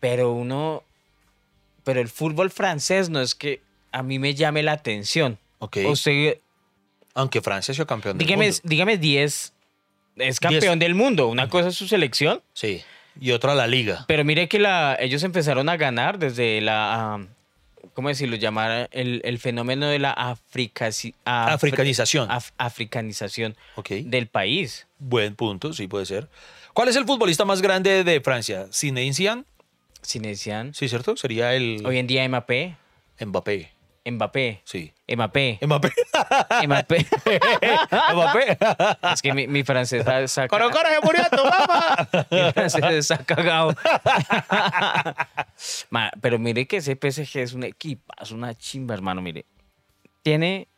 Pero 0.00 0.32
uno, 0.32 0.82
pero 1.84 2.00
el 2.00 2.08
fútbol 2.08 2.50
francés 2.50 3.08
no 3.10 3.20
es 3.20 3.34
que 3.34 3.60
a 3.92 4.02
mí 4.02 4.18
me 4.18 4.34
llame 4.34 4.62
la 4.62 4.72
atención. 4.72 5.38
Ok. 5.60 5.78
Usted, 5.88 6.38
Aunque 7.14 7.40
Francia 7.40 7.74
sea 7.74 7.84
campeón 7.84 8.16
del 8.16 8.26
dígame, 8.26 8.44
mundo. 8.46 8.60
dígame 8.62 8.96
10, 8.98 9.52
es 10.16 10.40
campeón 10.40 10.78
del 10.78 10.94
mundo. 10.94 11.26
Una 11.28 11.48
cosa 11.48 11.68
es 11.68 11.74
su 11.74 11.88
selección. 11.88 12.42
Sí. 12.52 12.82
Y 13.20 13.32
otra 13.32 13.54
la 13.56 13.66
liga. 13.66 14.04
Pero 14.06 14.24
mire 14.24 14.46
que 14.48 14.60
la, 14.60 14.96
ellos 15.00 15.24
empezaron 15.24 15.68
a 15.68 15.76
ganar 15.76 16.18
desde 16.20 16.60
la, 16.60 17.14
ah, 17.14 17.20
¿cómo 17.98 18.10
decirlo? 18.10 18.36
Llamar 18.36 18.88
el, 18.92 19.20
el 19.24 19.40
fenómeno 19.40 19.88
de 19.88 19.98
la 19.98 20.14
africasi- 20.14 21.14
afri- 21.24 21.52
Africanización. 21.54 22.28
af- 22.28 22.52
africanización 22.56 23.56
del 24.04 24.28
país. 24.28 24.86
Buen 25.00 25.34
punto, 25.34 25.72
sí 25.72 25.88
puede 25.88 26.06
ser. 26.06 26.28
¿Cuál 26.74 26.86
es 26.90 26.94
el 26.94 27.04
futbolista 27.06 27.44
más 27.44 27.60
grande 27.60 28.04
de 28.04 28.20
Francia? 28.20 28.68
¿Zinedine 28.72 29.12
Zidane? 29.14 29.44
Sí, 30.74 30.88
¿cierto? 30.88 31.16
Sería 31.16 31.54
el 31.54 31.82
hoy 31.84 31.98
en 31.98 32.06
día 32.06 32.28
Mbappé, 32.28 32.76
Mbappé. 33.20 33.72
Mbappé, 34.10 34.62
Sí. 34.64 34.92
Mbappé, 35.08 35.58
Mbappé. 35.62 35.92
Mbappé. 36.66 37.06
Mbappé. 38.14 38.58
es 39.12 39.22
que 39.22 39.32
mi, 39.32 39.46
mi 39.46 39.64
francés 39.64 40.04
está 40.06 40.48
¡Coro, 40.48 40.70
coro, 40.70 40.88
se 40.88 41.00
murió 41.04 41.24
tu 41.30 41.44
mamá! 41.44 42.08
Mi 42.30 42.52
francés 42.52 42.84
está 43.10 43.24
cagado. 43.24 43.74
Ma, 45.90 46.10
pero 46.20 46.38
mire 46.38 46.66
que 46.66 46.78
ese 46.78 46.96
PSG 46.96 47.38
es 47.38 47.52
un 47.54 47.64
equipazo, 47.64 48.34
una 48.34 48.54
chimba, 48.54 48.94
hermano. 48.94 49.22
Mire, 49.22 49.46
tiene 50.22 50.68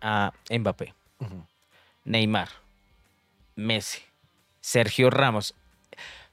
a 0.00 0.32
Mbappé, 0.50 0.94
Neymar, 2.04 2.48
Messi, 3.56 4.00
Sergio 4.60 5.10
Ramos. 5.10 5.54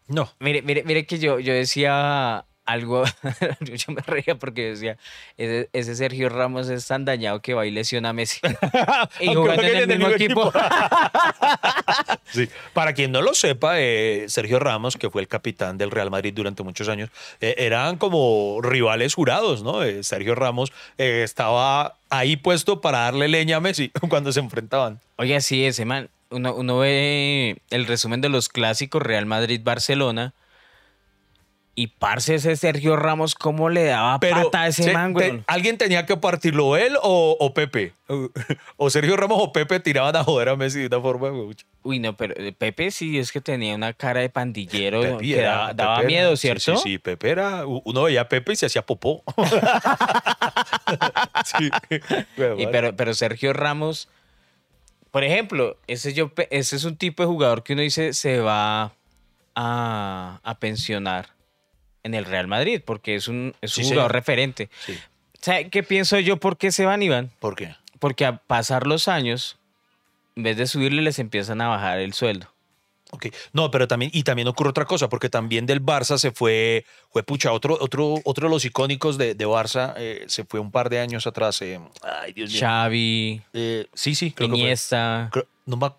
No. 0.07 0.29
Mire, 0.39 0.61
mire, 0.61 0.83
mire 0.83 1.05
que 1.05 1.17
yo, 1.17 1.39
yo 1.39 1.53
decía 1.53 2.45
algo, 2.65 3.04
yo 3.62 3.93
me 3.93 4.01
reía 4.01 4.36
porque 4.36 4.71
decía, 4.71 4.97
ese, 5.38 5.69
ese 5.73 5.95
Sergio 5.95 6.30
Ramos 6.30 6.69
es 6.69 6.86
tan 6.88 7.06
dañado 7.06 7.39
que 7.41 7.54
va 7.54 7.65
y 7.65 7.71
lesiona 7.71 8.10
a 8.10 8.13
Messi. 8.13 8.39
y 9.19 9.34
jugando 9.34 9.63
en 9.63 9.78
el 9.78 9.88
mismo 9.88 10.10
equipo. 10.10 10.51
Sí. 12.28 12.49
Para 12.73 12.93
quien 12.93 13.12
no 13.12 13.21
lo 13.21 13.34
sepa, 13.34 13.80
eh, 13.80 14.25
Sergio 14.28 14.60
Ramos, 14.60 14.97
que 14.97 15.10
fue 15.10 15.21
el 15.21 15.28
capitán 15.28 15.78
del 15.78 15.91
Real 15.91 16.10
Madrid 16.10 16.34
durante 16.34 16.63
muchos 16.63 16.89
años, 16.89 17.10
eh, 17.39 17.56
eran 17.60 17.97
como 17.97 18.60
rivales 18.62 19.13
jurados, 19.13 19.63
¿no? 19.63 19.84
Eh, 19.84 20.04
Sergio 20.04 20.36
Ramos 20.36 20.73
estaba 20.97 21.95
ahí 22.10 22.36
puesto 22.36 22.82
para 22.82 22.99
darle 22.99 23.28
leña 23.28 23.58
a 23.58 23.60
Messi 23.62 23.91
cuando 24.10 24.34
se 24.34 24.39
enfrentaban. 24.41 24.99
Oye, 25.17 25.39
sí, 25.39 25.65
ese 25.65 25.86
man, 25.86 26.10
uno, 26.30 26.54
uno 26.56 26.80
ve 26.80 27.58
el 27.69 27.86
resumen 27.86 28.19
de 28.21 28.30
los 28.30 28.49
clásicos 28.49 29.01
Real 29.01 29.25
Madrid-Barcelona 29.25 30.34
y 31.77 31.88
parce 31.88 32.35
ese 32.35 32.55
Sergio 32.55 32.95
Ramos, 32.95 33.35
¿cómo 33.35 33.69
le 33.69 33.83
daba 33.83 34.17
pata 34.21 34.61
a 34.61 34.67
ese 34.67 34.83
se- 34.83 34.93
man, 34.93 35.13
te- 35.13 35.29
güey? 35.31 35.43
¿Alguien 35.47 35.77
tenía 35.77 36.05
que 36.05 36.15
partirlo, 36.15 36.77
él 36.77 36.95
o, 37.01 37.35
o 37.39 37.53
Pepe? 37.53 37.93
O 38.77 38.89
Sergio 38.89 39.17
Ramos 39.17 39.38
o 39.41 39.51
Pepe 39.51 39.79
tiraban 39.81 40.15
a 40.15 40.23
joder 40.23 40.49
a 40.49 40.55
Messi 40.55 40.79
de 40.79 40.88
una 40.88 41.01
forma. 41.01 41.29
güey. 41.29 41.55
Uy, 41.83 41.99
no, 41.99 42.15
pero 42.15 42.33
eh, 42.38 42.53
Pepe 42.53 42.91
sí 42.91 43.19
es 43.19 43.31
que 43.31 43.41
tenía 43.41 43.75
una 43.75 43.91
cara 43.93 44.21
de 44.21 44.29
pandillero 44.29 45.01
Pepe 45.01 45.17
que 45.25 45.39
era- 45.39 45.51
daba, 45.51 45.73
daba 45.73 45.95
Pepe 45.97 46.13
era- 46.13 46.21
miedo, 46.23 46.38
¿cierto? 46.38 46.77
Sí, 46.77 46.91
sí, 46.91 46.97
Pepe 46.97 47.29
era. 47.29 47.65
Uno 47.65 48.03
veía 48.03 48.21
a 48.21 48.29
Pepe 48.29 48.53
y 48.53 48.55
se 48.55 48.67
hacía 48.67 48.85
popó. 48.85 49.23
sí. 51.45 51.69
Y 52.57 52.67
pero, 52.67 52.95
pero 52.95 53.13
Sergio 53.13 53.53
Ramos, 53.53 54.07
por 55.11 55.23
ejemplo, 55.23 55.77
ese, 55.88 56.13
yo, 56.13 56.29
pe- 56.29 56.47
ese 56.51 56.75
es 56.75 56.83
un 56.83 56.97
tipo 56.97 57.23
de 57.23 57.27
jugador 57.27 57.63
que 57.63 57.73
uno 57.73 57.81
dice 57.81 58.13
se 58.13 58.39
va 58.39 58.93
a, 59.55 60.39
a 60.43 60.59
pensionar 60.59 61.29
en 62.05 62.13
el 62.13 62.23
Real 62.25 62.47
Madrid, 62.47 62.81
porque 62.85 63.15
es 63.15 63.27
un, 63.27 63.53
es 63.61 63.77
un 63.77 63.83
jugador 63.85 64.13
referente. 64.13 64.69
Sí. 64.85 64.95
¿Sabe 65.41 65.69
qué 65.69 65.81
pienso 65.83 66.19
yo? 66.19 66.37
¿Por 66.37 66.55
qué 66.57 66.71
se 66.71 66.85
van, 66.85 67.01
Iván? 67.01 67.31
¿Por 67.39 67.55
qué? 67.55 67.75
Porque 67.99 68.25
a 68.25 68.37
pasar 68.37 68.85
los 68.85 69.07
años, 69.07 69.57
en 70.35 70.43
vez 70.43 70.55
de 70.57 70.67
subirle, 70.67 71.01
les 71.01 71.17
empiezan 71.19 71.61
a 71.61 71.67
bajar 71.67 71.99
el 71.99 72.13
sueldo. 72.13 72.47
Ok. 73.11 73.27
No, 73.53 73.71
pero 73.71 73.87
también, 73.87 74.11
y 74.13 74.23
también 74.23 74.47
ocurre 74.47 74.69
otra 74.71 74.85
cosa, 74.85 75.09
porque 75.09 75.29
también 75.29 75.65
del 75.65 75.81
Barça 75.81 76.17
se 76.17 76.31
fue, 76.31 76.85
fue 77.11 77.23
pucha, 77.23 77.51
otro, 77.51 77.77
otro, 77.79 78.15
otro 78.23 78.47
de 78.47 78.53
los 78.53 78.65
icónicos 78.65 79.17
de, 79.17 79.33
de 79.35 79.47
Barça 79.47 79.93
eh, 79.97 80.25
se 80.27 80.43
fue 80.43 80.59
un 80.59 80.69
par 80.71 80.89
de 80.89 80.99
años 80.99 81.25
atrás. 81.25 81.61
eh, 81.61 81.79
ay, 82.03 82.33
Dios 82.33 82.51
mío. 82.51 82.59
Xavi, 82.59 83.41
Eh, 83.53 83.87
sí, 83.93 84.13
sí, 84.15 84.31
creo 84.31 84.49
Iniesta, 84.49 85.29
que 85.31 85.39
fue. 85.39 85.43
creo- 85.43 85.51
no, 85.65 85.97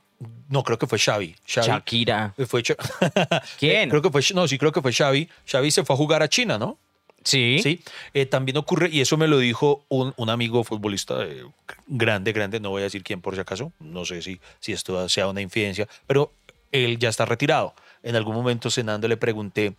no, 0.48 0.62
creo 0.62 0.78
que 0.78 0.86
fue 0.86 0.98
Xavi. 0.98 1.34
Xavi. 1.46 1.66
Shakira. 1.66 2.34
Eh, 2.38 2.46
Fue 2.46 2.62
¿Quién? 3.58 3.90
Creo 3.90 4.02
que 4.02 4.10
fue, 4.10 4.22
no, 4.34 4.48
sí, 4.48 4.58
creo 4.58 4.72
que 4.72 4.80
fue 4.80 4.92
Xavi. 4.92 5.28
Xavi 5.46 5.70
se 5.70 5.84
fue 5.84 5.94
a 5.94 5.96
jugar 5.96 6.22
a 6.22 6.28
China, 6.28 6.58
¿no? 6.58 6.78
Sí. 7.22 7.58
Sí. 7.62 7.80
Eh, 8.14 8.26
también 8.26 8.56
ocurre, 8.56 8.88
y 8.90 9.00
eso 9.00 9.16
me 9.16 9.26
lo 9.26 9.38
dijo 9.38 9.84
un, 9.88 10.14
un 10.16 10.30
amigo 10.30 10.62
futbolista 10.62 11.24
eh, 11.24 11.42
grande, 11.88 12.32
grande, 12.32 12.60
no 12.60 12.70
voy 12.70 12.82
a 12.82 12.84
decir 12.84 13.02
quién 13.02 13.20
por 13.20 13.34
si 13.34 13.40
acaso, 13.40 13.72
no 13.80 14.04
sé 14.04 14.22
si, 14.22 14.40
si 14.60 14.72
esto 14.72 15.08
sea 15.08 15.26
una 15.26 15.40
infidencia, 15.40 15.88
pero 16.06 16.32
él 16.70 16.98
ya 16.98 17.08
está 17.08 17.24
retirado. 17.24 17.74
En 18.04 18.14
algún 18.14 18.36
momento 18.36 18.70
cenando 18.70 19.08
le 19.08 19.16
pregunté 19.16 19.74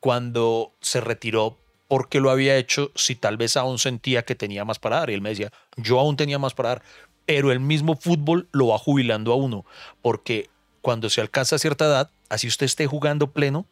cuando 0.00 0.72
se 0.80 1.02
retiró 1.02 1.58
por 1.88 2.08
qué 2.08 2.20
lo 2.20 2.30
había 2.30 2.56
hecho, 2.56 2.90
si 2.94 3.14
tal 3.14 3.36
vez 3.36 3.56
aún 3.56 3.78
sentía 3.78 4.24
que 4.24 4.34
tenía 4.34 4.64
más 4.64 4.78
para 4.78 5.00
dar. 5.00 5.10
Y 5.10 5.14
él 5.14 5.20
me 5.20 5.30
decía, 5.30 5.52
yo 5.76 6.00
aún 6.00 6.16
tenía 6.16 6.38
más 6.38 6.54
para 6.54 6.70
dar, 6.70 6.82
pero 7.26 7.52
el 7.52 7.60
mismo 7.60 7.96
fútbol 7.96 8.48
lo 8.52 8.68
va 8.68 8.78
jubilando 8.78 9.32
a 9.32 9.36
uno, 9.36 9.66
porque 10.00 10.48
cuando 10.80 11.10
se 11.10 11.20
alcanza 11.20 11.58
cierta 11.58 11.86
edad, 11.86 12.10
así 12.28 12.46
usted 12.46 12.66
esté 12.66 12.86
jugando 12.86 13.32
pleno, 13.32 13.66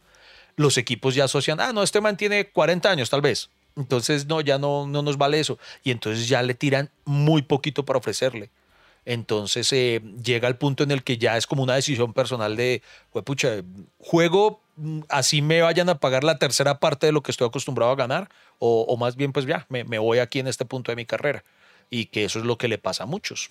los 0.56 0.76
equipos 0.78 1.14
ya 1.14 1.24
asocian, 1.24 1.60
ah, 1.60 1.72
no, 1.72 1.82
este 1.82 2.00
man 2.00 2.16
tiene 2.16 2.48
40 2.48 2.90
años 2.90 3.10
tal 3.10 3.20
vez. 3.20 3.50
Entonces, 3.76 4.26
no, 4.26 4.40
ya 4.40 4.58
no, 4.58 4.86
no 4.86 5.02
nos 5.02 5.18
vale 5.18 5.40
eso. 5.40 5.58
Y 5.82 5.90
entonces 5.90 6.28
ya 6.28 6.42
le 6.42 6.54
tiran 6.54 6.90
muy 7.04 7.42
poquito 7.42 7.84
para 7.84 7.98
ofrecerle. 7.98 8.50
Entonces 9.04 9.70
eh, 9.72 10.00
llega 10.22 10.48
al 10.48 10.56
punto 10.56 10.82
en 10.82 10.90
el 10.90 11.02
que 11.02 11.18
ya 11.18 11.36
es 11.36 11.46
como 11.46 11.62
una 11.62 11.74
decisión 11.74 12.14
personal 12.14 12.56
de, 12.56 12.82
"Jue 13.10 13.22
pucha, 13.22 13.62
juego 13.98 14.62
mm, 14.76 15.00
así 15.08 15.42
me 15.42 15.60
vayan 15.60 15.88
a 15.90 15.98
pagar 15.98 16.24
la 16.24 16.38
tercera 16.38 16.78
parte 16.80 17.06
de 17.06 17.12
lo 17.12 17.22
que 17.22 17.30
estoy 17.30 17.46
acostumbrado 17.46 17.92
a 17.92 17.96
ganar, 17.96 18.30
o, 18.58 18.96
más 18.96 19.16
bien 19.16 19.32
pues 19.32 19.44
ya, 19.44 19.66
me 19.68 19.98
voy 19.98 20.20
aquí 20.20 20.38
en 20.38 20.46
este 20.46 20.64
punto 20.64 20.90
de 20.90 20.96
mi 20.96 21.04
carrera. 21.04 21.44
Y 21.96 22.07
que 22.07 22.24
eso 22.24 22.40
es 22.40 22.44
lo 22.44 22.59
que 22.59 22.66
le 22.66 22.78
pasa 22.78 23.04
a 23.04 23.07
muchos. 23.07 23.50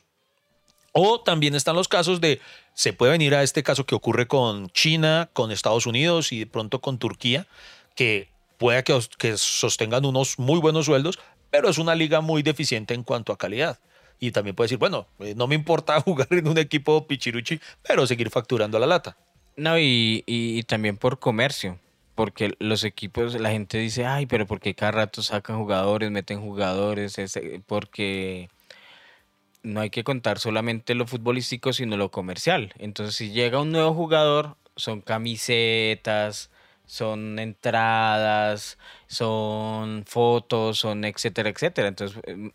O 0.92 1.22
también 1.22 1.56
están 1.56 1.78
los 1.78 1.88
casos 1.88 2.20
de, 2.20 2.42
se 2.74 2.92
puede 2.92 3.14
venir 3.14 3.34
a 3.36 3.42
este 3.42 3.64
caso 3.64 3.86
que 3.86 3.96
ocurre 3.96 4.28
con 4.28 4.70
China, 4.72 5.30
con 5.32 5.50
Estados 5.50 5.86
Unidos 5.86 6.34
y 6.34 6.40
de 6.40 6.46
pronto 6.48 6.82
con 6.82 6.98
Turquía, 7.00 7.48
que 7.96 8.28
pueda 8.58 8.84
que, 8.84 9.00
que 9.18 9.38
sostengan 9.38 10.04
unos 10.06 10.38
muy 10.40 10.60
buenos 10.60 10.86
sueldos, 10.88 11.20
pero 11.52 11.70
es 11.70 11.78
una 11.78 11.96
liga 11.96 12.20
muy 12.20 12.44
deficiente 12.44 12.94
en 12.94 13.04
cuanto 13.04 13.32
a 13.32 13.38
calidad. 13.38 13.80
Y 14.20 14.32
también 14.32 14.58
puede 14.58 14.66
decir, 14.66 14.78
bueno, 14.78 15.08
eh, 15.20 15.34
no 15.38 15.48
me 15.48 15.56
importa 15.56 16.02
jugar 16.06 16.28
en 16.32 16.46
un 16.50 16.58
equipo 16.58 17.08
pichiruchi, 17.08 17.62
pero 17.82 18.06
seguir 18.06 18.30
facturando 18.30 18.78
la 18.78 18.88
lata. 18.88 19.16
No, 19.56 19.80
y- 19.80 20.24
y 20.28 20.64
también 20.64 20.98
por 20.98 21.18
comercio. 21.18 21.80
Porque 22.16 22.56
los 22.60 22.84
equipos, 22.84 23.40
la 23.40 23.52
gente 23.52 23.78
dice, 23.78 24.06
ay, 24.06 24.26
pero 24.28 24.46
porque 24.46 24.76
cada 24.76 24.92
rato 24.92 25.24
sacan 25.24 25.58
jugadores, 25.58 26.12
meten 26.12 26.42
jugadores, 26.42 27.16
porque 27.66 28.50
no 29.64 29.82
hay 29.82 29.90
que 29.90 30.04
contar 30.04 30.40
solamente 30.40 30.94
lo 30.94 31.08
futbolístico, 31.08 31.74
sino 31.74 31.98
lo 31.98 32.12
comercial. 32.12 32.74
Entonces, 32.78 33.16
si 33.16 33.32
llega 33.32 33.62
un 33.62 33.72
nuevo 33.72 33.94
jugador, 33.94 34.58
son 34.76 35.02
camisetas, 35.02 36.52
son 36.86 37.40
entradas, 37.40 38.78
son 39.08 40.04
fotos, 40.06 40.80
son 40.80 41.06
etcétera, 41.06 41.50
etcétera. 41.50 41.88
Entonces, 41.88 42.22
em, 42.26 42.52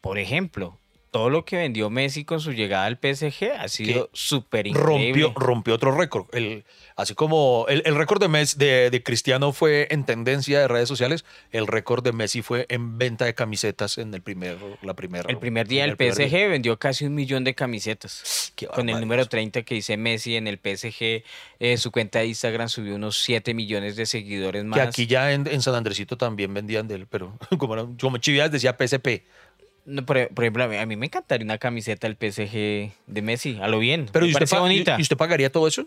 por 0.00 0.18
ejemplo, 0.18 0.78
todo 1.14 1.30
lo 1.30 1.44
que 1.44 1.58
vendió 1.58 1.90
Messi 1.90 2.24
con 2.24 2.40
su 2.40 2.50
llegada 2.50 2.86
al 2.86 2.96
PSG 2.96 3.52
ha 3.56 3.68
sido 3.68 4.10
súper 4.12 4.66
increíble. 4.66 5.22
Rompió, 5.22 5.32
rompió 5.36 5.74
otro 5.76 5.96
récord. 5.96 6.26
El, 6.32 6.64
así 6.96 7.14
como 7.14 7.66
el, 7.68 7.84
el 7.86 7.94
récord 7.94 8.20
de, 8.20 8.26
Messi, 8.26 8.58
de, 8.58 8.90
de 8.90 9.02
Cristiano 9.04 9.52
fue 9.52 9.86
en 9.92 10.04
tendencia 10.04 10.58
de 10.58 10.66
redes 10.66 10.88
sociales, 10.88 11.24
el 11.52 11.68
récord 11.68 12.02
de 12.02 12.10
Messi 12.10 12.42
fue 12.42 12.66
en 12.68 12.98
venta 12.98 13.26
de 13.26 13.34
camisetas 13.34 13.96
en 13.98 14.12
el 14.12 14.22
primer, 14.22 14.58
la 14.82 14.94
primera. 14.94 15.30
El 15.30 15.38
primer 15.38 15.68
día 15.68 15.86
del 15.86 15.92
PSG 15.92 16.30
día. 16.30 16.48
vendió 16.48 16.80
casi 16.80 17.04
un 17.04 17.14
millón 17.14 17.44
de 17.44 17.54
camisetas. 17.54 18.52
Qué 18.56 18.66
Con 18.66 18.88
el 18.88 18.98
número 18.98 19.24
30 19.24 19.62
que 19.62 19.76
dice 19.76 19.96
Messi 19.96 20.34
en 20.34 20.48
el 20.48 20.56
PSG, 20.56 21.22
eh, 21.60 21.76
su 21.76 21.92
cuenta 21.92 22.18
de 22.18 22.26
Instagram 22.26 22.68
subió 22.68 22.96
unos 22.96 23.18
7 23.22 23.54
millones 23.54 23.94
de 23.94 24.06
seguidores 24.06 24.64
más. 24.64 24.80
Que 24.80 24.84
aquí 24.84 25.06
ya 25.06 25.32
en, 25.32 25.46
en 25.46 25.62
San 25.62 25.76
Andresito 25.76 26.16
también 26.16 26.52
vendían 26.52 26.88
de 26.88 26.96
él, 26.96 27.06
pero 27.06 27.38
como, 27.58 27.96
como 28.00 28.16
Chivías 28.18 28.50
decía 28.50 28.76
PSP. 28.76 29.22
No, 29.86 30.04
por, 30.06 30.28
por 30.28 30.44
ejemplo, 30.44 30.64
a 30.64 30.86
mí, 30.86 30.96
me 30.96 31.06
encantaría 31.06 31.44
una 31.44 31.58
camiseta 31.58 32.08
del 32.08 32.16
PSG 32.16 32.92
de 33.06 33.22
Messi, 33.22 33.58
a 33.60 33.68
lo 33.68 33.78
bien. 33.78 34.08
Pero 34.12 34.24
me 34.24 34.32
¿y 34.32 34.34
usted, 34.34 34.58
bonita. 34.58 34.96
y 34.98 35.02
usted 35.02 35.16
pagaría 35.16 35.50
todo 35.52 35.68
eso? 35.68 35.86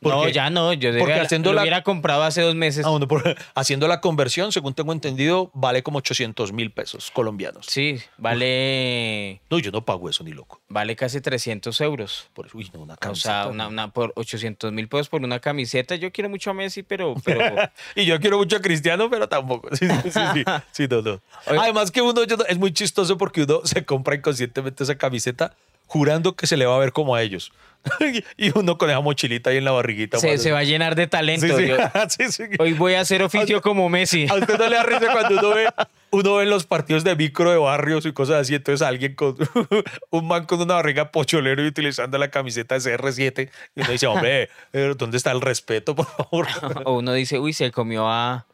No, 0.00 0.28
ya 0.28 0.48
no, 0.50 0.72
yo 0.72 0.90
porque 0.98 1.14
haciendo 1.14 1.50
lo 1.50 1.56
la- 1.56 1.62
hubiera 1.62 1.82
comprado 1.82 2.22
hace 2.22 2.40
dos 2.40 2.54
meses. 2.54 2.84
Ah, 2.86 2.90
bueno, 2.90 3.06
por- 3.06 3.22
haciendo 3.54 3.86
la 3.88 4.00
conversión, 4.00 4.50
según 4.52 4.74
tengo 4.74 4.92
entendido, 4.92 5.50
vale 5.54 5.82
como 5.82 5.98
800 5.98 6.52
mil 6.52 6.70
pesos 6.72 7.10
colombianos. 7.10 7.66
Sí, 7.68 7.98
vale, 8.16 9.40
No, 9.50 9.58
yo 9.58 9.70
no 9.70 9.84
pago 9.84 10.08
eso 10.08 10.24
ni 10.24 10.32
loco. 10.32 10.60
vale 10.68 10.96
casi 10.96 11.20
300 11.20 11.80
euros. 11.80 12.28
Por 12.34 12.46
eso, 12.46 12.56
uy, 12.58 12.70
no, 12.72 12.80
una 12.80 12.94
O 12.94 12.96
camiseta. 12.96 13.42
sea, 13.44 13.50
una, 13.50 13.68
una- 13.68 13.92
por 13.92 14.12
800 14.16 14.72
mil 14.72 14.88
pesos 14.88 15.08
por 15.08 15.22
una 15.22 15.38
camiseta. 15.40 15.94
Yo 15.96 16.10
quiero 16.12 16.28
mucho 16.30 16.50
a 16.50 16.54
Messi, 16.54 16.82
pero, 16.82 17.14
pero 17.24 17.40
Y 17.94 18.04
yo 18.06 18.18
quiero 18.20 18.38
mucho 18.38 18.56
a 18.56 18.60
Cristiano, 18.60 19.08
pero 19.10 19.28
tampoco. 19.28 19.68
Sí, 19.76 19.86
sí, 19.88 20.10
sí, 20.10 20.20
sí. 20.34 20.44
Sí, 20.72 20.86
no, 20.90 21.02
no. 21.02 21.20
Oye. 21.46 21.58
Además 21.58 21.90
que 21.90 22.02
uno 22.02 22.24
yo 22.24 22.36
es 22.48 22.58
muy 22.58 22.72
chistoso 22.72 23.16
porque 23.18 23.42
uno 23.42 23.60
se 23.64 23.84
compra 23.84 24.14
inconscientemente 24.14 24.84
esa 24.84 24.96
camiseta 24.96 25.54
jurando 25.90 26.36
que 26.36 26.46
se 26.46 26.56
le 26.56 26.66
va 26.66 26.76
a 26.76 26.78
ver 26.78 26.92
como 26.92 27.16
a 27.16 27.22
ellos. 27.22 27.50
y 28.36 28.56
uno 28.56 28.76
con 28.78 28.90
esa 28.90 29.00
mochilita 29.00 29.50
ahí 29.50 29.56
en 29.56 29.64
la 29.64 29.70
barriguita. 29.72 30.18
se, 30.18 30.36
se 30.38 30.52
va 30.52 30.58
a 30.60 30.64
llenar 30.64 30.94
de 30.94 31.06
talento. 31.08 31.46
Sí, 31.46 31.52
sí. 31.56 31.66
Yo- 31.68 31.76
Sí, 32.30 32.42
hoy 32.58 32.74
voy 32.74 32.94
a 32.94 33.00
hacer 33.00 33.22
oficio 33.22 33.60
como 33.60 33.88
Messi. 33.88 34.26
A 34.30 34.34
usted 34.34 34.56
no 34.58 34.68
le 34.68 34.76
da 34.76 34.82
risa 34.84 35.10
cuando 35.12 35.38
uno 35.40 35.48
ve, 35.54 35.66
uno 36.10 36.34
ve 36.36 36.46
los 36.46 36.64
partidos 36.66 37.02
de 37.04 37.16
micro 37.16 37.50
de 37.50 37.56
barrios 37.56 38.06
y 38.06 38.12
cosas 38.12 38.36
así. 38.42 38.54
Entonces 38.54 38.86
alguien 38.86 39.14
con 39.16 39.34
un 40.10 40.28
man 40.28 40.44
con 40.46 40.60
una 40.60 40.74
barriga 40.74 41.10
pocholero 41.10 41.64
y 41.64 41.66
utilizando 41.68 42.18
la 42.18 42.30
camiseta 42.30 42.78
de 42.78 42.80
CR7. 42.98 43.50
Y 43.74 43.80
uno 43.80 43.90
dice, 43.90 44.06
hombre, 44.06 44.48
¿dónde 44.96 45.16
está 45.16 45.32
el 45.32 45.40
respeto, 45.40 45.96
por 45.96 46.06
favor? 46.06 46.46
O 46.84 46.98
uno 46.98 47.14
dice, 47.14 47.38
uy, 47.40 47.52
se 47.54 47.70
comió 47.72 48.06
a, 48.08 48.46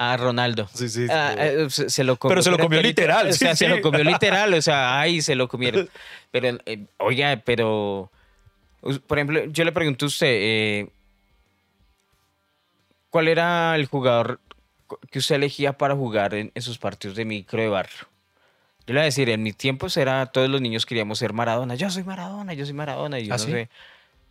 a 0.00 0.16
Ronaldo. 0.16 0.68
Sí, 0.72 0.88
sí, 0.88 1.06
sí. 1.08 1.12
Ah, 1.12 1.34
eh, 1.36 1.66
se, 1.70 1.90
se 1.90 2.04
lo 2.04 2.16
comió. 2.16 2.30
Pero 2.30 2.42
se 2.42 2.50
lo 2.52 2.58
comió 2.58 2.80
literal, 2.82 3.28
O 3.28 3.32
sea, 3.32 3.56
sí, 3.56 3.64
se 3.64 3.68
lo 3.68 3.80
comió 3.82 4.04
literal. 4.04 4.54
O 4.54 4.62
sea, 4.62 5.00
ay, 5.00 5.20
se 5.20 5.34
lo 5.34 5.48
comieron. 5.48 5.90
Pero, 6.30 6.56
eh, 6.66 6.86
oiga, 6.98 7.42
pero. 7.44 8.10
Por 9.08 9.18
ejemplo, 9.18 9.44
yo 9.46 9.64
le 9.64 9.72
pregunto 9.72 10.04
a 10.04 10.08
usted, 10.08 10.28
eh, 10.30 10.88
¿cuál 13.10 13.26
era 13.26 13.74
el 13.74 13.86
jugador 13.86 14.38
que 15.10 15.18
usted 15.18 15.34
elegía 15.34 15.72
para 15.72 15.96
jugar 15.96 16.32
en, 16.34 16.52
en 16.54 16.62
sus 16.62 16.78
partidos 16.78 17.16
de 17.16 17.24
micro 17.24 17.60
de 17.60 17.68
barrio? 17.68 18.06
Yo 18.86 18.94
le 18.94 19.00
voy 19.00 19.02
a 19.02 19.04
decir, 19.06 19.28
en 19.30 19.42
mis 19.42 19.56
tiempos 19.56 19.96
era, 19.96 20.26
todos 20.26 20.48
los 20.48 20.60
niños 20.60 20.86
queríamos 20.86 21.18
ser 21.18 21.32
Maradona. 21.32 21.74
Yo 21.74 21.90
soy 21.90 22.04
Maradona, 22.04 22.54
yo 22.54 22.64
soy 22.64 22.74
Maradona. 22.74 23.18
Y 23.18 23.26
yo 23.26 23.34
¿Ah, 23.34 23.36
no 23.36 23.44
sí? 23.44 23.50
sé. 23.50 23.68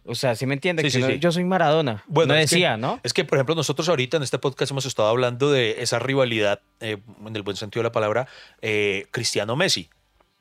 O 0.07 0.15
sea, 0.15 0.35
¿sí 0.35 0.45
me 0.45 0.53
entiende? 0.53 0.81
Sí, 0.83 0.87
Que 0.87 0.91
sí, 0.91 0.99
no- 1.01 1.07
sí. 1.07 1.19
Yo 1.19 1.31
soy 1.31 1.43
Maradona. 1.43 2.03
Bueno, 2.07 2.33
no 2.33 2.39
es 2.39 2.49
que- 2.49 2.55
decía, 2.55 2.77
¿no? 2.77 2.99
Es 3.03 3.13
que, 3.13 3.25
por 3.25 3.37
ejemplo, 3.37 3.55
nosotros 3.55 3.87
ahorita 3.89 4.17
en 4.17 4.23
este 4.23 4.39
podcast 4.39 4.71
hemos 4.71 4.85
estado 4.85 5.09
hablando 5.09 5.51
de 5.51 5.81
esa 5.81 5.99
rivalidad, 5.99 6.61
eh, 6.79 6.97
en 7.25 7.35
el 7.35 7.43
buen 7.43 7.57
sentido 7.57 7.81
de 7.83 7.89
la 7.89 7.91
palabra, 7.91 8.27
eh, 8.61 9.05
Cristiano-Messi. 9.11 9.89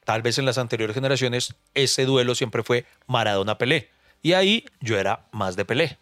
Tal 0.05 0.23
vez 0.23 0.39
en 0.39 0.45
las 0.47 0.57
anteriores 0.59 0.95
generaciones 0.95 1.57
ese 1.75 2.05
duelo 2.05 2.35
siempre 2.37 2.63
fue 2.63 2.85
Maradona-Pelé. 3.09 3.91
Y 4.23 4.35
ahí 4.35 4.65
yo 4.81 4.99
era 4.99 5.27
más 5.33 5.57
de 5.57 5.65
Pelé. 5.65 5.99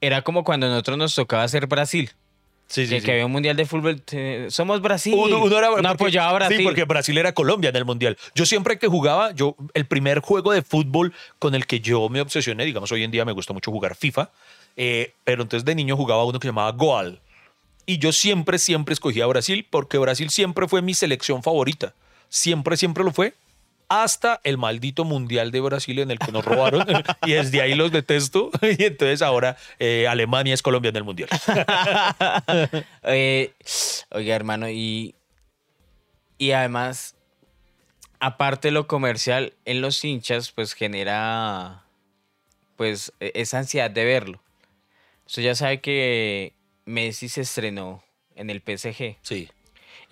Era 0.00 0.22
como 0.22 0.42
cuando 0.44 0.66
a 0.66 0.70
nosotros 0.70 0.98
nos 0.98 1.14
tocaba 1.14 1.46
ser 1.48 1.66
Brasil. 1.66 2.10
Sí, 2.72 2.88
que, 2.88 3.02
que 3.02 3.10
había 3.12 3.26
un 3.26 3.32
mundial 3.32 3.54
de 3.54 3.66
fútbol. 3.66 4.02
somos 4.48 4.80
Brasil. 4.80 5.12
Uno, 5.14 5.42
uno 5.42 5.58
era 5.58 5.66
No 5.68 5.74
porque- 5.74 5.88
apoyaba 5.88 6.30
a 6.30 6.32
Brasil. 6.32 6.56
Sí, 6.56 6.64
porque 6.64 6.84
Brasil 6.84 7.18
era 7.18 7.34
Colombia 7.34 7.68
en 7.68 7.76
el 7.76 7.84
mundial. 7.84 8.16
Yo 8.34 8.46
siempre 8.46 8.78
que 8.78 8.88
jugaba, 8.88 9.32
yo 9.32 9.56
el 9.74 9.84
primer 9.84 10.20
juego 10.20 10.52
de 10.52 10.62
fútbol 10.62 11.12
con 11.38 11.54
el 11.54 11.66
que 11.66 11.80
yo 11.80 12.08
me 12.08 12.20
obsesioné, 12.22 12.64
digamos, 12.64 12.90
hoy 12.90 13.02
en 13.04 13.10
día 13.10 13.26
me 13.26 13.32
gusta 13.32 13.52
mucho 13.52 13.70
jugar 13.70 13.94
FIFA, 13.94 14.30
eh, 14.76 15.12
pero 15.24 15.42
entonces 15.42 15.66
de 15.66 15.74
niño 15.74 15.96
jugaba 15.98 16.24
uno 16.24 16.38
que 16.40 16.46
se 16.46 16.50
llamaba 16.50 16.72
Goal. 16.72 17.20
Y 17.84 17.98
yo 17.98 18.10
siempre, 18.12 18.58
siempre 18.58 18.94
escogía 18.94 19.24
a 19.24 19.26
Brasil 19.26 19.66
porque 19.68 19.98
Brasil 19.98 20.30
siempre 20.30 20.66
fue 20.66 20.80
mi 20.80 20.94
selección 20.94 21.42
favorita. 21.42 21.92
Siempre, 22.30 22.78
siempre 22.78 23.04
lo 23.04 23.12
fue. 23.12 23.34
Hasta 23.92 24.40
el 24.42 24.56
maldito 24.56 25.04
mundial 25.04 25.50
de 25.50 25.60
Brasil 25.60 25.98
en 25.98 26.10
el 26.10 26.18
que 26.18 26.32
nos 26.32 26.44
robaron. 26.44 26.86
y 27.26 27.32
desde 27.32 27.60
ahí 27.60 27.74
los 27.74 27.92
detesto. 27.92 28.50
y 28.62 28.84
entonces 28.84 29.20
ahora 29.20 29.58
eh, 29.78 30.06
Alemania 30.08 30.54
es 30.54 30.62
Colombia 30.62 30.88
en 30.88 30.96
el 30.96 31.04
mundial. 31.04 31.28
Eh, 33.04 33.52
oiga, 34.10 34.34
hermano, 34.34 34.70
y, 34.70 35.14
y 36.38 36.52
además, 36.52 37.16
aparte 38.20 38.68
de 38.68 38.72
lo 38.72 38.86
comercial, 38.86 39.54
en 39.64 39.80
los 39.80 40.02
hinchas, 40.04 40.52
pues 40.52 40.72
genera 40.72 41.82
pues 42.76 43.12
e- 43.20 43.32
esa 43.34 43.58
ansiedad 43.58 43.90
de 43.90 44.04
verlo. 44.04 44.42
Usted 45.26 45.42
ya 45.42 45.54
sabe 45.54 45.80
que 45.80 46.54
Messi 46.84 47.28
se 47.28 47.42
estrenó 47.42 48.02
en 48.36 48.48
el 48.50 48.62
PSG. 48.62 49.16
Sí. 49.22 49.48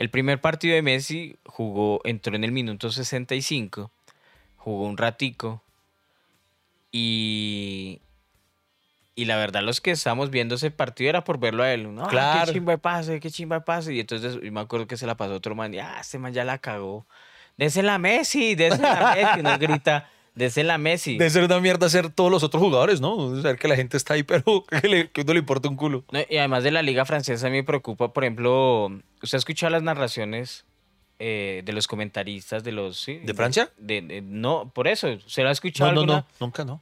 El 0.01 0.09
primer 0.09 0.41
partido 0.41 0.75
de 0.75 0.81
Messi 0.81 1.37
jugó, 1.45 2.01
entró 2.05 2.35
en 2.35 2.43
el 2.43 2.53
minuto 2.53 2.91
65, 2.91 3.91
jugó 4.57 4.87
un 4.87 4.97
ratico 4.97 5.63
y, 6.91 8.01
y 9.15 9.27
la 9.27 9.37
verdad 9.37 9.61
los 9.61 9.83
que 9.83 9.91
estábamos 9.91 10.31
viendo 10.31 10.55
ese 10.55 10.71
partido 10.71 11.11
era 11.11 11.23
por 11.23 11.39
verlo 11.39 11.65
a 11.65 11.75
él. 11.75 11.95
¿no? 11.95 12.09
Claro. 12.09 12.47
Qué 12.47 12.53
chimba 12.55 12.73
de 12.73 12.79
pase, 12.79 13.21
qué 13.21 13.31
chimba 13.31 13.57
de 13.57 13.61
pase. 13.61 13.93
Y 13.93 14.01
entonces 14.01 14.39
yo 14.43 14.51
me 14.51 14.61
acuerdo 14.61 14.87
que 14.87 14.97
se 14.97 15.07
la 15.07 15.19
pasó 15.19 15.35
otro 15.35 15.55
man 15.55 15.75
y, 15.75 15.81
ah, 15.81 15.99
este 16.01 16.19
man 16.19 16.33
ya 16.33 16.45
la 16.45 16.57
cagó. 16.57 17.07
Désela 17.59 17.97
a 17.97 17.99
Messi, 17.99 18.55
désela 18.55 19.11
a 19.11 19.15
Messi. 19.15 19.41
Uno 19.41 19.59
grita, 19.59 20.09
désela 20.35 20.75
a 20.75 20.79
Messi. 20.79 21.19
De 21.19 21.29
ser 21.31 21.45
una 21.45 21.61
mierda 21.61 21.89
ser 21.89 22.11
todos 22.11 22.31
los 22.31 22.43
otros 22.43 22.63
jugadores, 22.63 23.01
¿no? 23.01 23.41
Saber 23.43 23.59
que 23.59 23.69
la 23.69 23.77
gente 23.77 23.97
está 23.97 24.15
ahí, 24.15 24.23
pero 24.25 24.65
que, 24.65 24.89
le, 24.89 25.11
que 25.11 25.25
no 25.25 25.33
le 25.33 25.39
importa 25.41 25.69
un 25.69 25.77
culo. 25.77 26.05
No, 26.13 26.21
y 26.29 26.37
además 26.39 26.65
de 26.65 26.71
la 26.71 26.83
liga 26.83 27.05
francesa 27.05 27.47
mí 27.49 27.57
me 27.59 27.65
preocupa, 27.65 28.13
por 28.13 28.25
ejemplo, 28.25 28.87
¿usted 29.23 29.37
ha 29.37 29.39
escuchado 29.39 29.71
las 29.71 29.83
narraciones 29.83 30.65
eh, 31.19 31.63
de 31.65 31.73
los 31.73 31.87
comentaristas 31.87 32.65
de 32.65 32.73
los... 32.73 32.99
sí, 32.99 33.19
¿De 33.19 33.35
Francia? 33.35 33.71
de- 33.77 34.01
de- 34.01 34.23
no, 34.23 34.71
por 34.75 34.89
eso, 34.89 35.09
¿se 35.27 35.43
lo 35.43 35.49
ha 35.51 35.53
escuchado 35.53 35.91
No, 35.91 35.95
no, 35.97 36.01
alguna? 36.01 36.21
no, 36.41 36.47
nunca 36.47 36.65
no. 36.65 36.81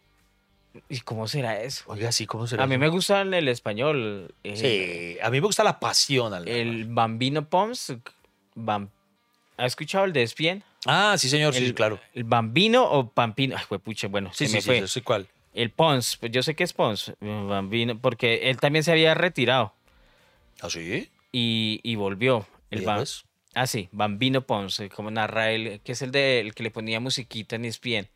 ¿Y 0.88 1.00
cómo 1.00 1.26
será 1.26 1.60
eso? 1.60 1.82
Oiga, 1.88 2.12
sí, 2.12 2.26
¿cómo 2.26 2.46
será? 2.46 2.62
A 2.62 2.66
mí 2.68 2.74
eso? 2.74 2.80
me 2.80 2.88
gusta 2.88 3.22
el 3.22 3.48
español. 3.48 4.32
eh, 4.44 5.16
Sí, 5.16 5.18
a 5.20 5.28
mí 5.30 5.40
me 5.40 5.46
gusta 5.46 5.64
la 5.64 5.80
pasión. 5.80 6.32
al 6.34 6.46
El 6.46 6.84
Bambino 6.84 7.48
Pons. 7.48 7.94
Bam- 8.54 8.88
¿Ha 9.56 9.66
escuchado 9.66 10.04
el 10.04 10.12
de 10.12 10.22
Espien? 10.22 10.62
Ah, 10.86 11.16
sí, 11.18 11.28
señor, 11.28 11.54
sí, 11.54 11.60
el, 11.62 11.68
sí, 11.68 11.74
claro. 11.74 12.00
¿El 12.14 12.24
Bambino 12.24 12.84
o 12.84 13.10
Pampino? 13.10 13.56
Ay, 13.56 13.78
pucha, 13.78 14.08
bueno, 14.08 14.30
Sí, 14.32 14.46
sí, 14.46 14.52
me 14.54 14.60
sí, 14.60 14.66
fue. 14.66 14.88
sí, 14.88 15.00
¿cuál? 15.00 15.26
El 15.54 15.70
Pons, 15.70 16.16
pues 16.18 16.30
yo 16.30 16.42
sé 16.42 16.54
que 16.54 16.62
es 16.64 16.72
Pons, 16.72 17.12
Bambino, 17.20 17.98
porque 17.98 18.50
él 18.50 18.58
también 18.58 18.84
se 18.84 18.92
había 18.92 19.14
retirado 19.14 19.74
¿Ah, 20.60 20.70
sí? 20.70 21.10
y, 21.32 21.80
y 21.82 21.94
volvió. 21.96 22.46
El 22.70 22.80
Vea, 22.80 22.88
Bam- 22.88 22.96
pues. 22.98 23.24
Ah, 23.54 23.66
sí, 23.66 23.88
Bambino 23.90 24.42
Ponce, 24.42 24.88
como 24.88 25.10
narra 25.10 25.50
él, 25.50 25.80
que 25.82 25.92
es 25.92 26.02
el 26.02 26.12
de 26.12 26.38
el 26.40 26.54
que 26.54 26.62
le 26.62 26.70
ponía 26.70 27.00
musiquita 27.00 27.56
en 27.56 27.64
ESPN. 27.64 28.08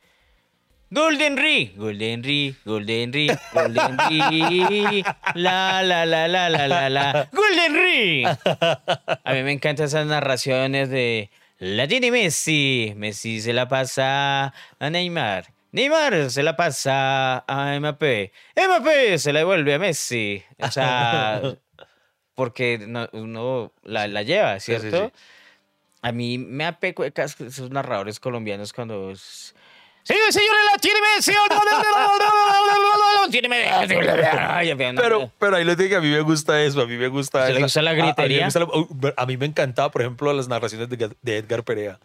Golden 0.91 1.39
Ri, 1.39 1.73
Golden 1.75 2.23
Ri, 2.23 2.55
Golden 2.67 3.13
Ri, 3.15 3.31
Golden 3.55 3.99
Ri, 3.99 5.03
la 5.35 5.83
la 5.83 6.05
la 6.05 6.29
la 6.29 6.49
la 6.51 6.69
la 6.69 6.91
la, 6.91 7.29
Golden 7.33 7.75
Ri. 7.75 8.25
A 9.25 9.33
mí 9.33 9.43
me 9.43 9.53
encantan 9.53 9.87
esas 9.87 10.07
narraciones 10.07 10.91
de 10.91 11.31
la 11.63 11.87
tiene 11.87 12.11
Messi, 12.11 12.93
Messi 12.97 13.41
se 13.41 13.53
la 13.53 13.69
pasa 13.69 14.53
a 14.81 14.91
Neymar, 14.91 15.53
Neymar 15.71 16.29
se 16.31 16.43
la 16.43 16.57
pasa 16.57 17.45
a 17.47 17.79
Mbappé, 17.79 18.33
Mbappé 18.57 19.17
se 19.19 19.33
la 19.33 19.39
devuelve 19.41 19.75
a 19.75 19.79
Messi. 19.79 20.43
O 20.59 20.71
sea, 20.71 21.41
porque 22.35 22.79
no- 22.79 23.09
uno 23.13 23.73
la, 23.85 24.09
la 24.09 24.23
lleva, 24.23 24.59
Sí, 24.59 24.73
sí, 24.75 24.81
¿cierto? 24.81 25.07
sí. 25.07 25.13
A 26.03 26.11
mí 26.11 26.37
me 26.37 26.65
apego 26.65 27.05
esos 27.05 27.71
narradores 27.71 28.19
colombianos 28.19 28.73
cuando... 28.73 29.13
es, 29.13 29.55
Señores, 30.05 30.35
señores, 30.35 30.61
la 30.73 30.79
no, 34.93 35.01
Pero, 35.01 35.31
pero 35.39 35.57
ahí 35.57 35.65
lo 35.65 35.77
digo 35.77 35.91
que 35.91 35.97
a 35.97 36.01
mí 36.01 36.09
me 36.11 36.21
gusta 36.21 36.61
eso, 36.63 36.81
a 36.83 36.87
mí 36.87 36.97
me 36.97 37.09
gusta 37.09 37.47
¿Se 37.47 37.55
le 37.55 37.63
gusta 37.63 37.83
la 37.83 37.91
a- 37.91 37.93
a 37.93 37.97
mí 37.97 38.01
me 38.03 38.07
gritería? 38.13 38.45
gusta 38.47 38.61
la- 38.61 39.15
a, 39.17 39.27
mí 39.27 39.37
me 39.37 39.47
encantaba, 39.47 39.91
por 39.91 40.03
ejemplo, 40.03 40.33
las 40.33 40.49
narraciones 40.49 40.89
de, 40.89 41.11
de 41.23 41.37
Edgar 41.39 41.63
Perea. 41.63 41.99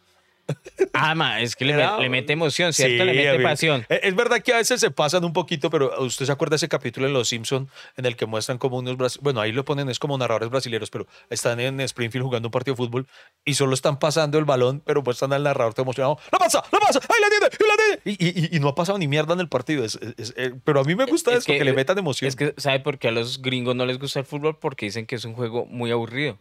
Ah, 0.93 1.13
ma, 1.13 1.41
es 1.41 1.55
que 1.55 1.65
le, 1.65 1.73
Era- 1.73 1.99
le 1.99 2.09
mete 2.09 2.33
emoción, 2.33 2.73
¿cierto? 2.73 3.03
le 3.05 3.13
mete 3.13 3.39
pasión. 3.43 3.85
Eh, 3.89 3.99
Es 4.03 4.15
verdad 4.15 4.41
que 4.41 4.53
a 4.53 4.57
veces 4.57 4.79
se 4.79 4.89
pasan 4.89 5.23
un 5.25 5.33
poquito, 5.33 5.69
pero 5.69 5.91
usted 6.03 6.25
se 6.25 6.31
acuerda 6.31 6.51
de 6.53 6.55
ese 6.57 6.67
capítulo 6.69 7.05
en 7.07 7.13
Los 7.13 7.27
Simpson 7.29 7.69
en 7.97 8.05
el 8.05 8.15
que 8.15 8.25
muestran 8.25 8.57
como 8.57 8.77
unos 8.77 8.97
brasi- 8.97 9.19
bueno, 9.21 9.39
ahí 9.41 9.51
lo 9.51 9.63
ponen 9.65 9.89
es 9.89 9.99
como 9.99 10.17
narradores 10.17 10.49
brasileños, 10.49 10.89
pero 10.89 11.05
están 11.29 11.59
en 11.59 11.79
Springfield 11.81 12.23
jugando 12.25 12.47
un 12.47 12.51
partido 12.51 12.73
de 12.75 12.77
fútbol 12.77 13.07
y 13.45 13.53
solo 13.55 13.73
están 13.73 13.99
pasando 13.99 14.37
el 14.39 14.45
balón, 14.45 14.81
pero 14.85 15.01
muestran 15.03 15.33
al 15.33 15.43
narrador 15.43 15.73
todo 15.73 15.83
emocionado. 15.83 16.17
¡La 16.31 16.39
pasa! 16.39 16.63
¡La 16.71 16.79
pasa! 16.79 16.99
¡Ahí 16.99 17.21
la 17.21 17.29
tiene! 17.29 17.45
¡Ahí 17.45 17.67
la 17.67 17.75
tiene! 18.03 18.17
Y, 18.19 18.45
y- 18.53 18.55
y 18.57 18.59
no 18.59 18.69
ha 18.69 18.75
pasado 18.75 18.97
ni 18.97 19.07
mierda 19.07 19.33
en 19.33 19.39
el 19.41 19.49
partido. 19.49 19.83
Es- 19.83 19.95
es- 20.01 20.13
es- 20.17 20.33
eh, 20.37 20.53
pero 20.63 20.79
a 20.79 20.83
mí 20.83 20.95
me 20.95 21.05
gusta 21.05 21.31
Es 21.31 21.39
eso, 21.39 21.53
que, 21.53 21.63
le 21.63 21.73
metan 21.73 21.97
emoción. 21.97 22.27
Es 22.27 22.35
que, 22.35 22.53
¿sabe 22.57 22.79
por 22.79 22.97
qué 22.97 23.09
a 23.09 23.11
los 23.11 23.41
gringos 23.41 23.75
no 23.75 23.85
les 23.85 23.99
gusta 23.99 24.19
el 24.19 24.25
fútbol? 24.25 24.57
Porque 24.57 24.85
dicen 24.87 25.05
que 25.05 25.15
es 25.15 25.25
un 25.25 25.33
juego 25.33 25.65
muy 25.65 25.91
aburrido. 25.91 26.39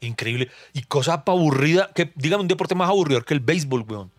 Increíble. 0.00 0.50
Y 0.72 0.82
cosa 0.82 1.24
aburrida, 1.26 1.90
que 1.94 2.12
dígame 2.14 2.42
un 2.42 2.48
deporte 2.48 2.74
más 2.74 2.88
aburrido 2.88 3.22
que 3.22 3.34
el 3.34 3.40
béisbol, 3.40 3.84
weón. 3.88 4.12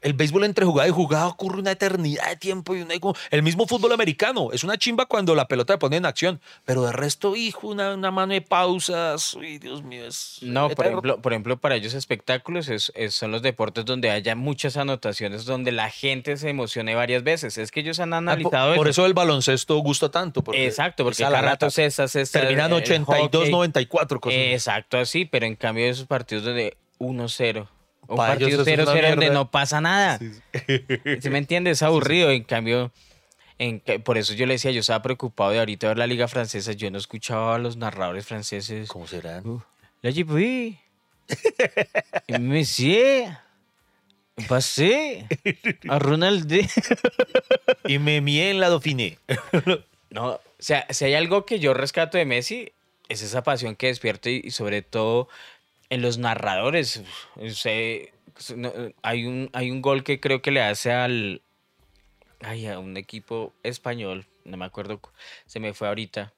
El 0.00 0.12
béisbol 0.12 0.44
entre 0.44 0.64
jugada 0.64 0.88
y 0.88 0.92
jugada 0.92 1.26
ocurre 1.28 1.60
una 1.60 1.72
eternidad 1.72 2.28
de 2.28 2.36
tiempo 2.36 2.74
y 2.76 2.82
una, 2.82 2.94
el 3.30 3.42
mismo 3.42 3.66
fútbol 3.66 3.92
americano. 3.92 4.50
Es 4.52 4.64
una 4.64 4.76
chimba 4.76 5.06
cuando 5.06 5.34
la 5.34 5.48
pelota 5.48 5.74
se 5.74 5.78
pone 5.78 5.96
en 5.96 6.06
acción, 6.06 6.40
pero 6.64 6.82
de 6.82 6.92
resto, 6.92 7.34
hijo, 7.36 7.68
una, 7.68 7.94
una 7.94 8.10
mano 8.10 8.32
de 8.32 8.40
pausas. 8.42 9.34
Uy, 9.34 9.58
Dios 9.58 9.82
mío, 9.82 10.06
es 10.06 10.38
No, 10.42 10.68
por 10.70 10.86
ejemplo, 10.86 11.20
por 11.20 11.32
ejemplo, 11.32 11.56
para 11.58 11.76
ellos 11.76 11.94
espectáculos 11.94 12.68
es, 12.68 12.92
es- 12.94 13.14
son 13.14 13.30
los 13.32 13.42
deportes 13.42 13.84
donde 13.84 14.10
haya 14.10 14.34
muchas 14.36 14.76
anotaciones, 14.76 15.44
donde 15.44 15.72
la 15.72 15.90
gente 15.90 16.36
se 16.36 16.48
emocione 16.50 16.94
varias 16.94 17.22
veces. 17.22 17.58
Es 17.58 17.70
que 17.70 17.80
ellos 17.80 17.98
han 18.00 18.12
Ah, 18.12 18.18
analizado 18.18 18.74
por, 18.76 18.88
eso. 18.88 19.06
el 19.06 19.14
baloncesto 19.14 19.76
gusta 19.78 20.10
tanto. 20.10 20.42
Porque 20.44 20.66
Exacto, 20.66 21.04
porque 21.04 21.22
cada 21.22 21.40
rato 21.40 21.70
cestas, 21.70 22.12
Terminan 22.30 22.66
el 22.72 22.78
82, 22.82 23.40
hockey. 23.42 23.52
94 23.52 24.20
cosas. 24.20 24.38
Exacto, 24.38 24.98
así, 24.98 25.24
pero 25.24 25.46
en 25.46 25.56
cambio 25.56 25.86
esos 25.86 26.06
partidos 26.06 26.44
donde 26.44 26.76
1-0, 26.98 27.68
un 28.08 28.16
Pa' 28.16 28.34
ellos 28.34 28.56
partido 28.56 28.62
eso 28.62 28.70
es 28.70 28.88
una 28.88 28.94
0-0 28.94 29.10
donde 29.10 29.30
no 29.30 29.50
pasa 29.50 29.80
nada. 29.80 30.18
¿Sí 30.18 31.30
me 31.30 31.38
entiendes? 31.38 31.78
Es 31.78 31.82
aburrido. 31.82 32.30
En 32.30 32.42
cambio, 32.42 32.90
en 33.58 33.82
por 34.02 34.16
eso 34.18 34.32
yo 34.32 34.46
le 34.46 34.54
decía, 34.54 34.70
yo 34.70 34.80
estaba 34.80 35.02
preocupado 35.02 35.50
de 35.50 35.58
ahorita 35.58 35.88
ver 35.88 35.98
la 35.98 36.06
liga 36.06 36.26
francesa. 36.26 36.72
Yo 36.72 36.90
no 36.90 36.98
escuchaba 36.98 37.56
a 37.56 37.58
los 37.58 37.76
narradores 37.76 38.26
franceses. 38.26 38.88
¿Cómo 38.88 39.06
serán? 39.06 39.46
Uh, 39.46 39.60
La 40.00 40.10
Djibouti. 40.10 40.78
Monsieur. 42.40 43.36
Passé. 44.48 45.26
A 45.88 45.98
Ronald. 45.98 46.52
Y 47.84 47.98
me 47.98 48.20
mié 48.20 48.50
en 48.50 48.60
la 48.60 48.68
Dauphiné. 48.68 49.18
No, 50.10 50.30
o 50.30 50.40
sea, 50.58 50.86
si 50.88 51.04
hay 51.04 51.12
algo 51.12 51.44
que 51.44 51.58
yo 51.58 51.74
rescato 51.74 52.16
de 52.16 52.24
Messi, 52.24 52.72
es 53.10 53.20
esa 53.20 53.42
pasión 53.42 53.76
que 53.76 53.88
despierta 53.88 54.30
y, 54.30 54.40
y 54.42 54.52
sobre 54.52 54.80
todo 54.80 55.28
en 55.90 56.02
los 56.02 56.18
narradores. 56.18 57.02
Hay, 59.02 59.26
un, 59.26 59.50
hay 59.52 59.70
un 59.70 59.82
gol 59.82 60.04
que 60.04 60.20
creo 60.20 60.42
que 60.42 60.50
le 60.50 60.62
hace 60.62 60.92
al. 60.92 61.42
Ay, 62.40 62.66
a 62.68 62.78
un 62.78 62.96
equipo 62.96 63.52
español, 63.64 64.26
no 64.44 64.56
me 64.56 64.64
acuerdo, 64.64 64.98
cu- 65.00 65.10
se 65.46 65.58
me 65.58 65.74
fue 65.74 65.88
ahorita 65.88 66.32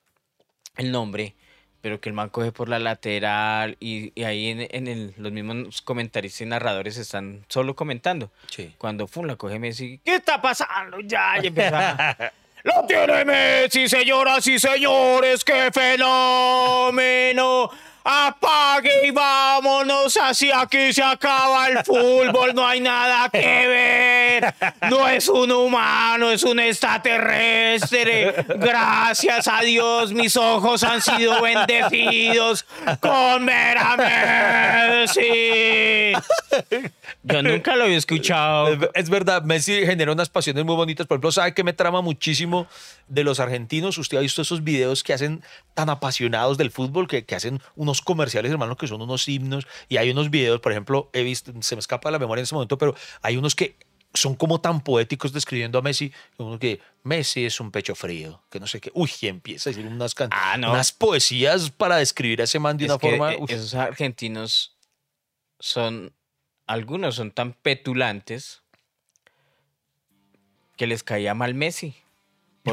el 0.78 0.92
nombre, 0.92 1.34
pero 1.82 2.00
que 2.00 2.08
el 2.08 2.14
man 2.14 2.30
coge 2.30 2.52
por 2.52 2.70
la 2.70 2.78
lateral 2.78 3.76
y, 3.80 4.10
y 4.18 4.24
ahí 4.24 4.48
en, 4.48 4.66
en 4.70 4.88
el- 4.88 5.12
los 5.18 5.30
mismos 5.30 5.82
comentaristas 5.82 6.40
y 6.40 6.46
narradores 6.46 6.96
están 6.96 7.44
solo 7.48 7.76
comentando. 7.76 8.30
Sí. 8.50 8.74
Cuando 8.78 9.06
fum, 9.06 9.26
la 9.26 9.36
coge 9.36 9.58
Messi, 9.58 10.00
¿qué 10.02 10.14
está 10.14 10.40
pasando 10.40 11.00
ya? 11.00 11.34
Y 11.42 11.48
empieza. 11.48 12.16
¡Lo 12.62 12.86
tiene 12.86 13.24
Messi, 13.26 13.86
señoras 13.88 14.46
y 14.46 14.58
señores! 14.58 15.44
¡Qué 15.44 15.70
fenómeno! 15.72 17.70
Apague 18.02 19.06
y 19.06 19.10
vámonos, 19.10 20.16
así 20.16 20.50
aquí 20.50 20.92
se 20.92 21.02
acaba 21.02 21.68
el 21.68 21.84
fútbol, 21.84 22.54
no 22.54 22.66
hay 22.66 22.80
nada 22.80 23.28
que 23.28 23.38
ver. 23.38 24.54
No 24.88 25.06
es 25.06 25.28
un 25.28 25.52
humano, 25.52 26.30
es 26.30 26.42
un 26.42 26.60
extraterrestre. 26.60 28.34
Gracias 28.56 29.46
a 29.48 29.60
Dios, 29.60 30.12
mis 30.12 30.36
ojos 30.36 30.82
han 30.82 31.02
sido 31.02 31.42
bendecidos 31.42 32.64
con 33.00 33.44
ver 33.44 33.76
a 33.78 33.96
Messi. 34.88 36.12
Yo 37.22 37.42
nunca 37.42 37.76
lo 37.76 37.84
había 37.84 37.98
escuchado. 37.98 38.78
Es, 38.94 39.10
verdad, 39.10 39.42
Messi 39.42 39.84
genera 39.84 40.12
unas 40.12 40.30
pasiones 40.30 40.64
muy 40.64 40.74
bonitas. 40.74 41.06
Por 41.06 41.16
ejemplo, 41.16 41.32
¿sabe 41.32 41.52
qué 41.52 41.64
me 41.64 41.74
trama 41.74 42.00
muchísimo 42.00 42.66
de 43.08 43.24
los 43.24 43.40
argentinos? 43.40 43.98
Usted 43.98 44.16
ha 44.16 44.20
visto 44.20 44.40
esos 44.42 44.64
videos 44.64 45.02
que 45.02 45.12
hacen 45.12 45.42
tan 45.74 45.90
apasionados 45.90 46.56
del 46.56 46.70
fútbol, 46.70 47.08
que, 47.08 47.24
que 47.24 47.34
hacen 47.34 47.60
unos 47.76 47.89
comerciales, 48.00 48.52
hermano, 48.52 48.76
que 48.76 48.86
son 48.86 49.02
unos 49.02 49.26
himnos. 49.28 49.66
Y 49.88 49.96
hay 49.96 50.10
unos 50.10 50.30
videos, 50.30 50.60
por 50.60 50.70
ejemplo, 50.72 51.10
he 51.12 51.22
visto, 51.24 51.52
se 51.62 51.74
me 51.74 51.80
escapa 51.80 52.10
la 52.10 52.18
memoria 52.20 52.40
en 52.40 52.44
ese 52.44 52.54
momento, 52.54 52.78
pero 52.78 52.94
hay 53.22 53.36
unos 53.36 53.54
que 53.56 53.76
son 54.14 54.34
como 54.34 54.60
tan 54.60 54.80
poéticos 54.82 55.32
describiendo 55.32 55.78
a 55.78 55.82
Messi, 55.82 56.12
como 56.36 56.58
que 56.58 56.80
Messi 57.04 57.44
es 57.46 57.60
un 57.60 57.70
pecho 57.70 57.94
frío, 57.94 58.42
que 58.50 58.58
no 58.60 58.66
sé 58.66 58.80
qué. 58.80 58.90
Uy, 58.94 59.10
y 59.20 59.26
empieza 59.28 59.70
a 59.70 59.72
decir 59.72 59.86
unas, 59.86 60.14
can- 60.14 60.30
Ah, 60.32 60.56
no. 60.58 60.70
unas 60.72 60.90
poesías 60.92 61.70
para 61.70 61.96
describir 61.96 62.40
a 62.40 62.44
ese 62.44 62.58
man 62.58 62.76
de 62.76 62.86
Es 62.86 62.90
una 62.90 62.98
que, 62.98 63.10
forma. 63.10 63.36
uf. 63.38 63.50
esos 63.50 63.74
argentinos 63.74 64.76
son, 65.60 66.12
algunos 66.66 67.14
son 67.16 67.30
tan 67.30 67.52
petulantes 67.52 68.62
que 70.76 70.86
les 70.86 71.02
caía 71.02 71.34
mal 71.34 71.54
Messi. 71.54 71.94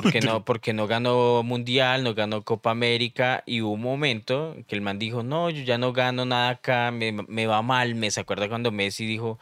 Porque 0.01 0.21
no, 0.21 0.43
porque 0.45 0.73
no 0.73 0.87
ganó 0.87 1.43
Mundial, 1.43 2.03
no 2.03 2.13
ganó 2.13 2.43
Copa 2.43 2.71
América 2.71 3.43
y 3.45 3.61
hubo 3.61 3.71
un 3.73 3.81
momento 3.81 4.53
en 4.55 4.63
que 4.63 4.75
el 4.75 4.81
man 4.81 4.99
dijo, 4.99 5.23
no, 5.23 5.49
yo 5.49 5.63
ya 5.63 5.77
no 5.77 5.93
gano 5.93 6.25
nada 6.25 6.49
acá, 6.49 6.91
me, 6.91 7.11
me 7.11 7.47
va 7.47 7.61
mal. 7.61 7.95
Me 7.95 8.09
se 8.11 8.19
acuerda 8.21 8.47
cuando 8.49 8.71
Messi 8.71 9.05
dijo, 9.05 9.39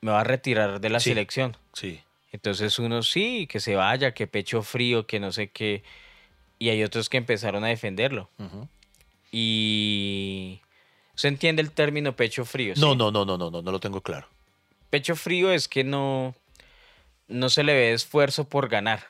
me 0.00 0.10
va 0.10 0.20
a 0.20 0.24
retirar 0.24 0.80
de 0.80 0.88
la 0.90 1.00
Sí. 1.00 1.10
selección. 1.10 1.56
Sí. 1.72 2.00
Entonces 2.32 2.78
uno 2.78 3.02
sí, 3.02 3.46
que 3.46 3.60
se 3.60 3.76
vaya, 3.76 4.12
que 4.12 4.26
pecho 4.26 4.62
frío, 4.62 5.06
que 5.06 5.20
no 5.20 5.32
sé 5.32 5.48
qué. 5.48 5.82
Y 6.58 6.68
hay 6.70 6.82
otros 6.82 7.08
que 7.08 7.16
empezaron 7.18 7.64
a 7.64 7.68
defenderlo. 7.68 8.28
Y... 9.32 10.60
¿Se 11.14 11.28
entiende 11.28 11.62
el 11.62 11.70
término 11.70 12.14
pecho 12.14 12.44
frío? 12.44 12.74
No, 12.76 12.92
sí? 12.92 12.96
no, 12.98 13.10
no, 13.10 13.24
no, 13.24 13.38
no, 13.38 13.50
no, 13.50 13.62
no 13.62 13.72
lo 13.72 13.80
tengo 13.80 14.02
claro. 14.02 14.26
Pecho 14.90 15.16
frío 15.16 15.50
es 15.50 15.66
que 15.66 15.82
no, 15.82 16.34
no 17.28 17.48
se 17.48 17.64
le 17.64 17.72
ve 17.74 17.92
esfuerzo 17.92 18.48
por 18.48 18.68
ganar. 18.68 19.08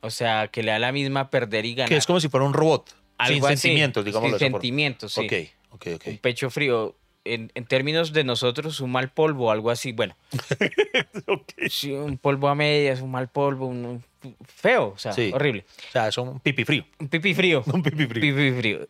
O 0.00 0.10
sea, 0.10 0.48
que 0.48 0.62
le 0.62 0.70
da 0.70 0.78
la 0.78 0.92
misma 0.92 1.30
perder 1.30 1.66
y 1.66 1.74
ganar. 1.74 1.88
Que 1.88 1.96
es 1.96 2.06
como 2.06 2.20
si 2.20 2.28
fuera 2.28 2.46
un 2.46 2.52
robot. 2.54 2.94
Algo 3.18 3.46
sin 3.48 3.54
así, 3.54 3.62
sentimientos, 3.62 4.04
digamos. 4.04 4.30
Sin 4.30 4.38
sentimientos, 4.38 5.12
sí. 5.12 5.20
Ok, 5.24 5.32
ok, 5.72 5.86
ok. 5.96 6.06
Un 6.06 6.18
pecho 6.18 6.50
frío. 6.50 6.94
En, 7.24 7.50
en 7.54 7.66
términos 7.66 8.12
de 8.14 8.24
nosotros, 8.24 8.80
un 8.80 8.90
mal 8.92 9.10
polvo, 9.10 9.50
algo 9.50 9.70
así. 9.70 9.92
Bueno, 9.92 10.16
sí, 11.68 11.92
un 11.92 12.16
polvo 12.16 12.48
a 12.48 12.54
medias, 12.54 13.00
un 13.02 13.10
mal 13.10 13.28
polvo, 13.28 13.66
un, 13.66 13.84
un 14.22 14.36
feo, 14.46 14.92
o 14.94 14.98
sea, 14.98 15.12
Sí. 15.12 15.30
horrible. 15.34 15.66
O 15.88 15.92
sea, 15.92 16.10
son 16.12 16.28
un 16.28 16.40
pipi 16.40 16.64
frío. 16.64 16.86
Un 16.98 17.08
pipí 17.08 17.34
frío. 17.34 17.62
Un 17.72 17.82
pipi 17.82 18.06
frío. 18.06 18.20
Pipí 18.22 18.52
frío. 18.58 18.88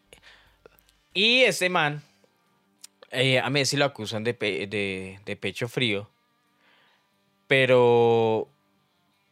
Y 1.15 1.41
este 1.41 1.69
man, 1.69 2.03
eh, 3.11 3.41
a 3.41 3.51
Messi 3.51 3.77
lo 3.77 3.87
acusan 3.87 4.23
de, 4.23 4.35
pe- 4.35 4.67
de, 4.69 5.19
de 5.25 5.37
pecho 5.37 5.67
frío, 5.67 6.09
pero 7.47 8.49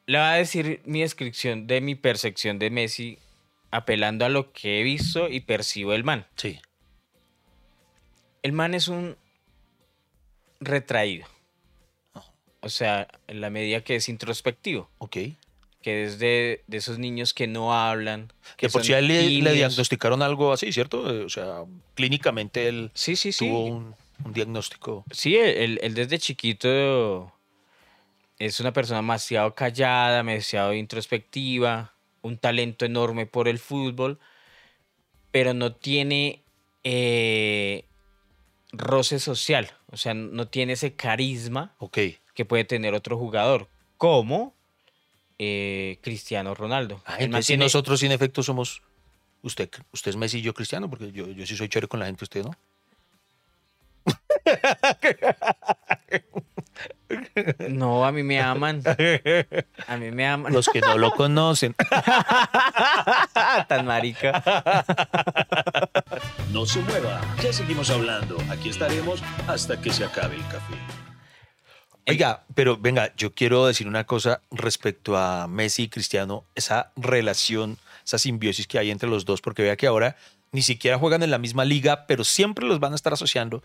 le 0.07 0.18
voy 0.18 0.26
a 0.26 0.32
decir 0.32 0.80
mi 0.84 1.00
descripción 1.00 1.66
de 1.66 1.80
mi 1.80 1.94
percepción 1.94 2.59
de 2.59 2.70
Messi 2.70 3.18
apelando 3.70 4.24
a 4.24 4.28
lo 4.28 4.52
que 4.52 4.80
he 4.80 4.82
visto 4.84 5.28
y 5.28 5.40
percibo 5.40 5.92
del 5.92 6.04
man. 6.04 6.26
Sí. 6.36 6.61
El 8.42 8.52
man 8.52 8.74
es 8.74 8.88
un 8.88 9.16
retraído. 10.61 11.26
O 12.61 12.68
sea, 12.68 13.07
en 13.28 13.40
la 13.40 13.50
medida 13.50 13.82
que 13.82 13.96
es 13.96 14.09
introspectivo, 14.09 14.88
Ok. 14.98 15.16
que 15.82 16.04
es 16.04 16.18
de, 16.18 16.62
de 16.66 16.76
esos 16.78 16.98
niños 16.98 17.32
que 17.34 17.46
no 17.46 17.74
hablan. 17.74 18.32
Que 18.57 18.68
por 18.68 18.84
si 18.84 18.92
a 18.92 18.98
él 18.98 19.09
le, 19.09 19.52
diagnosticaron 19.52 20.22
algo 20.22 20.52
así, 20.52 20.72
¿cierto? 20.72 21.12
Eh, 21.12 21.24
O 21.24 21.28
sea, 21.28 21.64
clínicamente 21.94 22.68
él 22.68 22.90
Sí, 22.94 23.14
sí, 23.14 23.30
sí. 23.32 23.46
tuvo 23.46 23.64
un, 23.66 23.94
un 24.24 24.32
diagnóstico. 24.32 25.04
Sí, 25.12 25.36
él, 25.36 25.78
él 25.82 25.94
desde 25.94 26.18
chiquito 26.18 27.32
es 28.39 28.61
una 28.61 28.72
persona 28.72 28.99
demasiado 28.99 29.55
callada, 29.55 30.18
demasiado 30.18 30.74
introspectiva, 30.74 31.93
un 32.22 32.37
talento 32.37 32.84
enorme 32.84 33.26
por 33.26 33.49
el 33.49 33.59
fútbol, 33.59 34.18
pero 35.30 35.55
no 35.55 35.74
tiene 35.74 36.43
eh, 36.84 37.84
roce 38.72 39.18
social, 39.18 39.70
o 39.91 39.97
sea, 39.97 40.14
no 40.14 40.49
tiene 40.49 40.74
ese 40.74 40.95
carisma 40.95 41.74
que 42.34 42.45
puede 42.45 42.64
tener 42.64 42.95
otro 42.95 43.16
jugador, 43.16 43.68
como 43.97 44.55
eh, 45.39 45.99
Cristiano 46.03 46.55
Ronaldo. 46.55 47.03
Ah, 47.07 47.16
El 47.18 47.30
nosotros 47.59 48.01
sin 48.01 48.12
efecto 48.12 48.43
somos. 48.43 48.82
Usted, 49.43 49.70
usted 49.93 50.11
es 50.11 50.16
Messi 50.16 50.39
y 50.39 50.43
yo 50.43 50.55
Cristiano, 50.55 50.91
porque 50.91 51.12
yo, 51.12 51.28
yo 51.28 51.47
sí 51.47 51.57
soy 51.57 51.68
chévere 51.68 51.89
con 51.89 52.01
la 52.01 52.07
gente, 52.07 52.24
usted 52.24 52.45
no. 52.45 52.57
No, 57.68 58.04
a 58.04 58.12
mí 58.12 58.22
me 58.22 58.40
aman. 58.40 58.82
A 59.86 59.96
mí 59.96 60.11
me 60.11 60.26
aman. 60.26 60.52
Los 60.52 60.68
que 60.68 60.80
no 60.80 60.98
lo 60.98 61.12
conocen. 61.12 61.74
Tan 63.68 63.86
marica. 63.86 64.42
No 66.52 66.66
se 66.66 66.80
mueva, 66.80 67.20
ya 67.42 67.52
seguimos 67.52 67.90
hablando. 67.90 68.38
Aquí 68.50 68.70
estaremos 68.70 69.22
hasta 69.46 69.80
que 69.80 69.92
se 69.92 70.04
acabe 70.04 70.36
el 70.36 70.42
café. 70.48 70.74
Oiga, 72.09 72.44
pero 72.54 72.76
venga, 72.76 73.12
yo 73.16 73.34
quiero 73.34 73.66
decir 73.66 73.88
una 73.88 74.04
cosa 74.04 74.40
respecto 74.52 75.16
a 75.16 75.48
Messi 75.48 75.84
y 75.84 75.88
Cristiano, 75.88 76.44
esa 76.54 76.92
relación, 76.94 77.78
esa 78.04 78.18
simbiosis 78.18 78.68
que 78.68 78.78
hay 78.78 78.92
entre 78.92 79.09
los 79.09 79.24
dos, 79.24 79.40
porque 79.40 79.62
vea 79.62 79.76
que 79.76 79.88
ahora 79.88 80.16
ni 80.52 80.62
siquiera 80.62 80.98
juegan 80.98 81.24
en 81.24 81.32
la 81.32 81.38
misma 81.38 81.64
liga, 81.64 82.07
pero 82.07 82.22
siempre 82.22 82.64
los 82.64 82.78
van 82.78 82.92
a 82.92 82.94
estar 82.94 83.12
asociando. 83.12 83.62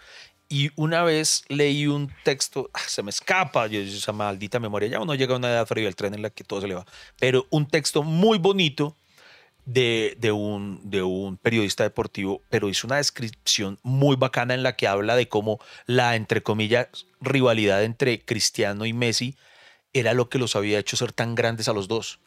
Y 0.52 0.70
una 0.76 1.04
vez 1.04 1.46
leí 1.48 1.88
un 1.88 2.12
texto, 2.26 2.70
ah, 2.74 2.82
se 2.86 3.02
me 3.04 3.10
escapa, 3.10 3.68
yo, 3.68 3.80
esa 3.80 4.12
maldita 4.12 4.60
memoria, 4.60 4.90
ya 4.90 5.00
uno 5.00 5.16
llega 5.16 5.34
a 5.34 5.38
una 5.38 5.48
edad 5.48 5.66
fría 5.66 5.86
del 5.86 5.96
tren 5.96 6.14
en 6.14 6.22
la 6.22 6.30
que 6.30 6.44
todo 6.44 6.60
se 6.60 6.68
le 6.68 6.76
va, 6.76 6.86
pero 7.18 7.48
un 7.52 7.70
texto 7.70 8.04
muy 8.04 8.38
bonito 8.38 8.98
de, 9.64 10.18
de, 10.20 10.34
un, 10.34 10.82
de 10.84 11.04
un 11.04 11.38
periodista 11.38 11.86
deportivo, 11.86 12.42
pero 12.50 12.68
hizo 12.68 12.86
una 12.86 12.98
descripción 12.98 13.80
muy 13.82 14.18
bacana 14.18 14.54
en 14.54 14.62
la 14.62 14.76
que 14.76 14.90
habla 14.90 15.16
de 15.16 15.30
cómo 15.30 15.62
la, 15.86 16.18
entre 16.18 16.44
comillas, 16.44 16.90
rivalidad 17.22 17.86
entre 17.86 18.20
Cristiano 18.20 18.86
y 18.86 18.92
Messi 18.92 19.38
era 19.94 20.14
lo 20.14 20.28
que 20.28 20.38
los 20.38 20.58
había 20.58 20.80
hecho 20.80 20.98
ser 20.98 21.14
tan 21.14 21.34
grandes 21.34 21.70
a 21.70 21.74
los 21.74 21.88
dos. 21.88 22.20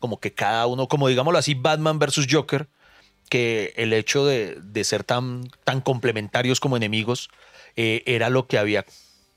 Como 0.00 0.20
que 0.20 0.34
cada 0.34 0.66
uno, 0.66 0.86
como 0.86 1.08
digámoslo 1.08 1.38
así, 1.38 1.54
Batman 1.54 1.98
versus 1.98 2.26
Joker, 2.30 2.68
que 3.30 3.72
el 3.76 3.94
hecho 3.94 4.26
de, 4.26 4.58
de 4.60 4.84
ser 4.84 5.02
tan, 5.02 5.48
tan 5.64 5.80
complementarios 5.80 6.60
como 6.60 6.76
enemigos 6.76 7.30
eh, 7.76 8.02
era 8.06 8.30
lo 8.30 8.46
que 8.46 8.58
había 8.58 8.84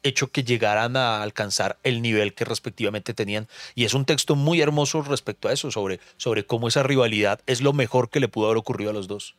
hecho 0.03 0.27
que 0.27 0.43
llegaran 0.43 0.97
a 0.97 1.23
alcanzar 1.23 1.77
el 1.83 2.01
nivel 2.01 2.33
que 2.33 2.45
respectivamente 2.45 3.13
tenían. 3.13 3.47
Y 3.73 3.85
es 3.85 3.93
un 3.93 4.05
texto 4.05 4.35
muy 4.35 4.61
hermoso 4.61 5.01
respecto 5.01 5.47
a 5.47 5.53
eso, 5.53 5.71
sobre, 5.71 5.99
sobre 6.17 6.45
cómo 6.45 6.67
esa 6.67 6.83
rivalidad 6.83 7.39
es 7.45 7.61
lo 7.61 7.73
mejor 7.73 8.09
que 8.09 8.19
le 8.19 8.27
pudo 8.27 8.47
haber 8.47 8.57
ocurrido 8.57 8.91
a 8.91 8.93
los 8.93 9.07
dos. 9.07 9.35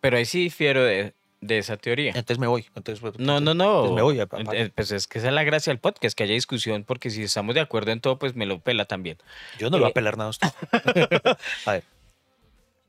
Pero 0.00 0.16
ahí 0.16 0.24
sí 0.24 0.44
difiero 0.44 0.84
de, 0.84 1.12
de 1.40 1.58
esa 1.58 1.76
teoría. 1.76 2.10
Entonces 2.10 2.38
me 2.38 2.46
voy. 2.46 2.66
Entonces, 2.74 3.02
No, 3.18 3.40
no, 3.40 3.54
no. 3.54 3.84
Entonces 3.84 3.96
me 3.96 4.02
voy. 4.02 4.20
Eh, 4.20 4.70
Pues 4.74 4.92
es 4.92 5.06
que 5.06 5.18
esa 5.18 5.28
es 5.28 5.34
la 5.34 5.44
gracia 5.44 5.72
del 5.72 5.80
podcast, 5.80 6.16
que 6.16 6.24
haya 6.24 6.34
discusión, 6.34 6.84
porque 6.84 7.10
si 7.10 7.22
estamos 7.22 7.54
de 7.54 7.60
acuerdo 7.60 7.90
en 7.90 8.00
todo, 8.00 8.18
pues 8.18 8.34
me 8.36 8.46
lo 8.46 8.60
pela 8.60 8.84
también. 8.84 9.18
Yo 9.58 9.70
no 9.70 9.76
le 9.76 9.82
voy 9.82 9.88
eh, 9.88 9.90
a 9.90 9.94
pelar 9.94 10.16
nada 10.16 10.28
a 10.28 10.30
usted. 10.30 10.48
a 11.66 11.72
ver, 11.72 11.84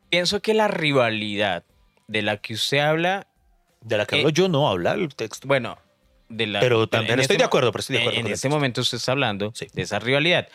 Pienso 0.09 0.41
que 0.41 0.53
la 0.53 0.67
rivalidad 0.67 1.63
de 2.07 2.21
la 2.21 2.35
que 2.37 2.53
usted 2.53 2.79
habla, 2.79 3.27
de 3.81 3.97
la 3.97 4.05
que 4.05 4.15
Eh, 4.15 4.19
hablo 4.19 4.29
yo 4.29 4.47
no 4.47 4.67
habla 4.69 4.93
el 4.93 5.13
texto. 5.15 5.47
bueno, 5.47 5.77
de 6.29 6.47
la... 6.47 6.59
Pero 6.61 6.87
también 6.87 7.15
en 7.15 7.19
estoy 7.21 7.35
este 7.35 7.43
de 7.43 7.45
acuerdo, 7.47 7.71
pero 7.71 7.81
estoy 7.81 7.95
de 7.97 8.01
acuerdo 8.03 8.19
En 8.19 8.25
el 8.27 8.31
este 8.33 8.47
momento 8.49 8.81
usted 8.81 8.97
está 8.97 9.11
hablando 9.11 9.51
Sí. 9.53 9.67
de 9.73 9.81
esa 9.81 9.99
rivalidad. 9.99 10.47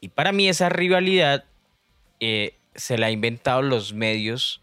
Y 0.00 0.08
para 0.10 0.32
mí 0.32 0.48
esa 0.48 0.68
rivalidad 0.68 1.44
eh, 2.20 2.56
se 2.74 2.96
la 2.98 3.06
ha 3.06 3.10
inventado 3.10 3.62
los 3.62 3.92
medios 3.94 4.60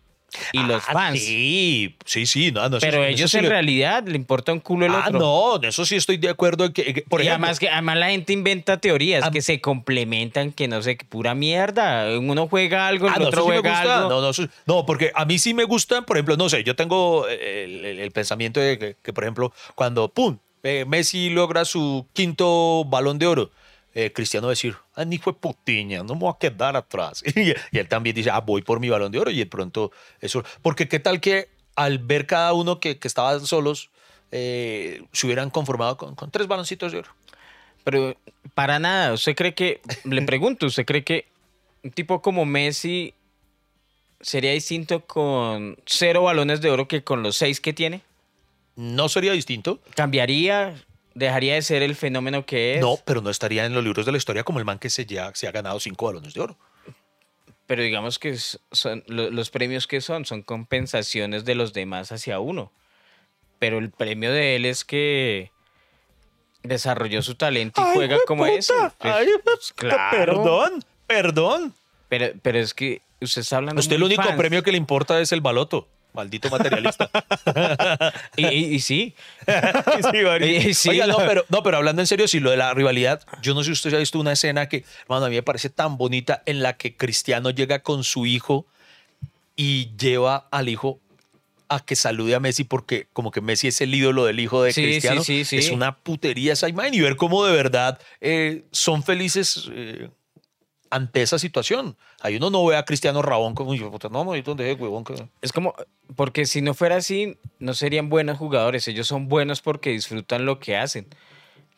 y 0.53 0.63
los 0.63 0.83
Ah, 0.87 0.93
fans. 0.93 1.19
Sí, 1.19 1.95
sí, 2.05 2.25
sí. 2.25 2.51
No, 2.51 2.67
no, 2.69 2.79
Pero 2.79 2.97
eso 2.97 3.05
ellos 3.05 3.31
sí 3.31 3.37
en 3.39 3.45
realidad 3.49 4.03
le 4.05 4.15
importa 4.15 4.53
un 4.53 4.59
culo 4.59 4.85
el 4.85 4.93
Ah, 4.93 5.05
otro. 5.07 5.19
no, 5.19 5.57
de 5.59 5.67
eso 5.69 5.85
sí 5.85 5.95
estoy 5.95 6.17
de 6.17 6.29
acuerdo. 6.29 6.65
en 6.65 6.73
que, 6.73 6.93
que- 6.93 7.01
por 7.03 7.21
y 7.21 7.27
ejemplo, 7.27 7.45
además, 7.45 7.59
que, 7.59 7.69
además 7.69 7.97
la 7.97 8.09
gente 8.09 8.33
inventa 8.33 8.77
teorías 8.77 9.23
Am- 9.23 9.33
que 9.33 9.41
se 9.41 9.59
complementan, 9.61 10.51
que 10.51 10.67
no 10.67 10.81
sé, 10.81 10.97
que 10.97 11.05
pura 11.05 11.35
mierda. 11.35 12.17
Uno 12.17 12.47
juega 12.47 12.87
algo, 12.87 13.07
el 13.07 13.13
Ah, 13.13 13.17
no, 13.19 13.27
otro 13.27 13.41
sí 13.41 13.47
juega 13.47 13.69
gusta. 13.71 13.97
algo. 13.97 14.09
No, 14.09 14.21
no, 14.21 14.29
eso- 14.29 14.47
no, 14.65 14.85
porque 14.85 15.11
a 15.15 15.25
mí 15.25 15.37
sí 15.39 15.53
me 15.53 15.63
gustan, 15.65 16.05
por 16.05 16.17
ejemplo, 16.17 16.37
no 16.37 16.49
sé, 16.49 16.63
yo 16.63 16.75
tengo 16.75 17.27
el, 17.27 17.85
el- 17.85 17.99
el 17.99 18.11
pensamiento 18.11 18.59
de 18.59 18.77
que, 18.79 18.95
que, 19.01 19.13
por 19.13 19.23
ejemplo, 19.23 19.53
cuando, 19.75 20.07
¡pum!, 20.09 20.37
eh, 20.63 20.85
Messi 20.87 21.29
logra 21.29 21.65
su 21.65 22.05
quinto 22.13 22.85
balón 22.85 23.17
de 23.19 23.27
oro, 23.27 23.51
eh, 23.93 24.11
Cristiano 24.13 24.47
decir, 24.47 24.75
ni 25.05 25.17
fue 25.17 25.37
putiña, 25.37 26.03
no 26.03 26.15
me 26.15 26.21
voy 26.21 26.33
a 26.33 26.39
quedar 26.39 26.75
atrás. 26.75 27.23
y, 27.35 27.49
y 27.49 27.79
él 27.79 27.87
también 27.87 28.15
dice, 28.15 28.29
ah, 28.31 28.41
voy 28.41 28.61
por 28.61 28.79
mi 28.79 28.89
balón 28.89 29.11
de 29.11 29.19
oro 29.19 29.31
y 29.31 29.37
de 29.37 29.45
pronto 29.45 29.91
eso, 30.19 30.43
porque 30.61 30.87
qué 30.87 30.99
tal 30.99 31.19
que 31.19 31.49
al 31.75 31.99
ver 31.99 32.27
cada 32.27 32.53
uno 32.53 32.79
que, 32.79 32.99
que 32.99 33.07
estaban 33.07 33.45
solos, 33.45 33.89
eh, 34.31 35.03
se 35.11 35.25
hubieran 35.25 35.49
conformado 35.49 35.97
con, 35.97 36.15
con 36.15 36.31
tres 36.31 36.47
baloncitos 36.47 36.91
de 36.91 36.99
oro. 36.99 37.11
Pero 37.83 38.15
para 38.53 38.79
nada. 38.79 39.13
¿Usted 39.13 39.35
cree 39.35 39.53
que, 39.53 39.81
le 40.03 40.21
pregunto, 40.23 40.67
¿usted 40.67 40.85
cree 40.85 41.03
que 41.03 41.25
un 41.83 41.91
tipo 41.91 42.21
como 42.21 42.45
Messi 42.45 43.13
sería 44.19 44.51
distinto 44.51 45.05
con 45.05 45.77
cero 45.85 46.23
balones 46.23 46.61
de 46.61 46.69
oro 46.69 46.87
que 46.87 47.03
con 47.03 47.23
los 47.23 47.37
seis 47.37 47.59
que 47.59 47.73
tiene? 47.73 48.01
¿No 48.75 49.09
sería 49.09 49.33
distinto? 49.33 49.79
¿Cambiaría? 49.95 50.75
¿Dejaría 51.13 51.55
de 51.55 51.61
ser 51.61 51.81
el 51.83 51.95
fenómeno 51.95 52.45
que 52.45 52.75
es? 52.75 52.81
No, 52.81 52.97
pero 53.05 53.21
no 53.21 53.29
estaría 53.29 53.65
en 53.65 53.73
los 53.73 53.83
libros 53.83 54.05
de 54.05 54.11
la 54.13 54.17
historia 54.17 54.43
como 54.43 54.59
el 54.59 54.65
man 54.65 54.79
que 54.79 54.89
se, 54.89 55.05
ya, 55.05 55.31
se 55.35 55.47
ha 55.47 55.51
ganado 55.51 55.79
cinco 55.79 56.05
balones 56.05 56.33
de 56.33 56.41
oro. 56.41 56.57
Pero 57.67 57.83
digamos 57.83 58.17
que 58.19 58.37
son 58.71 59.03
lo- 59.07 59.29
los 59.29 59.49
premios 59.49 59.87
que 59.87 60.01
son, 60.01 60.25
son 60.25 60.41
compensaciones 60.41 61.45
de 61.45 61.55
los 61.55 61.73
demás 61.73 62.11
hacia 62.11 62.39
uno. 62.39 62.71
Pero 63.59 63.77
el 63.77 63.91
premio 63.91 64.31
de 64.31 64.55
él 64.55 64.65
es 64.65 64.83
que 64.85 65.51
desarrolló 66.63 67.21
su 67.21 67.35
talento 67.35 67.81
y 67.81 67.93
juega 67.95 68.17
como 68.27 68.45
eso. 68.45 68.73
Pues, 68.99 69.15
pues, 69.43 69.73
claro. 69.75 70.11
Perdón, 70.11 70.85
perdón. 71.07 71.73
Pero, 72.09 72.27
pero 72.41 72.59
es 72.59 72.73
que 72.73 73.01
usted 73.21 73.41
está 73.41 73.57
hablando. 73.57 73.79
Usted 73.79 73.95
el 73.95 74.03
único 74.03 74.21
fans. 74.23 74.37
premio 74.37 74.63
que 74.63 74.71
le 74.71 74.77
importa 74.77 75.19
es 75.21 75.31
el 75.31 75.41
baloto. 75.41 75.87
Maldito 76.13 76.49
materialista. 76.49 77.09
Y, 78.37 78.45
y- 78.47 78.75
y 78.75 78.79
sí. 78.79 79.15
Y- 80.41 80.73
sí, 80.73 80.89
Oiga, 80.89 81.07
no, 81.07 81.17
pero, 81.17 81.45
no, 81.49 81.63
pero 81.63 81.77
hablando 81.77 82.01
en 82.01 82.07
serio, 82.07 82.27
si 82.27 82.39
lo 82.39 82.51
de 82.51 82.57
la 82.57 82.73
rivalidad, 82.73 83.21
yo 83.41 83.53
no 83.53 83.61
sé 83.61 83.67
si 83.67 83.71
usted 83.73 83.93
ha 83.93 83.97
visto 83.99 84.19
una 84.19 84.31
escena 84.33 84.67
que, 84.69 84.83
hermano, 85.03 85.25
a 85.25 85.29
mí 85.29 85.35
me 85.35 85.43
parece 85.43 85.69
tan 85.69 85.97
bonita 85.97 86.43
en 86.45 86.61
la 86.61 86.77
que 86.77 86.95
Cristiano 86.95 87.49
llega 87.49 87.79
con 87.79 88.03
su 88.03 88.25
hijo 88.25 88.65
y 89.55 89.91
lleva 89.97 90.47
al 90.51 90.69
hijo 90.69 90.99
a 91.69 91.79
que 91.85 91.95
salude 91.95 92.35
a 92.35 92.39
Messi 92.41 92.63
porque 92.65 93.07
como 93.13 93.31
que 93.31 93.39
Messi 93.41 93.67
es 93.69 93.79
el 93.81 93.93
ídolo 93.95 94.25
del 94.25 94.39
hijo 94.41 94.61
de 94.63 94.73
Sí, 94.73 94.81
Cristiano. 94.83 95.23
sí, 95.23 95.45
sí, 95.45 95.61
sí. 95.61 95.67
Es 95.67 95.71
una 95.71 95.95
putería 95.97 96.53
esa 96.53 96.67
imagen 96.67 96.93
y 96.93 96.99
ver 96.99 97.15
cómo 97.15 97.45
de 97.45 97.53
verdad 97.55 97.99
eh, 98.19 98.65
son 98.71 99.03
felices 99.03 99.69
eh, 99.73 100.09
ante 100.91 101.21
esa 101.21 101.39
situación. 101.39 101.97
Ahí 102.19 102.35
uno 102.35 102.49
no 102.51 102.63
ve 102.65 102.75
a 102.75 102.85
Cristiano 102.85 103.21
Rabón 103.21 103.55
como, 103.55 103.71
"Uy, 103.71 103.79
puta, 103.79 104.09
no, 104.09 104.23
no, 104.23 104.39
¿dónde 104.41 104.71
es, 104.71 104.79
huevón? 104.79 105.03
que-". 105.03 105.27
Es 105.41 105.51
como, 105.51 105.73
porque 106.15 106.45
si 106.45 106.61
no 106.61 106.73
fuera 106.73 106.97
así, 106.97 107.37
no 107.59 107.73
serían 107.73 108.09
buenos 108.09 108.37
jugadores. 108.37 108.87
Ellos 108.87 109.07
son 109.07 109.27
buenos 109.27 109.61
porque 109.61 109.89
disfrutan 109.89 110.45
lo 110.45 110.59
que 110.59 110.77
hacen. 110.77 111.07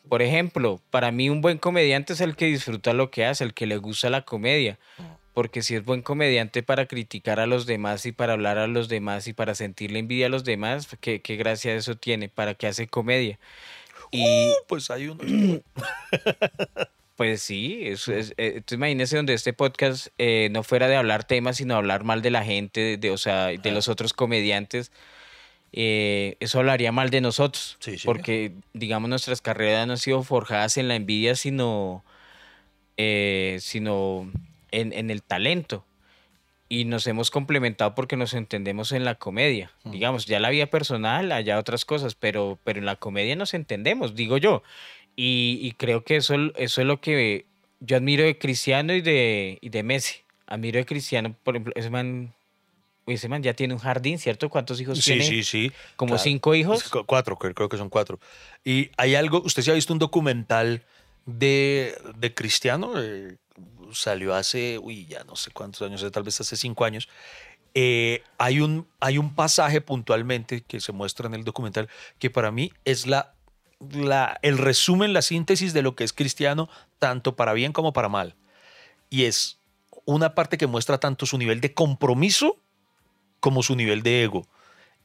Por 0.08 0.20
ejemplo, 0.20 0.80
para 0.90 1.10
mí 1.12 1.30
un 1.30 1.40
buen 1.40 1.56
comediante 1.58 2.12
es 2.12 2.20
el 2.20 2.36
que 2.36 2.46
disfruta 2.46 2.92
lo 2.92 3.10
que 3.10 3.24
hace, 3.24 3.44
el 3.44 3.54
que 3.54 3.66
le 3.66 3.78
gusta 3.78 4.10
la 4.10 4.22
comedia. 4.22 4.78
Porque 5.32 5.62
si 5.62 5.74
es 5.74 5.84
buen 5.84 6.02
comediante 6.02 6.62
para 6.62 6.86
criticar 6.86 7.40
a 7.40 7.46
los 7.46 7.66
demás 7.66 8.04
y 8.06 8.12
para 8.12 8.34
hablar 8.34 8.58
a 8.58 8.66
los 8.66 8.88
demás 8.88 9.26
y 9.26 9.32
para 9.32 9.54
sentirle 9.54 10.00
envidia 10.00 10.26
a 10.26 10.28
los 10.28 10.44
demás, 10.44 10.88
¿qué, 11.00 11.22
qué 11.22 11.36
gracia 11.36 11.74
eso 11.74 11.96
tiene? 11.96 12.28
¿Para 12.28 12.54
qué 12.54 12.66
hace 12.66 12.86
comedia? 12.86 13.38
Y 14.10 14.52
Pues 14.68 14.90
hay 14.90 15.08
uno. 15.08 15.22
pues 17.16 17.42
sí, 17.42 17.80
eso 17.84 18.12
es, 18.12 18.34
eh, 18.38 18.60
tú 18.64 18.74
imagínese 18.74 19.16
donde 19.16 19.34
este 19.34 19.52
podcast 19.52 20.08
eh, 20.18 20.48
no 20.50 20.62
fuera 20.62 20.88
de 20.88 20.96
hablar 20.96 21.24
temas, 21.24 21.56
sino 21.58 21.76
hablar 21.76 22.02
mal 22.04 22.22
de 22.22 22.30
la 22.30 22.44
gente, 22.44 22.80
de, 22.80 22.96
de- 22.96 23.10
o 23.10 23.18
sea, 23.18 23.46
de 23.48 23.70
los 23.72 23.88
otros 23.88 24.12
comediantes. 24.12 24.90
eh, 25.72 26.36
eso 26.40 26.58
hablaría 26.60 26.92
mal 26.92 27.10
de 27.10 27.20
nosotros, 27.20 27.76
Sí, 27.80 27.98
sí. 27.98 28.06
porque 28.06 28.52
digamos 28.74 29.08
nuestras 29.10 29.40
carreras 29.42 29.86
no 29.86 29.94
han 29.94 29.98
sido 29.98 30.22
forjadas 30.22 30.76
en 30.76 30.86
la 30.88 30.94
envidia, 30.96 31.34
sino, 31.34 32.04
eh, 32.96 33.58
sino 33.60 34.30
en, 34.70 34.92
en 34.92 35.10
el 35.10 35.22
talento. 35.22 35.84
Y 36.68 36.86
nos 36.86 37.06
hemos 37.06 37.30
complementado 37.30 37.94
porque 37.94 38.16
nos 38.16 38.34
entendemos 38.34 38.90
en 38.92 39.04
la 39.04 39.16
comedia. 39.16 39.70
Digamos, 39.84 40.24
ya 40.26 40.40
la 40.40 40.48
vida 40.50 40.66
personal, 40.66 41.30
allá 41.30 41.58
otras 41.58 41.84
cosas, 41.84 42.14
pero, 42.14 42.58
pero 42.64 42.78
en 42.80 42.86
la 42.86 42.96
comedia 42.96 43.36
nos 43.36 43.52
entendemos, 43.54 44.14
digo 44.14 44.38
yo. 44.38 44.62
Y, 45.16 45.58
y 45.62 45.72
creo 45.72 46.04
que 46.04 46.16
eso, 46.16 46.34
eso 46.56 46.80
es 46.80 46.86
lo 46.86 47.00
que 47.00 47.46
yo 47.80 47.96
admiro 47.96 48.24
de 48.24 48.38
Cristiano 48.38 48.94
y 48.94 49.00
de, 49.00 49.58
y 49.60 49.68
de 49.68 49.82
Messi. 49.82 50.16
Admiro 50.46 50.78
de 50.78 50.86
Cristiano, 50.86 51.34
por 51.42 51.54
ejemplo, 51.54 51.72
ese 51.76 51.90
man, 51.90 52.34
ese 53.06 53.28
man 53.28 53.42
ya 53.42 53.54
tiene 53.54 53.74
un 53.74 53.80
jardín, 53.80 54.18
¿cierto? 54.18 54.48
¿Cuántos 54.50 54.80
hijos 54.80 54.98
Sí, 54.98 55.10
tiene? 55.10 55.24
sí, 55.24 55.42
sí. 55.44 55.72
¿Como 55.96 56.10
claro. 56.14 56.22
cinco 56.22 56.54
hijos? 56.54 56.88
Cu- 56.90 57.04
Cuatro, 57.06 57.36
creo, 57.36 57.54
creo 57.54 57.68
que 57.68 57.76
son 57.76 57.88
cuatro. 57.90 58.18
Y 58.64 58.90
hay 58.96 59.14
algo, 59.14 59.42
usted 59.44 59.62
se 59.62 59.70
ha 59.70 59.74
visto 59.74 59.92
un 59.92 59.98
documental 59.98 60.82
de, 61.26 61.96
de 62.16 62.34
Cristiano, 62.34 62.92
Eh, 62.96 63.36
salió 63.92 64.34
hace, 64.34 64.78
uy, 64.78 65.06
ya 65.06 65.22
no 65.24 65.36
sé 65.36 65.52
cuántos 65.52 65.82
años, 65.82 66.02
eh, 66.02 66.10
tal 66.10 66.24
vez 66.24 66.40
hace 66.40 66.56
cinco 66.56 66.84
años. 66.84 67.08
Eh, 67.74 68.22
hay, 68.38 68.60
un, 68.60 68.86
hay 69.00 69.18
un 69.18 69.34
pasaje 69.34 69.80
puntualmente 69.80 70.62
que 70.62 70.80
se 70.80 70.92
muestra 70.92 71.26
en 71.28 71.34
el 71.34 71.44
documental 71.44 71.88
que 72.18 72.30
para 72.30 72.50
mí 72.50 72.72
es 72.84 73.06
la, 73.06 73.33
el 74.42 74.58
resumen, 74.58 75.12
la 75.12 75.22
síntesis 75.22 75.72
de 75.72 75.82
lo 75.82 75.94
que 75.94 76.04
es 76.04 76.12
Cristiano, 76.12 76.68
tanto 76.98 77.36
para 77.36 77.52
bien 77.52 77.72
como 77.72 77.92
para 77.92 78.08
mal. 78.08 78.34
Y 79.10 79.24
es 79.24 79.58
una 80.04 80.34
parte 80.34 80.58
que 80.58 80.66
muestra 80.66 80.98
tanto 80.98 81.26
su 81.26 81.38
nivel 81.38 81.60
de 81.60 81.72
compromiso 81.72 82.58
como 83.40 83.62
su 83.62 83.76
nivel 83.76 84.02
de 84.02 84.24
ego. 84.24 84.46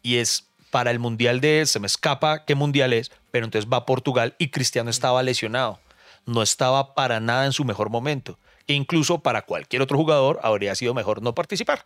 Y 0.01 0.17
es 0.17 0.49
para 0.71 0.91
el 0.91 0.99
mundial 0.99 1.41
de, 1.41 1.65
se 1.65 1.79
me 1.79 1.87
escapa 1.87 2.45
qué 2.45 2.55
mundial 2.55 2.93
es, 2.93 3.11
pero 3.31 3.45
entonces 3.45 3.69
va 3.71 3.77
a 3.77 3.85
Portugal 3.85 4.35
y 4.37 4.49
Cristiano 4.49 4.89
estaba 4.89 5.23
lesionado. 5.23 5.79
No 6.25 6.41
estaba 6.41 6.93
para 6.93 7.19
nada 7.19 7.45
en 7.45 7.53
su 7.53 7.65
mejor 7.65 7.89
momento. 7.89 8.37
E 8.67 8.73
incluso 8.73 9.19
para 9.19 9.41
cualquier 9.43 9.81
otro 9.81 9.97
jugador 9.97 10.39
habría 10.43 10.75
sido 10.75 10.93
mejor 10.93 11.21
no 11.21 11.33
participar. 11.33 11.85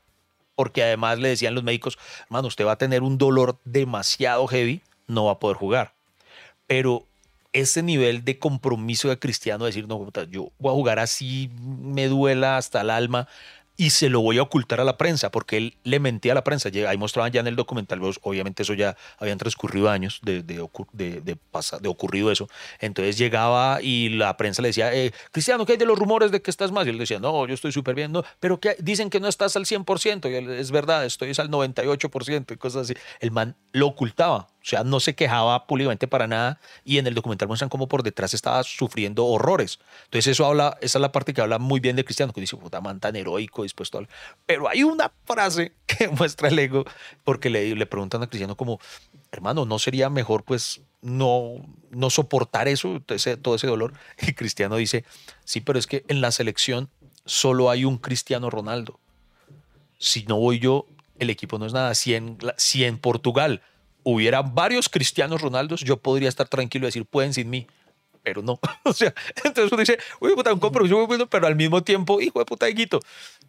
porque 0.55 0.83
además 0.83 1.17
le 1.17 1.29
decían 1.29 1.55
los 1.55 1.63
médicos, 1.63 1.97
hermano, 2.25 2.47
usted 2.47 2.65
va 2.65 2.73
a 2.73 2.77
tener 2.77 3.01
un 3.01 3.17
dolor 3.17 3.59
demasiado 3.65 4.45
heavy, 4.47 4.83
no 5.07 5.25
va 5.25 5.33
a 5.33 5.39
poder 5.39 5.57
jugar. 5.57 5.92
Pero 6.73 7.05
ese 7.53 7.83
nivel 7.83 8.25
de 8.25 8.39
compromiso 8.39 9.07
de 9.07 9.19
cristiano, 9.19 9.65
decir, 9.65 9.87
no, 9.87 10.11
yo 10.31 10.49
voy 10.57 10.71
a 10.71 10.73
jugar 10.73 10.97
así, 10.97 11.51
me 11.61 12.07
duela 12.07 12.57
hasta 12.57 12.81
el 12.81 12.89
alma, 12.89 13.27
y 13.77 13.91
se 13.91 14.09
lo 14.09 14.21
voy 14.21 14.39
a 14.39 14.41
ocultar 14.41 14.79
a 14.79 14.83
la 14.83 14.97
prensa, 14.97 15.29
porque 15.29 15.57
él 15.57 15.77
le 15.83 15.99
mentía 15.99 16.31
a 16.31 16.35
la 16.35 16.43
prensa. 16.43 16.69
Ahí 16.87 16.97
mostraban 16.97 17.31
ya 17.31 17.41
en 17.41 17.45
el 17.45 17.55
documental, 17.55 17.99
pues, 17.99 18.19
obviamente 18.23 18.63
eso 18.63 18.73
ya 18.73 18.97
habían 19.19 19.37
transcurrido 19.37 19.87
años 19.87 20.19
de, 20.23 20.41
de, 20.41 20.67
de, 20.93 21.21
de, 21.21 21.87
ocurrido 21.87 22.31
eso. 22.31 22.49
Entonces 22.79 23.19
llegaba 23.19 23.79
y 23.83 24.09
la 24.09 24.35
prensa 24.35 24.63
le 24.63 24.69
decía, 24.69 24.91
eh, 24.91 25.11
Cristiano, 25.31 25.67
¿qué 25.67 25.73
hay 25.73 25.77
de 25.77 25.85
los 25.85 25.99
rumores 25.99 26.31
de 26.31 26.41
que 26.41 26.49
estás 26.49 26.71
más? 26.71 26.87
Y 26.87 26.89
él 26.89 26.97
decía, 26.97 27.19
no, 27.19 27.45
yo 27.45 27.53
estoy 27.53 27.71
súper 27.71 27.93
bien, 27.93 28.11
no, 28.11 28.23
pero 28.39 28.59
que 28.59 28.75
dicen 28.79 29.11
que 29.11 29.19
no 29.19 29.27
estás 29.27 29.55
al 29.57 29.65
100%, 29.65 30.31
y 30.31 30.33
él, 30.33 30.49
es 30.49 30.71
verdad, 30.71 31.05
estoy 31.05 31.29
al 31.37 31.51
98% 31.51 32.51
y 32.51 32.57
cosas 32.57 32.89
así. 32.89 32.95
El 33.19 33.29
man 33.29 33.55
lo 33.73 33.85
ocultaba. 33.85 34.47
O 34.63 34.65
sea, 34.65 34.85
no 34.85 35.01
se 35.01 35.13
quejaba 35.13 35.67
públicamente 35.67 36.07
para 36.07 36.25
nada 36.25 36.57
y 36.85 36.97
en 36.97 37.05
el 37.05 37.13
documental 37.13 37.49
muestran 37.49 37.67
cómo 37.67 37.89
por 37.89 38.01
detrás 38.01 38.33
estaba 38.33 38.63
sufriendo 38.63 39.25
horrores. 39.25 39.79
Entonces 40.05 40.31
eso 40.31 40.45
habla, 40.45 40.77
esa 40.79 40.99
es 40.99 41.01
la 41.01 41.11
parte 41.11 41.33
que 41.33 41.41
habla 41.41 41.59
muy 41.59 41.81
bien 41.81 41.97
de 41.97 42.05
Cristiano, 42.05 42.31
que 42.31 42.39
dice, 42.39 42.55
puta 42.55 42.79
man 42.79 43.01
tan 43.01 43.17
heroico, 43.17 43.63
dispuesto 43.63 43.97
a... 43.97 44.07
Pero 44.45 44.69
hay 44.69 44.83
una 44.83 45.11
frase 45.25 45.73
que 45.85 46.07
muestra 46.07 46.47
el 46.47 46.57
ego, 46.57 46.85
porque 47.25 47.49
le, 47.49 47.75
le 47.75 47.85
preguntan 47.85 48.23
a 48.23 48.27
Cristiano 48.27 48.55
como, 48.55 48.79
hermano, 49.33 49.65
¿no 49.65 49.79
sería 49.79 50.09
mejor 50.09 50.45
pues 50.45 50.79
no, 51.01 51.55
no 51.89 52.09
soportar 52.09 52.69
eso, 52.69 53.01
ese, 53.09 53.35
todo 53.35 53.55
ese 53.55 53.67
dolor? 53.67 53.93
Y 54.21 54.31
Cristiano 54.31 54.77
dice, 54.77 55.03
sí, 55.43 55.59
pero 55.59 55.77
es 55.77 55.87
que 55.87 56.05
en 56.07 56.21
la 56.21 56.31
selección 56.31 56.89
solo 57.25 57.69
hay 57.69 57.83
un 57.83 57.97
Cristiano 57.97 58.49
Ronaldo. 58.49 58.97
Si 59.99 60.23
no 60.23 60.37
voy 60.37 60.59
yo, 60.59 60.87
el 61.19 61.29
equipo 61.29 61.59
no 61.59 61.65
es 61.65 61.73
nada. 61.73 61.93
Si 61.95 62.15
en, 62.15 62.37
si 62.55 62.85
en 62.85 62.97
Portugal 62.97 63.61
hubiera 64.03 64.41
varios 64.41 64.89
cristianos 64.89 65.41
Ronaldos, 65.41 65.81
yo 65.81 65.97
podría 65.97 66.29
estar 66.29 66.47
tranquilo 66.47 66.85
y 66.85 66.87
decir, 66.87 67.05
pueden 67.05 67.33
sin 67.33 67.49
mí. 67.49 67.67
Pero 68.23 68.41
no. 68.41 68.59
o 68.83 68.93
sea, 68.93 69.13
entonces 69.43 69.71
uno 69.71 69.79
dice, 69.81 69.97
uy, 70.19 70.33
puta, 70.33 70.53
un 70.53 70.59
compromiso, 70.59 71.27
pero 71.29 71.45
al 71.45 71.55
mismo 71.55 71.83
tiempo, 71.83 72.21
hijo 72.21 72.39
de 72.39 72.45
puta, 72.45 72.69
higuito. 72.69 72.99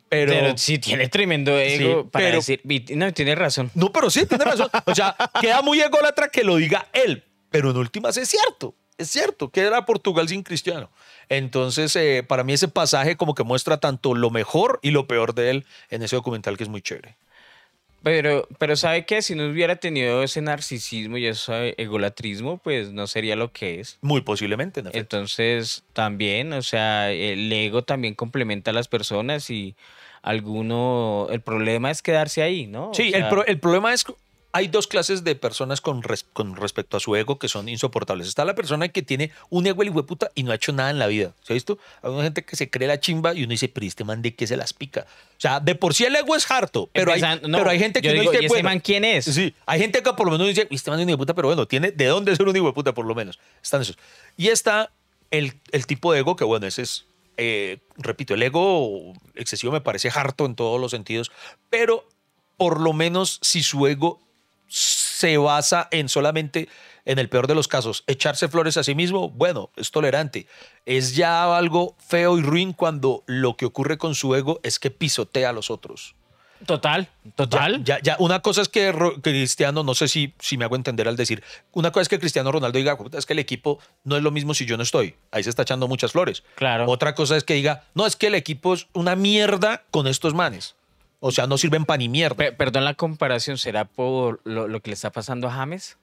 Pero, 0.09 0.33
pero 0.33 0.59
sí 0.59 0.79
tiene 0.79 1.09
tremendo 1.09 1.59
ego 1.59 2.09
para 2.11 2.31
decir, 2.31 2.61
no, 2.95 3.13
tiene 3.13 3.35
razón. 3.35 3.71
No, 3.75 3.91
pero 3.93 4.11
sí, 4.11 4.27
tiene 4.27 4.45
razón. 4.45 4.69
O 4.85 4.95
sea, 4.95 5.17
queda 5.41 5.63
muy 5.63 5.81
ególatra 5.81 6.29
que 6.29 6.45
lo 6.45 6.57
diga 6.57 6.89
él, 6.93 7.25
pero 7.51 7.71
en 7.71 7.77
últimas 7.77 8.17
es 8.17 8.29
cierto. 8.29 8.75
Es 8.97 9.11
cierto, 9.11 9.51
que 9.51 9.61
era 9.63 9.85
Portugal 9.87 10.29
sin 10.29 10.45
cristiano. 10.45 10.89
Entonces, 11.29 11.97
eh, 11.97 12.23
para 12.27 12.45
mí 12.45 12.53
ese 12.53 12.69
pasaje 12.69 13.17
como 13.17 13.35
que 13.35 13.43
muestra 13.43 13.79
tanto 13.79 14.15
lo 14.15 14.31
mejor 14.31 14.79
y 14.83 14.93
lo 14.93 15.09
peor 15.09 15.35
de 15.35 15.51
él 15.51 15.67
en 15.91 16.03
ese 16.03 16.15
documental 16.15 16.57
que 16.57 16.63
es 16.63 16.69
muy 16.69 16.81
chévere. 16.81 17.17
Pero, 18.05 18.47
pero 18.59 18.77
sabe 18.77 19.07
que 19.07 19.23
si 19.23 19.35
no 19.35 19.49
hubiera 19.49 19.77
tenido 19.77 20.23
ese 20.23 20.43
narcisismo 20.43 21.17
y 21.17 21.27
ese 21.27 21.75
egolatrismo, 21.79 22.59
pues 22.59 22.93
no 22.93 23.07
sería 23.07 23.35
lo 23.35 23.51
que 23.51 23.81
es. 23.81 23.99
Muy 24.03 24.21
posiblemente. 24.21 24.83
¿no? 24.83 24.91
Entonces, 24.93 25.83
también, 25.95 26.53
o 26.53 26.63
sea, 26.63 27.11
el 27.11 27.51
ego 27.51 27.83
también 27.83 28.15
complementa 28.15 28.71
a 28.71 28.75
las 28.75 28.89
personas 28.89 29.49
y 29.49 29.75
alguno, 30.23 31.29
el 31.31 31.41
problema 31.41 31.91
es 31.91 32.03
quedarse 32.03 32.43
ahí, 32.43 32.67
¿no? 32.67 32.93
Sí, 32.95 33.13
el, 33.15 33.27
el 33.47 33.59
problema 33.59 33.93
es 33.93 34.05
hay 34.55 34.69
dos 34.69 34.87
clases 34.87 35.25
de 35.25 35.35
personas 35.35 35.81
con, 35.81 36.01
con, 36.33 36.55
respecto 36.55 36.97
a 36.97 37.01
su 37.01 37.17
ego 37.17 37.41
que 37.41 37.49
son 37.49 37.69
insoportables. 37.69 38.29
Está 38.29 38.45
la 38.45 38.55
persona 38.55 38.89
que 38.89 39.03
tiene 39.03 39.33
un 39.51 39.67
ego 39.67 39.83
el 39.83 39.93
puta 40.05 40.31
y 40.37 40.45
no 40.45 40.53
ha 40.53 40.55
hecho 40.55 40.73
nada 40.73 40.91
en 40.91 41.01
la 41.01 41.09
vida. 41.09 41.33
¿Se 41.43 41.53
ha 41.53 41.55
visto? 41.55 41.77
Hay 42.03 42.13
una 42.13 42.23
gente 42.23 42.45
que 42.45 42.55
se 42.55 42.71
cree 42.71 42.87
la 42.87 43.01
chimba 43.01 43.35
y 43.35 43.43
uno 43.43 43.51
dice, 43.51 43.69
pero 43.69 43.85
este 43.85 44.05
man 44.05 44.23
de 44.23 44.33
qué 44.37 44.47
se 44.47 44.57
las 44.57 44.73
pica. 44.73 45.09
O 45.37 45.41
sea, 45.41 45.59
de 45.59 45.75
por 45.75 45.93
sí 45.93 46.05
el 46.05 46.15
ego 46.15 46.37
es 46.37 46.49
harto, 46.49 46.89
pero, 46.93 47.13
hay, 47.13 47.21
pero 47.43 47.69
hay 47.69 47.81
gente 47.81 48.01
que 48.01 48.15
no 48.15 48.21
dice, 48.23 48.39
¿y 48.43 48.47
este 48.47 48.63
man 48.63 48.79
quién 48.79 49.05
es? 49.05 49.25
Sí, 49.25 49.53
hay 49.67 49.81
gente 49.81 50.05
que 50.05 50.13
por 50.13 50.25
lo 50.25 50.31
menos 50.31 50.47
dice, 50.47 50.69
este 50.71 50.89
man 50.89 51.01
es 51.01 51.07
un 51.09 51.17
puta, 51.17 51.35
pero 51.35 51.49
bueno, 51.49 51.67
tiene 51.67 51.91
de 51.91 52.07
dónde 52.07 52.37
ser 52.37 52.47
un 52.47 52.55
hijo 52.55 52.67
de 52.67 52.73
puta 52.75 52.95
por 52.95 53.07
lo 53.07 53.17
menos. 53.17 53.41
Están 53.61 53.83
esos. 53.83 53.99
Y 54.37 54.49
está 54.49 54.93
el, 55.33 55.55
el 55.73 55.85
tipo 55.89 56.13
de 56.13 56.21
ego 56.21 56.37
que, 56.37 56.45
bueno, 56.45 56.69
ese 56.69 56.83
es 56.83 57.07
eh, 57.39 57.79
repito, 57.97 58.35
el 58.35 58.43
ego 58.45 59.15
excesivo 59.35 59.73
me 59.73 59.81
parece 59.81 60.13
harto 60.15 60.47
en 60.47 60.55
todos 60.55 60.81
los 60.81 60.93
sentidos, 60.93 61.33
pero 61.71 62.07
por 62.57 62.81
lo 62.81 62.93
menos 62.93 63.41
si 63.43 63.65
su 63.65 63.85
ego 63.89 64.21
se 64.69 65.37
basa 65.39 65.89
en 65.91 66.09
solamente, 66.09 66.69
en 67.05 67.19
el 67.19 67.29
peor 67.29 67.47
de 67.47 67.55
los 67.55 67.69
casos, 67.69 68.05
echarse 68.07 68.49
flores 68.49 68.77
a 68.77 68.85
sí 68.85 68.95
mismo, 68.95 69.31
bueno, 69.31 69.71
es 69.77 69.91
tolerante. 69.91 70.47
Es 70.87 71.15
ya 71.15 71.57
algo 71.57 71.97
feo 71.99 72.39
y 72.39 72.43
ruin 72.43 72.73
cuando 72.73 73.23
lo 73.27 73.57
que 73.57 73.67
ocurre 73.67 73.99
con 73.99 74.15
su 74.15 74.35
ego 74.35 74.61
es 74.63 74.79
que 74.79 74.91
pisotea 74.91 75.51
a 75.51 75.53
los 75.53 75.71
otros. 75.71 76.15
Total, 76.67 77.09
total. 77.35 77.85
Ya, 77.85 78.01
ya, 78.01 78.17
una 78.19 78.41
cosa 78.41 78.63
es 78.63 78.69
que 78.69 78.95
Cristiano, 79.23 79.83
no 79.83 79.95
sé 79.95 80.09
si, 80.09 80.35
si 80.39 80.57
me 80.57 80.65
hago 80.65 80.77
entender 80.77 81.09
al 81.09 81.17
decir, 81.17 81.43
una 81.73 81.91
cosa 81.91 82.03
es 82.03 82.09
que 82.09 82.19
Cristiano 82.19 82.51
Ronaldo 82.51 82.79
diga, 82.79 82.97
es 83.13 83.27
que 83.27 83.35
el 83.35 83.39
equipo 83.39 83.79
no 84.05 84.17
es 84.17 84.23
lo 84.23 84.31
mismo 84.31 84.55
si 84.55 84.65
yo 84.65 84.77
no 84.77 84.83
estoy. 84.83 85.17
Ahí 85.31 85.43
se 85.43 85.51
está 85.51 85.63
echando 85.63 85.89
muchas 85.89 86.13
flores. 86.13 86.43
Claro. 86.55 86.87
Otra 86.89 87.15
cosa 87.15 87.37
es 87.37 87.45
que 87.45 87.55
diga, 87.55 87.85
no, 87.95 88.07
es 88.07 88.17
que 88.17 88.29
el 88.29 88.35
equipo 88.35 88.73
es 88.73 88.87
una 88.93 89.15
mierda 89.15 89.83
con 89.91 90.07
estos 90.07 90.33
manes. 90.33 90.75
O 91.27 91.31
sea, 91.31 91.47
no 91.47 91.57
sirven 91.57 91.87
para 91.87 91.97
ni 91.97 92.11
mierda. 92.11 92.55
perdón 92.55 92.85
la 92.85 92.93
comparación, 92.93 93.57
¿será 93.57 93.87
por 93.87 94.43
lo, 94.45 94.69
que 94.83 94.91
le 94.91 94.95
está 94.95 95.11
pasando 95.11 95.49
a 95.49 95.53
James? 95.53 95.97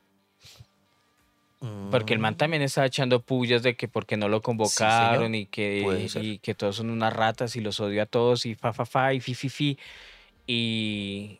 Porque 1.91 2.15
el 2.15 2.19
man 2.19 2.37
también 2.37 2.63
está 2.63 2.83
echando 2.87 3.21
pullas 3.21 3.61
de 3.61 3.75
que 3.75 3.87
porque 3.87 4.17
no 4.17 4.29
lo 4.29 4.41
convocaron 4.41 5.35
y, 5.35 5.45
que, 5.45 6.09
y 6.15 6.39
que 6.39 6.55
todos 6.55 6.77
son 6.77 6.89
unas 6.89 7.13
ratas 7.13 7.55
y 7.55 7.61
los 7.61 7.79
odio 7.79 8.01
a 8.01 8.07
todos 8.07 8.47
y 8.47 8.55
fa, 8.55 8.73
fa, 8.73 8.87
fa 8.87 9.13
y 9.13 9.19
fi, 9.19 9.35
fi, 9.35 9.49
fi. 9.49 9.77
Y, 10.47 11.39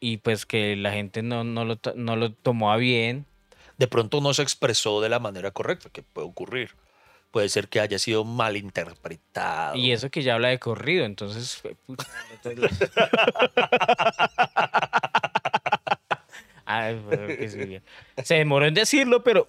y 0.00 0.18
pues 0.18 0.44
que 0.44 0.76
la 0.76 0.92
gente 0.92 1.22
no, 1.22 1.44
no, 1.44 1.64
lo, 1.64 1.78
no 1.94 2.14
lo 2.14 2.32
tomó 2.32 2.72
a 2.72 2.76
bien. 2.76 3.24
De 3.78 3.88
pronto 3.88 4.20
no 4.20 4.34
se 4.34 4.42
expresó 4.42 5.00
de 5.00 5.08
la 5.08 5.18
manera 5.18 5.50
correcta, 5.50 5.88
que 5.88 6.02
puede 6.02 6.28
ocurrir 6.28 6.72
puede 7.30 7.48
ser 7.48 7.68
que 7.68 7.80
haya 7.80 7.98
sido 7.98 8.24
mal 8.24 8.56
interpretado. 8.56 9.76
Y 9.76 9.92
eso 9.92 10.10
que 10.10 10.22
ya 10.22 10.34
habla 10.34 10.48
de 10.48 10.58
corrido, 10.58 11.04
entonces... 11.04 11.62
se 18.24 18.34
demoró 18.34 18.66
en 18.66 18.74
decirlo, 18.74 19.22
pero... 19.24 19.46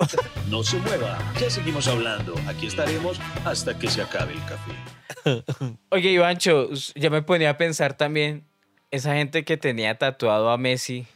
No 0.48 0.64
se 0.64 0.78
mueva, 0.78 1.18
ya 1.40 1.50
seguimos 1.50 1.88
hablando. 1.88 2.36
Aquí 2.48 2.68
estaremos 2.68 3.20
hasta 3.46 3.78
que 3.78 3.90
se 3.90 4.02
acabe 4.02 4.34
el 4.34 4.40
café. 4.46 4.72
Oye, 5.90 6.12
Ivancho, 6.12 6.70
ya 6.96 7.10
me 7.10 7.22
ponía 7.22 7.50
a 7.52 7.58
pensar 7.58 7.96
también, 7.96 8.46
esa 8.92 9.16
gente 9.16 9.44
que 9.44 9.58
tenía 9.58 9.98
tatuado 9.98 10.50
a 10.50 10.58
Messi 10.58 11.08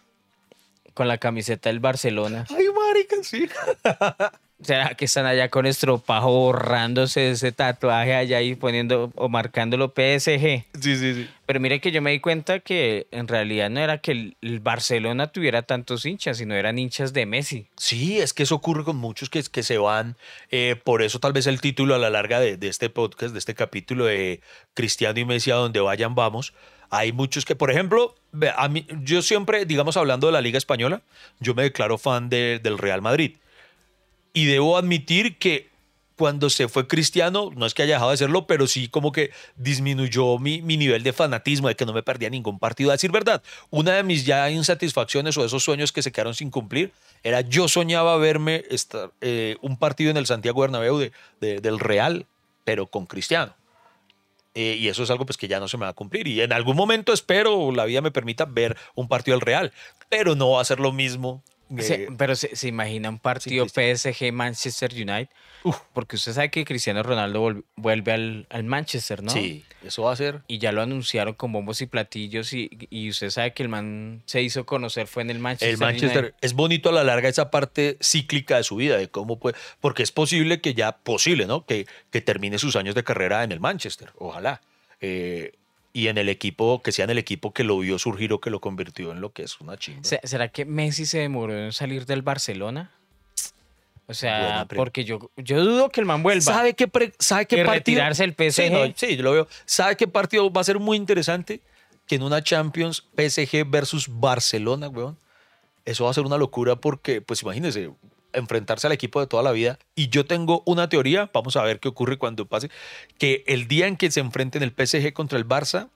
con 0.94 1.08
la 1.08 1.18
camiseta 1.18 1.70
del 1.70 1.80
Barcelona. 1.80 2.46
Ay, 2.50 2.66
marica, 2.76 3.16
sí. 3.24 3.50
¿Será 4.64 4.96
que 4.96 5.06
están 5.06 5.26
allá 5.26 5.50
con 5.50 5.66
estropajo 5.66 6.32
borrándose 6.32 7.32
ese 7.32 7.52
tatuaje 7.52 8.16
allá 8.16 8.42
y 8.42 8.56
poniendo 8.56 9.12
o 9.16 9.30
marcándolo 9.30 9.90
PSG? 9.90 10.66
Sí, 10.80 10.96
sí, 10.96 11.14
sí. 11.14 11.30
Pero 11.46 11.60
mire 11.60 11.82
que 11.82 11.92
yo 11.92 12.02
me 12.02 12.12
di 12.12 12.20
cuenta 12.20 12.60
que 12.60 13.08
en 13.12 13.28
realidad 13.28 13.70
no 13.70 13.82
era 13.82 13.98
que 13.98 14.34
el, 14.42 14.60
Barcelona 14.62 15.28
tuviera 15.28 15.64
tantos 15.64 16.06
hinchas, 16.06 16.38
sino 16.38 16.56
eran 16.56 16.80
hinchas 16.80 17.12
de 17.12 17.26
Messi. 17.26 17.68
Sí, 17.78 18.20
es 18.20 18.34
que 18.34 18.44
eso 18.44 18.56
ocurre 18.56 18.84
con 18.84 18.96
muchos 18.96 19.30
que, 19.30 19.44
que 19.44 19.64
se 19.64 19.78
van. 19.78 20.16
Eh, 20.52 20.78
por 20.82 21.02
eso 21.02 21.20
tal 21.20 21.34
vez 21.34 21.46
el 21.48 21.60
título 21.60 21.96
a 21.96 22.00
la 22.00 22.10
larga 22.10 22.40
de, 22.40 22.56
de 22.56 22.68
este 22.70 22.90
podcast, 22.90 23.34
de 23.34 23.40
este 23.40 23.56
capítulo 23.56 24.06
de 24.06 24.40
Cristiano 24.74 25.20
y 25.20 25.26
Messi, 25.26 25.52
a 25.52 25.56
donde 25.56 25.82
vayan 25.82 26.16
vamos. 26.16 26.54
Hay 26.90 27.12
muchos 27.12 27.44
que, 27.44 27.56
por 27.56 27.72
ejemplo, 27.72 28.16
a 28.56 28.68
mí, 28.70 28.86
yo 29.02 29.24
siempre, 29.24 29.66
digamos, 29.66 29.98
hablando 29.98 30.28
de 30.28 30.34
la 30.34 30.42
Liga 30.42 30.60
Española, 30.60 31.02
yo 31.40 31.56
me 31.56 31.64
declaro 31.64 31.98
fan 31.98 32.30
del 32.30 32.78
Real 32.78 33.02
Madrid. 33.02 33.38
Y 34.34 34.46
debo 34.46 34.78
admitir 34.78 35.38
que 35.38 35.74
cuando 36.16 36.50
se 36.50 36.68
fue 36.68 36.88
Cristiano, 36.88 37.52
no 37.56 37.66
es 37.66 37.74
que 37.74 37.84
haya 37.84 37.96
dejado 37.96 38.12
de 38.12 38.18
serlo, 38.18 38.46
pero 38.46 38.68
sí 38.68 38.88
como 38.88 39.12
que 39.12 39.32
disminuyó 39.56 40.38
mi, 40.38 40.62
nivel 40.62 41.04
de 41.04 41.14
fanatismo, 41.14 41.68
de 41.68 41.76
que 41.76 41.86
no 41.86 41.94
me 41.94 42.04
perdía 42.04 42.30
ningún 42.30 42.60
partido. 42.60 42.92
A 42.92 42.94
decir 42.94 43.12
verdad, 43.12 43.42
una 43.70 43.94
de 43.94 44.04
mis 44.04 44.26
ya 44.26 44.50
insatisfacciones 44.50 45.38
o 45.38 45.46
esos 45.46 45.64
sueños 45.64 45.92
que 45.92 46.02
se 46.02 46.12
quedaron 46.12 46.36
sin 46.36 46.50
cumplir 46.50 46.92
era 47.24 47.42
yo 47.42 47.68
soñaba 47.68 48.18
verme 48.18 48.64
estar, 48.70 49.12
eh, 49.22 49.58
un 49.62 49.78
partido 49.78 50.12
en 50.12 50.18
el 50.18 50.26
Santiago 50.26 50.62
Bernabéu 50.62 50.98
de, 50.98 51.12
del 51.40 51.80
Real, 51.80 52.26
pero 52.64 52.88
con 52.88 53.06
Cristiano. 53.06 53.56
Eh, 54.56 54.78
y 54.80 54.88
eso 54.88 55.02
es 55.02 55.10
algo 55.10 55.26
pues 55.26 55.36
que 55.38 55.48
ya 55.48 55.60
no 55.60 55.68
se 55.68 55.78
me 55.78 55.86
va 55.86 55.90
a 55.90 55.94
cumplir. 55.94 56.28
Y 56.28 56.42
en 56.42 56.54
algún 56.54 56.76
momento 56.76 57.12
espero 57.12 57.72
la 57.72 57.86
vida 57.86 58.02
me 58.02 58.12
permita 58.12 58.46
ver 58.46 58.78
un 58.94 59.08
partido 59.08 59.36
del 59.36 59.46
Real, 59.46 59.74
pero 60.10 60.36
no 60.36 60.52
va 60.52 60.62
a 60.62 60.66
ser 60.66 60.80
lo 60.80 60.92
mismo 60.92 61.42
pero 62.18 62.36
se, 62.36 62.68
imagina 62.68 63.10
un 63.10 63.20
partido 63.20 63.66
PSG 63.68 64.32
Manchester 64.32 64.92
United, 64.94 65.30
porque 65.94 66.18
usted 66.18 66.34
sabe 66.34 66.52
que 66.52 66.66
Cristiano 66.66 67.02
Ronaldo 67.04 67.64
vuelve 67.76 68.12
al, 68.12 68.64
Manchester, 68.64 69.24
¿no? 69.24 69.32
Sí, 69.32 69.64
eso 69.84 70.04
va 70.04 70.14
a 70.14 70.16
ser. 70.16 70.42
Y 70.48 70.60
ya 70.60 70.72
lo 70.72 70.82
anunciaron 70.82 71.34
con 71.34 71.52
bombos 71.52 71.82
y 71.82 71.88
platillos 71.88 72.54
y, 72.54 72.70
usted 73.10 73.30
sabe 73.30 73.54
que 73.54 73.64
el 73.64 73.70
man 73.70 74.22
se 74.26 74.42
hizo 74.42 74.66
conocer 74.66 75.08
fue 75.08 75.24
en 75.24 75.30
el 75.30 75.40
Manchester. 75.40 75.70
El 75.70 75.78
Manchester 75.78 76.36
es 76.42 76.54
bonito 76.54 76.90
a 76.90 76.92
la 76.92 77.04
larga 77.04 77.30
esa 77.30 77.50
parte 77.50 77.98
cíclica 78.02 78.58
de 78.58 78.64
su 78.64 78.76
vida, 78.76 78.98
de 78.98 79.10
cómo 79.10 79.40
puede, 79.40 79.58
porque 79.80 80.04
es 80.04 80.12
posible 80.12 80.62
que 80.62 80.74
ya 80.74 80.98
posible, 80.98 81.46
¿no? 81.46 81.66
Que, 81.66 81.88
que 82.12 82.22
termine 82.22 82.60
sus 82.60 82.76
años 82.76 82.96
de 82.96 83.04
carrera 83.04 83.44
en 83.44 83.52
el 83.52 83.60
Manchester, 83.60 84.12
ojalá. 84.18 84.62
Eh, 85.02 85.54
y 85.94 86.08
en 86.08 86.18
el 86.18 86.28
equipo, 86.28 86.82
que 86.82 86.92
sea 86.92 87.06
en 87.06 87.12
el 87.12 87.20
equipo 87.20 87.54
que 87.54 87.64
lo 87.64 87.78
vio 87.80 88.00
surgir 88.00 88.34
o 88.34 88.42
que 88.42 88.50
lo 88.50 88.60
convirtió 88.60 89.12
en 89.12 89.22
lo 89.22 89.32
que 89.32 89.44
es 89.44 89.62
una 89.62 89.78
chingada. 89.78 90.04
Se- 90.04 90.20
¿Será 90.24 90.48
que 90.50 90.66
Messi 90.66 91.06
se 91.06 91.20
demoró 91.20 91.56
en 91.58 91.72
salir 91.72 92.06
del 92.08 92.24
Barcelona? 92.24 92.92
O 94.06 94.14
sea, 94.14 94.68
porque 94.76 95.06
yo, 95.06 95.32
yo 95.38 95.64
dudo 95.64 95.90
que 95.90 96.02
el 96.02 96.06
man 96.06 96.24
vuelva. 96.24 96.42
¿Sabe 96.42 96.74
qué, 96.74 96.88
pre- 96.90 97.14
sabe 97.20 97.46
qué 97.46 97.58
que 97.58 97.66
partido? 97.66 98.02
retirarse 98.02 98.24
el 98.26 98.34
PSG. 98.34 98.52
Sí, 98.54 98.70
no, 98.70 98.80
sí, 98.96 99.16
yo 99.16 99.24
lo 99.24 99.32
veo. 99.32 99.48
¿Sabe 99.66 99.96
qué 99.96 100.08
partido 100.08 100.52
va 100.52 100.60
a 100.62 100.64
ser 100.66 100.78
muy 100.80 100.98
interesante? 100.98 101.62
Que 102.06 102.16
en 102.16 102.24
una 102.24 102.44
Champions 102.44 103.06
PSG 103.16 103.64
versus 103.66 104.08
Barcelona, 104.10 104.90
weón. 104.90 105.18
Eso 105.86 106.04
va 106.06 106.12
a 106.12 106.14
ser 106.14 106.26
una 106.26 106.38
locura 106.38 106.76
porque, 106.76 107.22
pues 107.22 107.42
imagínense, 107.44 107.92
enfrentarse 108.34 108.88
al 108.88 108.94
equipo 108.94 109.20
de 109.20 109.28
toda 109.28 109.44
la 109.44 109.52
vida. 109.52 109.80
Y 109.96 110.10
yo 110.10 110.26
tengo 110.26 110.64
una 110.66 110.90
teoría, 110.90 111.30
vamos 111.34 111.56
a 111.56 111.64
ver 111.64 111.80
qué 111.80 111.88
ocurre 111.88 112.18
cuando 112.18 112.46
pase, 112.46 112.70
que 113.18 113.44
el 113.48 113.68
día 113.68 113.88
en 113.88 113.98
que 113.98 114.12
se 114.12 114.20
enfrenten 114.20 114.64
el 114.64 114.72
PSG 114.72 115.14
contra 115.14 115.38
el 115.38 115.48
Barça, 115.48 115.90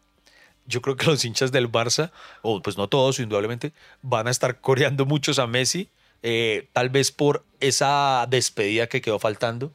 yo 0.65 0.81
creo 0.81 0.95
que 0.95 1.05
los 1.05 1.23
hinchas 1.23 1.51
del 1.51 1.71
Barça, 1.71 2.11
o 2.41 2.61
pues 2.61 2.77
no 2.77 2.87
todos, 2.87 3.19
indudablemente, 3.19 3.73
van 4.01 4.27
a 4.27 4.31
estar 4.31 4.59
coreando 4.59 5.05
muchos 5.05 5.39
a 5.39 5.47
Messi, 5.47 5.89
eh, 6.23 6.67
tal 6.73 6.89
vez 6.89 7.11
por 7.11 7.45
esa 7.59 8.25
despedida 8.29 8.87
que 8.87 9.01
quedó 9.01 9.19
faltando, 9.19 9.71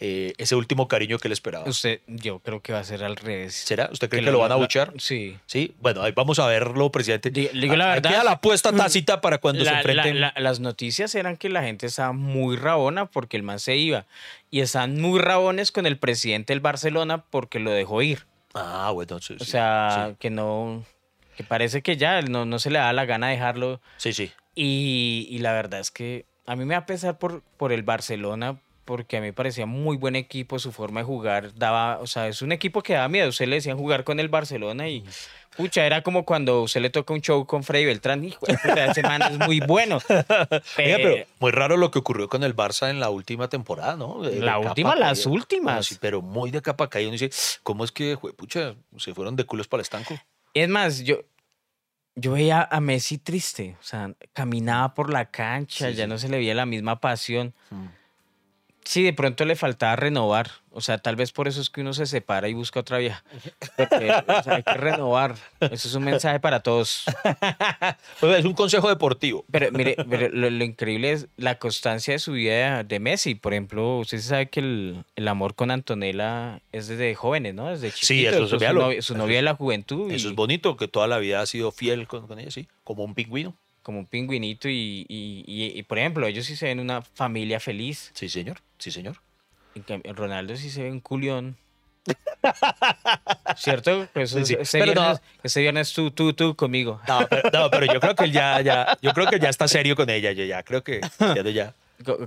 eh, 0.00 0.32
ese 0.38 0.54
último 0.54 0.86
cariño 0.86 1.18
que 1.18 1.28
le 1.28 1.34
esperaba. 1.34 1.68
Usted, 1.68 2.00
yo 2.06 2.38
creo 2.38 2.60
que 2.62 2.72
va 2.72 2.78
a 2.80 2.84
ser 2.84 3.02
al 3.02 3.16
revés. 3.16 3.54
¿Será? 3.54 3.88
¿Usted 3.90 4.08
cree 4.08 4.22
que, 4.24 4.30
lo 4.30 4.38
van 4.38 4.52
a 4.52 4.56
buchar? 4.56 4.92
Sí. 4.98 5.36
Sí, 5.46 5.74
bueno, 5.80 6.02
ahí 6.02 6.12
vamos 6.12 6.38
a 6.38 6.46
verlo, 6.46 6.90
presidente. 6.92 7.30
Digo- 7.30 7.50
digo 7.52 7.74
la 7.76 7.88
verdad, 7.88 8.10
queda 8.10 8.24
la 8.24 8.32
apuesta 8.32 8.72
tácita 8.72 9.20
para 9.20 9.38
cuando 9.38 9.60
se 9.64 9.66
La- 9.66 9.72
la- 9.72 9.78
enfrenten. 9.80 10.20
la- 10.20 10.34
las 10.36 10.60
noticias 10.60 11.14
eran 11.14 11.36
que 11.36 11.48
la 11.48 11.62
gente 11.62 11.86
estaba 11.86 12.12
muy 12.12 12.56
rabona 12.56 13.06
porque 13.06 13.36
el 13.36 13.42
man 13.42 13.58
se 13.58 13.76
iba. 13.76 14.06
Y 14.50 14.60
están 14.60 15.00
muy 15.00 15.18
rabones 15.20 15.72
con 15.72 15.84
el 15.86 15.98
presidente 15.98 16.52
del 16.52 16.60
Barcelona 16.60 17.24
porque 17.30 17.58
lo 17.58 17.70
dejó 17.72 18.00
ir. 18.02 18.26
Ah, 18.54 18.90
bueno, 18.94 19.20
sí, 19.20 19.34
O 19.40 19.44
sí, 19.44 19.50
sea, 19.50 20.14
que 20.18 20.30
no. 20.30 20.84
Que 21.36 21.44
parece 21.44 21.82
que 21.82 21.96
ya 21.96 22.22
no, 22.22 22.44
no 22.44 22.58
se 22.58 22.70
le 22.70 22.78
da 22.78 22.92
la 22.92 23.04
gana 23.04 23.28
dejarlo. 23.28 23.80
sí, 23.96 24.12
sí. 24.12 24.30
Y, 24.54 25.28
y 25.30 25.38
la 25.38 25.52
verdad 25.52 25.78
es 25.80 25.90
que 25.92 26.24
a 26.46 26.56
mí 26.56 26.64
me 26.64 26.74
va 26.74 26.80
a 26.80 26.86
pesar 26.86 27.18
por, 27.18 27.42
por 27.56 27.72
el 27.72 27.82
Barcelona 27.84 28.58
porque 28.88 29.18
a 29.18 29.20
mí 29.20 29.26
me 29.26 29.32
parecía 29.34 29.66
muy 29.66 29.98
buen 29.98 30.16
equipo, 30.16 30.58
su 30.58 30.72
forma 30.72 31.00
de 31.00 31.04
jugar 31.04 31.54
daba, 31.54 31.98
o 31.98 32.06
sea, 32.06 32.26
es 32.26 32.40
un 32.40 32.52
equipo 32.52 32.82
que 32.82 32.94
daba 32.94 33.06
miedo. 33.08 33.28
Usted 33.28 33.46
le 33.46 33.56
decían 33.56 33.76
jugar 33.76 34.02
con 34.02 34.18
el 34.18 34.30
Barcelona 34.30 34.88
y, 34.88 35.04
pucha, 35.58 35.84
era 35.84 36.02
como 36.02 36.24
cuando 36.24 36.62
usted 36.62 36.80
le 36.80 36.88
toca 36.88 37.12
un 37.12 37.20
show 37.20 37.44
con 37.44 37.64
Freddy 37.64 37.84
Beltrán. 37.84 38.24
Hijo 38.24 38.46
de 38.46 39.02
man 39.02 39.20
es 39.30 39.38
muy 39.46 39.60
bueno. 39.60 39.98
Oiga, 40.08 40.62
pero 40.96 41.14
Pe- 41.16 41.26
muy 41.38 41.50
raro 41.50 41.76
lo 41.76 41.90
que 41.90 41.98
ocurrió 41.98 42.30
con 42.30 42.42
el 42.44 42.56
Barça 42.56 42.88
en 42.88 42.98
la 42.98 43.10
última 43.10 43.48
temporada, 43.48 43.94
¿no? 43.96 44.22
De- 44.22 44.40
La 44.40 44.58
última, 44.58 44.94
las 44.96 45.18
caída. 45.18 45.30
últimas. 45.34 45.98
Pero 46.00 46.22
muy 46.22 46.50
de 46.50 46.62
capa 46.62 46.88
caída. 46.88 47.10
Uno 47.10 47.18
dice, 47.18 47.30
¿cómo 47.62 47.84
es 47.84 47.92
que, 47.92 48.16
pucha, 48.16 48.74
se 48.96 49.12
fueron 49.12 49.36
de 49.36 49.44
culos 49.44 49.68
para 49.68 49.80
el 49.80 49.82
estanco? 49.82 50.18
Es 50.54 50.68
más, 50.70 51.00
yo, 51.04 51.18
yo 52.14 52.32
veía 52.32 52.66
a 52.70 52.80
Messi 52.80 53.18
triste, 53.18 53.76
o 53.80 53.84
sea, 53.84 54.14
caminaba 54.32 54.94
por 54.94 55.12
la 55.12 55.26
cancha, 55.30 55.90
Sí, 55.90 55.94
ya 55.94 56.04
sí. 56.04 56.08
no 56.08 56.16
se 56.16 56.30
le 56.30 56.38
veía 56.38 56.54
la 56.54 56.64
misma 56.64 57.00
pasión. 57.00 57.52
Sí, 58.84 59.02
de 59.02 59.12
pronto 59.12 59.44
le 59.44 59.54
faltaba 59.54 59.96
renovar. 59.96 60.50
O 60.70 60.80
sea, 60.80 60.96
tal 60.98 61.14
vez 61.16 61.32
por 61.32 61.46
eso 61.48 61.60
es 61.60 61.68
que 61.70 61.80
uno 61.82 61.92
se 61.92 62.06
separa 62.06 62.48
y 62.48 62.54
busca 62.54 62.80
otra 62.80 62.98
vieja. 62.98 63.22
Porque, 63.76 64.10
o 64.26 64.42
sea, 64.42 64.54
hay 64.56 64.62
que 64.62 64.74
renovar. 64.74 65.34
Eso 65.60 65.88
es 65.88 65.94
un 65.94 66.04
mensaje 66.04 66.40
para 66.40 66.60
todos. 66.60 67.04
Pues 68.20 68.38
es 68.38 68.44
un 68.44 68.54
consejo 68.54 68.88
deportivo. 68.88 69.44
Pero 69.50 69.70
mire, 69.72 69.96
pero 70.08 70.28
lo, 70.30 70.50
lo 70.50 70.64
increíble 70.64 71.12
es 71.12 71.28
la 71.36 71.58
constancia 71.58 72.12
de 72.14 72.18
su 72.18 72.32
vida 72.32 72.82
de 72.84 72.98
Messi. 73.00 73.34
Por 73.34 73.52
ejemplo, 73.52 73.98
usted 73.98 74.18
sabe 74.20 74.48
que 74.48 74.60
el, 74.60 75.04
el 75.16 75.28
amor 75.28 75.54
con 75.54 75.70
Antonella 75.70 76.60
es 76.72 76.88
desde 76.88 77.14
jóvenes, 77.14 77.54
¿no? 77.54 77.68
Desde 77.68 77.90
chiquito. 77.92 78.06
Sí, 78.06 78.26
eso 78.26 78.44
es- 78.44 78.50
su 78.50 78.58
novia, 78.74 79.02
su 79.02 79.14
novia 79.16 79.36
de 79.36 79.42
la 79.42 79.54
juventud. 79.54 80.10
Eso 80.10 80.28
y 80.28 80.30
es 80.30 80.36
bonito, 80.36 80.76
que 80.76 80.88
toda 80.88 81.06
la 81.06 81.18
vida 81.18 81.40
ha 81.40 81.46
sido 81.46 81.70
fiel 81.72 82.06
con, 82.08 82.26
con 82.26 82.38
ella, 82.38 82.50
sí, 82.50 82.66
como 82.84 83.04
un 83.04 83.14
pingüino. 83.14 83.54
Como 83.88 84.00
un 84.00 84.06
pingüinito. 84.06 84.68
Y, 84.68 85.06
y, 85.08 85.44
y- 85.46 85.78
y, 85.78 85.82
por 85.84 85.98
ejemplo, 85.98 86.26
ellos 86.26 86.44
sí 86.44 86.56
se 86.56 86.66
ven 86.66 86.78
una 86.78 87.00
familia 87.00 87.58
feliz. 87.58 88.10
Sí, 88.12 88.28
señor, 88.28 88.58
sí, 88.76 88.90
señor. 88.90 89.16
En 89.74 89.82
cambio, 89.82 90.12
Ronaldo 90.12 90.54
sí 90.56 90.68
se 90.68 90.82
ve 90.82 90.90
un 90.90 91.00
culión. 91.00 91.56
¿Cierto? 93.56 94.06
Pues 94.12 94.30
Sí, 94.30 94.44
sí. 94.44 94.56
Ese, 94.60 94.78
Pero 94.78 94.92
no. 94.94 95.00
viernes, 95.00 95.22
ese 95.42 95.60
viernes 95.62 95.92
tú, 95.94 96.10
tú, 96.10 96.34
tú 96.34 96.54
conmigo. 96.54 97.00
No, 97.08 97.26
pero, 97.30 97.48
no, 97.50 97.70
pero 97.70 97.86
yo 97.90 97.98
creo 97.98 98.14
que 98.14 98.24
él 98.24 98.32
ya, 98.32 98.60
ya, 98.60 98.98
yo 99.00 99.12
creo 99.14 99.26
que 99.26 99.38
ya 99.38 99.48
está 99.48 99.66
serio 99.68 99.96
con 99.96 100.10
ella, 100.10 100.32
yo 100.32 100.44
ya 100.44 100.62
creo 100.62 100.84
que 100.84 101.00
ya, 101.18 101.42
ya. 101.42 101.74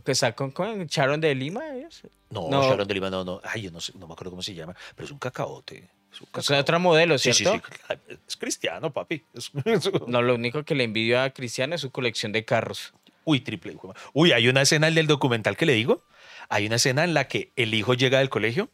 Que 0.04 0.12
está 0.14 0.34
con, 0.34 0.50
con 0.50 0.88
Sharon 0.88 1.22
de 1.22 1.36
Lima. 1.36 1.62
ellos. 1.76 2.02
No, 2.32 2.50
No. 2.50 2.64
Sharon 2.64 2.88
de 2.88 2.94
Lima, 2.96 3.12
no, 3.12 3.24
no. 3.24 3.40
Ay, 3.44 3.62
yo 3.62 3.72
no, 3.72 3.80
sé, 3.80 3.94
no 4.00 4.08
me 4.08 4.14
acuerdo 4.14 4.32
cómo 4.32 4.42
se 4.42 4.56
llama, 4.56 4.76
pero 4.96 5.06
es 5.06 5.12
un 5.12 5.20
cacaote. 5.20 5.88
Es 6.12 6.22
un 6.22 6.28
O 6.34 6.42
sea, 6.42 6.58
cacaote. 6.58 6.62
otra 6.62 6.80
modelo, 6.80 7.18
¿cierto? 7.18 7.54
sí, 7.54 7.62
sí. 7.90 8.16
Es 8.28 8.38
cristiano, 8.38 8.92
papi. 8.92 9.24
Es- 9.34 9.52
No, 10.08 10.22
lo 10.22 10.36
único 10.36 10.64
que 10.64 10.76
le 10.76 10.84
envidio 10.84 11.22
a 11.22 11.30
Cristiano 11.32 11.76
es 11.76 11.82
su 11.82 11.92
colección 11.92 12.32
de 12.32 12.44
carros. 12.46 12.94
Uy, 13.24 13.40
triple. 13.42 13.78
Uy, 14.14 14.32
hay 14.32 14.48
una 14.48 14.64
escena 14.64 14.90
del 14.90 15.08
documental 15.08 15.56
que 15.56 15.66
le 15.66 15.74
digo. 15.74 16.04
Hay 16.50 16.66
una 16.66 16.76
escena 16.78 17.04
en 17.04 17.14
la 17.14 17.28
que 17.28 17.52
el 17.56 17.74
hijo 17.74 17.94
llega 17.94 18.20
del 18.20 18.30
colegio 18.30 18.70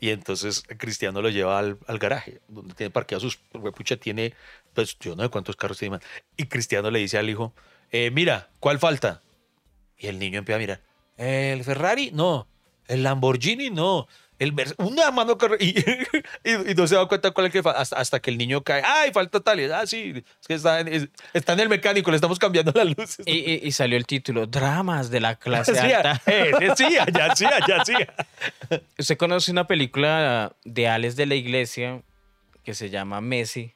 y 0.00 0.10
entonces 0.10 0.64
Cristiano 0.78 1.22
lo 1.22 1.30
lleva 1.30 1.58
al, 1.58 1.78
al 1.86 1.98
garaje, 1.98 2.40
donde 2.48 2.74
tiene 2.74 2.90
parqueado 2.90 3.20
sus. 3.20 3.36
Pucha, 3.74 3.96
tiene. 3.96 4.34
Pues 4.74 4.98
yo 4.98 5.14
no 5.16 5.22
sé 5.22 5.28
cuántos 5.30 5.56
carros 5.56 5.78
tiene. 5.78 5.92
man. 5.92 6.00
Y 6.36 6.46
Cristiano 6.46 6.90
le 6.90 6.98
dice 6.98 7.16
al 7.16 7.30
hijo: 7.30 7.54
eh, 7.92 8.10
Mira, 8.10 8.50
¿cuál 8.60 8.78
falta? 8.78 9.22
Y 9.96 10.08
el 10.08 10.18
niño 10.18 10.40
empieza 10.40 10.56
a 10.56 10.60
mirar: 10.60 10.80
¿El 11.16 11.62
Ferrari? 11.64 12.10
No. 12.12 12.46
¿El 12.88 13.04
Lamborghini? 13.04 13.70
No. 13.70 14.08
El 14.40 14.52
una 14.78 15.10
mano 15.12 15.38
y, 15.60 15.78
y, 16.44 16.70
y 16.72 16.74
no 16.74 16.86
se 16.88 16.96
da 16.96 17.06
cuenta 17.06 17.30
cuál 17.30 17.46
es 17.46 17.52
que 17.52 17.62
hasta, 17.64 17.96
hasta 17.96 18.20
que 18.20 18.30
el 18.30 18.36
niño 18.38 18.62
cae. 18.62 18.82
¡Ay, 18.84 19.12
falta 19.12 19.38
tal! 19.40 19.60
Y, 19.60 19.64
ah, 19.66 19.86
sí, 19.86 20.12
es 20.40 20.46
que 20.48 20.54
está 20.54 20.80
en, 20.80 20.88
es- 20.88 21.08
está 21.32 21.52
en 21.52 21.60
el 21.60 21.68
mecánico, 21.68 22.10
le 22.10 22.16
estamos 22.16 22.38
cambiando 22.40 22.72
las 22.74 22.86
luces. 22.96 23.24
Y, 23.26 23.32
y- 23.52 23.60
y 23.62 23.70
salió 23.72 23.96
el 23.96 24.06
título, 24.06 24.46
Dramas 24.46 25.10
de 25.10 25.20
la 25.20 25.36
clase 25.36 25.74
Sí, 25.80 25.92
alta. 25.92 26.20
eh, 26.26 26.52
sí, 26.76 26.84
allá 26.98 27.36
sí, 27.36 27.44
allá 27.44 27.84
sí. 27.84 27.94
Usted 28.98 29.16
conoce 29.16 29.52
una 29.52 29.66
película 29.68 30.52
de 30.64 30.88
Alex 30.88 31.14
de 31.16 31.26
la 31.26 31.36
Iglesia 31.36 32.02
que 32.64 32.74
se 32.74 32.90
llama 32.90 33.20
Messi, 33.20 33.72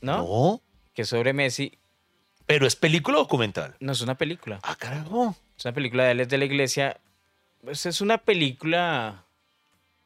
¿no? 0.00 0.18
No, 0.18 0.60
Que 0.94 1.02
es 1.02 1.08
sobre 1.08 1.32
Messi. 1.32 1.78
pero 2.46 2.66
es 2.66 2.76
película 2.76 3.18
o 3.18 3.20
documental. 3.22 3.74
No 3.80 3.92
es 3.92 4.00
una 4.02 4.16
película. 4.16 4.60
Ah, 4.62 4.76
carajo. 4.76 5.36
Es 5.58 5.64
una 5.64 5.74
película 5.74 6.04
de 6.04 6.10
Alex 6.10 6.28
de 6.28 6.38
la 6.38 6.44
Iglesia. 6.44 7.00
Pues 7.64 7.86
es 7.86 8.00
una 8.00 8.18
película 8.18 9.24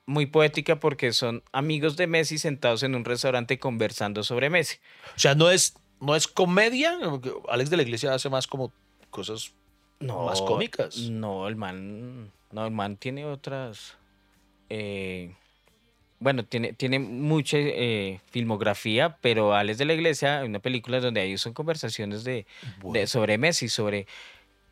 muy 0.07 0.27
poética 0.27 0.81
porque 0.81 1.13
son 1.13 1.43
amigos 1.53 1.97
de 1.97 2.07
Messi 2.07 2.39
sentados 2.39 2.83
en 2.83 2.95
un 2.95 3.05
restaurante 3.05 3.59
conversando 3.59 4.23
sobre 4.23 4.51
Messi. 4.51 4.79
O 5.17 5.19
sea, 5.19 5.35
no 5.35 5.51
es, 5.51 5.75
no 6.01 6.17
es 6.17 6.27
comedia. 6.27 6.97
Alex 7.49 7.71
de 7.71 7.77
la 7.77 7.83
Iglesia 7.83 8.15
hace 8.15 8.31
más 8.31 8.47
como 8.47 8.73
cosas 9.11 9.53
más 10.01 10.41
cómicas. 10.43 10.97
No, 10.97 11.49
el 11.49 11.57
man. 11.57 12.31
No, 12.53 12.65
el 12.65 12.71
man 12.73 12.97
tiene 12.97 13.25
otras. 13.25 13.97
eh, 14.69 15.35
bueno, 16.19 16.45
tiene, 16.45 16.73
tiene 16.73 16.99
mucha 16.99 17.59
eh, 17.59 18.21
filmografía, 18.31 19.19
pero 19.21 19.55
Alex 19.55 19.79
de 19.79 19.85
la 19.85 19.95
Iglesia, 19.95 20.41
hay 20.41 20.49
una 20.49 20.61
película 20.61 21.01
donde 21.01 21.21
ahí 21.21 21.37
son 21.37 21.53
conversaciones 21.53 22.25
de, 22.25 22.47
sobre 23.07 23.37
Messi, 23.37 23.69
sobre 23.69 24.07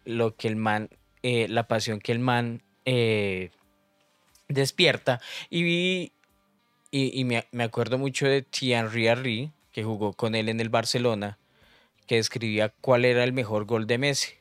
lo 0.04 0.36
que 0.36 0.48
el 0.48 0.56
man, 0.56 0.88
eh, 1.22 1.46
la 1.48 1.68
pasión 1.68 2.00
que 2.00 2.12
el 2.12 2.18
man 2.18 2.62
eh, 2.86 3.50
despierta. 4.48 5.20
Y 5.50 5.62
vi, 5.62 6.12
y, 6.90 7.18
y 7.18 7.24
me, 7.24 7.46
me 7.52 7.64
acuerdo 7.64 7.98
mucho 7.98 8.26
de 8.26 8.42
Thierry 8.42 9.08
Henry, 9.08 9.52
que 9.72 9.84
jugó 9.84 10.12
con 10.12 10.34
él 10.34 10.48
en 10.48 10.60
el 10.60 10.68
Barcelona, 10.68 11.38
que 12.06 12.16
describía 12.16 12.72
cuál 12.80 13.04
era 13.04 13.24
el 13.24 13.32
mejor 13.32 13.64
gol 13.64 13.86
de 13.86 13.98
Messi. 13.98 14.34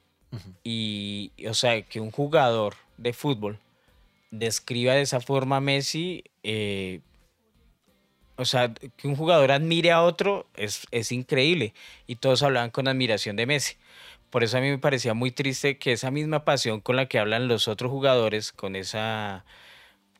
Y, 0.63 1.31
o 1.47 1.53
sea, 1.53 1.81
que 1.83 1.99
un 1.99 2.11
jugador 2.11 2.75
de 2.97 3.13
fútbol 3.13 3.59
describa 4.31 4.93
de 4.93 5.01
esa 5.01 5.19
forma 5.19 5.57
a 5.57 5.61
Messi, 5.61 6.23
eh, 6.41 7.01
o 8.35 8.45
sea, 8.45 8.73
que 8.73 9.07
un 9.07 9.15
jugador 9.15 9.51
admire 9.51 9.91
a 9.91 10.01
otro 10.01 10.47
es, 10.55 10.87
es 10.89 11.11
increíble. 11.11 11.73
Y 12.07 12.15
todos 12.15 12.41
hablaban 12.41 12.71
con 12.71 12.87
admiración 12.87 13.35
de 13.35 13.45
Messi. 13.45 13.75
Por 14.31 14.43
eso 14.43 14.57
a 14.57 14.61
mí 14.61 14.69
me 14.69 14.79
parecía 14.79 15.13
muy 15.13 15.29
triste 15.29 15.77
que 15.77 15.91
esa 15.91 16.09
misma 16.09 16.43
pasión 16.43 16.81
con 16.81 16.95
la 16.95 17.05
que 17.05 17.19
hablan 17.19 17.47
los 17.47 17.67
otros 17.67 17.91
jugadores, 17.91 18.51
con 18.51 18.75
esa, 18.75 19.45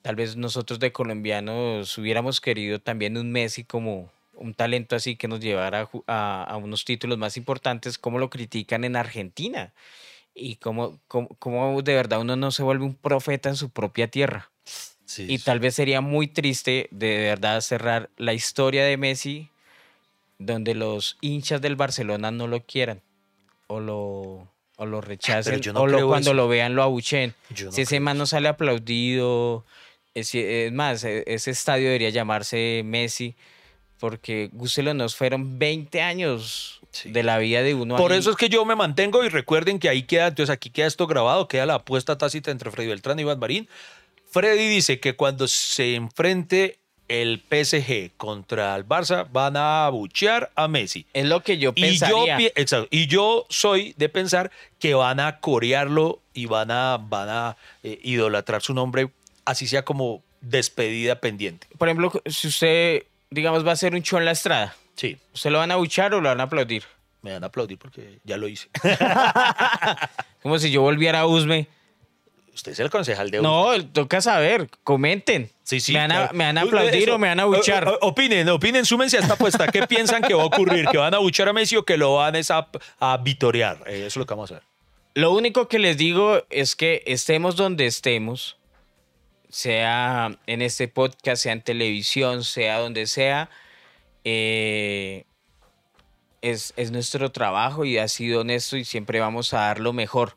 tal 0.04 0.16
vez 0.16 0.36
nosotros 0.36 0.80
de 0.80 0.92
colombianos 0.92 1.98
hubiéramos 1.98 2.40
querido 2.40 2.80
también 2.80 3.18
un 3.18 3.32
Messi 3.32 3.64
como 3.64 4.12
un 4.36 4.54
talento 4.54 4.96
así 4.96 5.16
que 5.16 5.28
nos 5.28 5.40
llevara 5.40 5.90
a 6.06 6.44
a, 6.44 6.58
unos 6.58 6.86
títulos 6.86 7.18
más 7.18 7.38
importantes, 7.38 7.98
como 7.98 8.20
lo 8.20 8.30
critican 8.30 8.84
en 8.84 8.96
Argentina 8.96 9.74
y 10.36 10.58
cómo, 10.58 11.00
cómo, 11.08 11.30
cómo 11.40 11.82
de 11.82 11.96
verdad 11.96 12.22
uno 12.22 12.36
no 12.36 12.52
se 12.52 12.64
vuelve 12.64 12.86
un 12.86 12.96
profeta 12.96 13.50
en 13.50 13.56
su 13.56 13.70
propia 13.70 14.08
tierra. 14.08 14.52
Sí, 15.06 15.26
Y 15.30 15.40
tal 15.40 15.60
vez 15.60 15.76
sería 15.76 16.02
muy 16.02 16.28
triste 16.28 16.88
de 16.92 17.18
verdad 17.18 17.62
cerrar 17.62 18.10
la 18.18 18.34
historia 18.34 18.84
de 18.84 18.98
Messi 18.98 19.50
donde 20.38 20.76
los 20.76 21.18
hinchas 21.22 21.62
del 21.62 21.76
Barcelona 21.76 22.32
no 22.32 22.48
lo 22.48 22.62
quieran 22.62 23.02
o 23.68 23.80
lo, 23.80 24.48
o 24.78 24.86
lo 24.86 25.02
rechacen 25.02 25.62
yo 25.62 25.74
no 25.74 25.82
o 25.82 25.88
lo, 25.88 26.08
cuando 26.08 26.32
eso. 26.32 26.34
lo 26.34 26.48
vean 26.48 26.76
lo 26.76 26.84
abuchen. 26.84 27.34
Yo 27.50 27.68
no 27.68 27.72
si 27.72 27.84
ese 27.84 28.00
man 28.00 28.18
no 28.18 28.26
sale 28.26 28.50
aplaudido, 28.50 29.66
es, 30.14 30.34
es 30.36 30.72
más, 30.72 31.04
e- 31.04 31.24
ese 31.28 31.52
estadio 31.52 31.86
debería 31.86 32.10
llamarse 32.10 32.82
Messi 32.86 33.36
porque 34.00 34.50
gústelo, 34.52 34.94
nos 34.94 35.16
fueron 35.16 35.58
20 35.60 36.02
años 36.02 36.80
Sí. 36.92 37.12
de 37.12 37.24
la 37.24 37.40
vida 37.40 37.64
de 37.64 37.74
uno. 37.74 37.96
Por 37.96 38.12
ahí. 38.12 38.20
eso 38.20 38.30
es 38.30 38.36
que 38.38 38.50
yo 38.50 38.64
me 38.66 38.76
mantengo 38.76 39.24
y 39.24 39.30
recuerden 39.30 39.80
que 39.80 39.90
ahí 39.90 40.04
queda, 40.04 40.28
entonces 40.28 40.54
aquí 40.54 40.70
queda 40.70 40.86
esto 40.86 41.08
grabado, 41.08 41.48
queda 41.48 41.66
la 41.66 41.76
apuesta 41.76 42.18
tácita 42.20 42.52
entre 42.52 42.70
Freddy 42.70 42.90
Beltrán 42.90 43.18
y 43.18 43.24
Iván 43.24 43.40
Marín. 43.40 43.68
Freddy 44.30 44.68
dice 44.68 45.00
que 45.00 45.16
cuando 45.16 45.48
se 45.48 45.96
enfrente 45.96 46.78
el 47.08 47.40
PSG 47.50 48.12
contra 48.16 48.76
el 48.76 48.86
Barça 48.88 49.28
van 49.32 49.58
a 49.58 49.90
buchear 49.90 50.52
a 50.56 50.68
Messi. 50.68 51.06
Es 51.14 51.26
lo 51.26 51.42
que 51.42 51.58
yo 51.58 51.72
Y 51.76 51.98
yo, 51.98 52.26
pensaría. 52.26 52.52
exacto, 52.56 52.88
y 52.92 53.08
yo 53.08 53.46
soy 53.50 53.94
de 53.98 54.10
pensar 54.10 54.52
que 54.80 54.94
van 54.94 55.20
a 55.20 55.40
corearlo 55.40 56.22
y 56.34 56.46
van 56.46 56.70
a, 56.72 56.98
van 56.98 57.30
a 57.30 57.58
eh, 57.84 58.00
idolatrar 58.04 58.62
su 58.62 58.74
nombre, 58.76 59.10
así 59.46 59.68
sea 59.68 59.84
como 59.84 60.24
despedida 60.42 61.20
pendiente. 61.20 61.68
Por 61.78 61.88
ejemplo, 61.88 62.12
si 62.26 62.48
usted, 62.48 63.04
digamos, 63.30 63.66
va 63.66 63.72
a 63.72 63.74
hacer 63.74 63.94
un 63.94 64.02
show 64.02 64.20
en 64.20 64.26
la 64.26 64.32
estrada, 64.32 64.76
Sí, 64.96 65.18
¿usted 65.34 65.50
lo 65.50 65.58
van 65.58 65.72
a 65.72 65.78
buchar 65.78 66.14
o 66.14 66.22
lo 66.22 66.30
van 66.30 66.40
a 66.40 66.44
aplaudir? 66.44 66.84
me 67.24 67.32
van 67.32 67.44
a 67.44 67.48
aplaudir 67.48 67.80
porque 67.80 68.20
ya 68.26 68.36
lo 68.38 68.50
hice. 68.50 68.68
Como 70.44 70.60
si 70.60 70.72
yo 70.72 70.82
volviera 70.82 71.22
a 71.22 71.26
Usme. 71.26 71.68
Usted 72.54 72.74
es 72.74 72.80
el 72.80 72.90
concejal 72.90 73.32
de 73.32 73.42
No, 73.42 73.72
toca 73.94 74.20
saber, 74.22 74.70
comenten. 74.84 75.50
Sí, 75.64 75.80
sí. 75.80 75.94
¿Me 75.94 76.00
van 76.00 76.12
a, 76.12 76.30
me 76.34 76.44
van 76.44 76.58
a 76.58 76.62
aplaudir 76.64 77.04
eso, 77.04 77.16
o 77.16 77.18
me 77.18 77.30
van 77.30 77.40
a 77.40 77.46
buchar? 77.46 77.98
Opinen, 78.02 78.48
opinen, 78.50 78.86
súmense 78.86 79.18
a 79.18 79.22
esta 79.22 79.36
apuesta. 79.36 79.68
¿Qué 79.70 79.88
piensan 79.88 80.22
que 80.22 80.34
va 80.34 80.44
a 80.44 80.46
ocurrir? 80.48 80.86
¿Que 80.90 80.98
van 80.98 81.14
a 81.14 81.20
buchar 81.20 81.48
a 81.48 81.54
Messi 81.54 81.78
o 81.78 81.84
que 81.84 81.96
lo 81.96 82.16
van 82.16 82.36
a, 82.36 82.68
a 83.00 83.18
vitorear? 83.18 83.82
Eh, 83.88 84.00
eso 84.00 84.08
es 84.08 84.18
lo 84.18 84.26
que 84.26 84.34
vamos 84.34 84.52
a 84.52 84.56
ver. 84.56 84.64
Lo 85.16 85.32
único 85.32 85.70
que 85.70 85.80
les 85.80 85.98
digo 85.98 86.44
es 86.50 86.76
que 86.76 87.04
estemos 87.06 87.56
donde 87.56 87.86
estemos, 87.86 88.58
sea 89.54 90.32
en 90.48 90.62
este 90.64 90.88
podcast, 90.88 91.44
sea 91.44 91.54
en 91.54 91.62
televisión, 91.62 92.44
sea 92.44 92.80
donde 92.80 93.06
sea, 93.06 93.52
eh, 94.24 95.26
es, 96.42 96.74
es 96.76 96.90
nuestro 96.92 97.32
trabajo 97.32 97.86
y 97.86 98.00
ha 98.00 98.08
sido 98.08 98.42
honesto 98.42 98.78
y 98.78 98.84
siempre 98.84 99.20
vamos 99.20 99.54
a 99.54 99.60
dar 99.60 99.80
lo 99.80 99.94
mejor. 99.94 100.36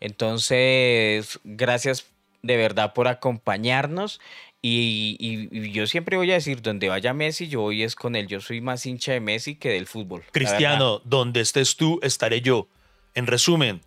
Entonces, 0.00 1.38
gracias 1.44 2.06
de 2.42 2.56
verdad 2.56 2.92
por 2.94 3.06
acompañarnos. 3.08 4.20
Y, 4.62 5.16
y- 5.20 5.48
y 5.66 5.72
yo 5.72 5.86
siempre 5.86 6.16
voy 6.16 6.30
a 6.30 6.34
decir, 6.34 6.62
donde 6.62 6.88
vaya 6.88 7.12
Messi, 7.12 7.48
yo 7.48 7.60
voy 7.60 7.82
es 7.82 7.94
con 7.94 8.16
él. 8.16 8.26
Yo 8.28 8.40
soy 8.40 8.62
más 8.62 8.86
hincha 8.86 9.12
de 9.12 9.20
Messi 9.20 9.56
que 9.56 9.68
del 9.70 9.86
fútbol. 9.86 10.24
Cristiano, 10.32 11.02
donde 11.04 11.42
estés 11.42 11.76
tú, 11.76 12.00
estaré 12.02 12.40
yo. 12.40 12.66
En 13.14 13.26
resumen, 13.26 13.82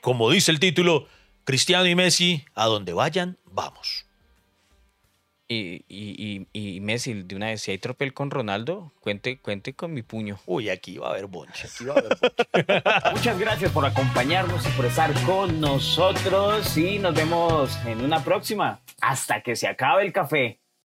como 0.00 0.28
dice 0.30 0.50
el 0.50 0.58
título, 0.58 1.06
Cristiano 1.44 1.86
y 1.86 1.94
Messi, 1.94 2.44
a 2.56 2.66
donde 2.66 2.92
vayan, 2.92 3.38
vamos. 3.44 4.05
Y, 5.48 5.84
y, 5.88 6.46
y, 6.52 6.76
y 6.76 6.80
Messi, 6.80 7.22
de 7.22 7.36
una 7.36 7.46
vez, 7.46 7.62
si 7.62 7.70
hay 7.70 7.78
tropel 7.78 8.12
con 8.12 8.30
Ronaldo, 8.30 8.92
cuente, 9.00 9.38
cuente 9.38 9.74
con 9.74 9.92
mi 9.94 10.02
puño. 10.02 10.38
Uy, 10.46 10.70
aquí 10.70 10.98
va 10.98 11.08
a 11.08 11.10
haber 11.10 11.26
bonche. 11.26 11.68
Aquí 11.68 11.84
va 11.84 11.94
a 11.94 11.98
haber 11.98 12.18
bonche. 12.84 13.12
Muchas 13.12 13.38
gracias 13.38 13.70
por 13.70 13.86
acompañarnos 13.86 14.66
y 14.66 14.70
por 14.70 14.86
estar 14.86 15.12
con 15.24 15.60
nosotros 15.60 16.76
y 16.76 16.98
nos 16.98 17.14
vemos 17.14 17.78
en 17.86 18.00
una 18.00 18.24
próxima. 18.24 18.80
Hasta 19.00 19.42
que 19.42 19.54
se 19.54 19.68
acabe 19.68 20.04
el 20.04 20.12
café. 20.12 20.60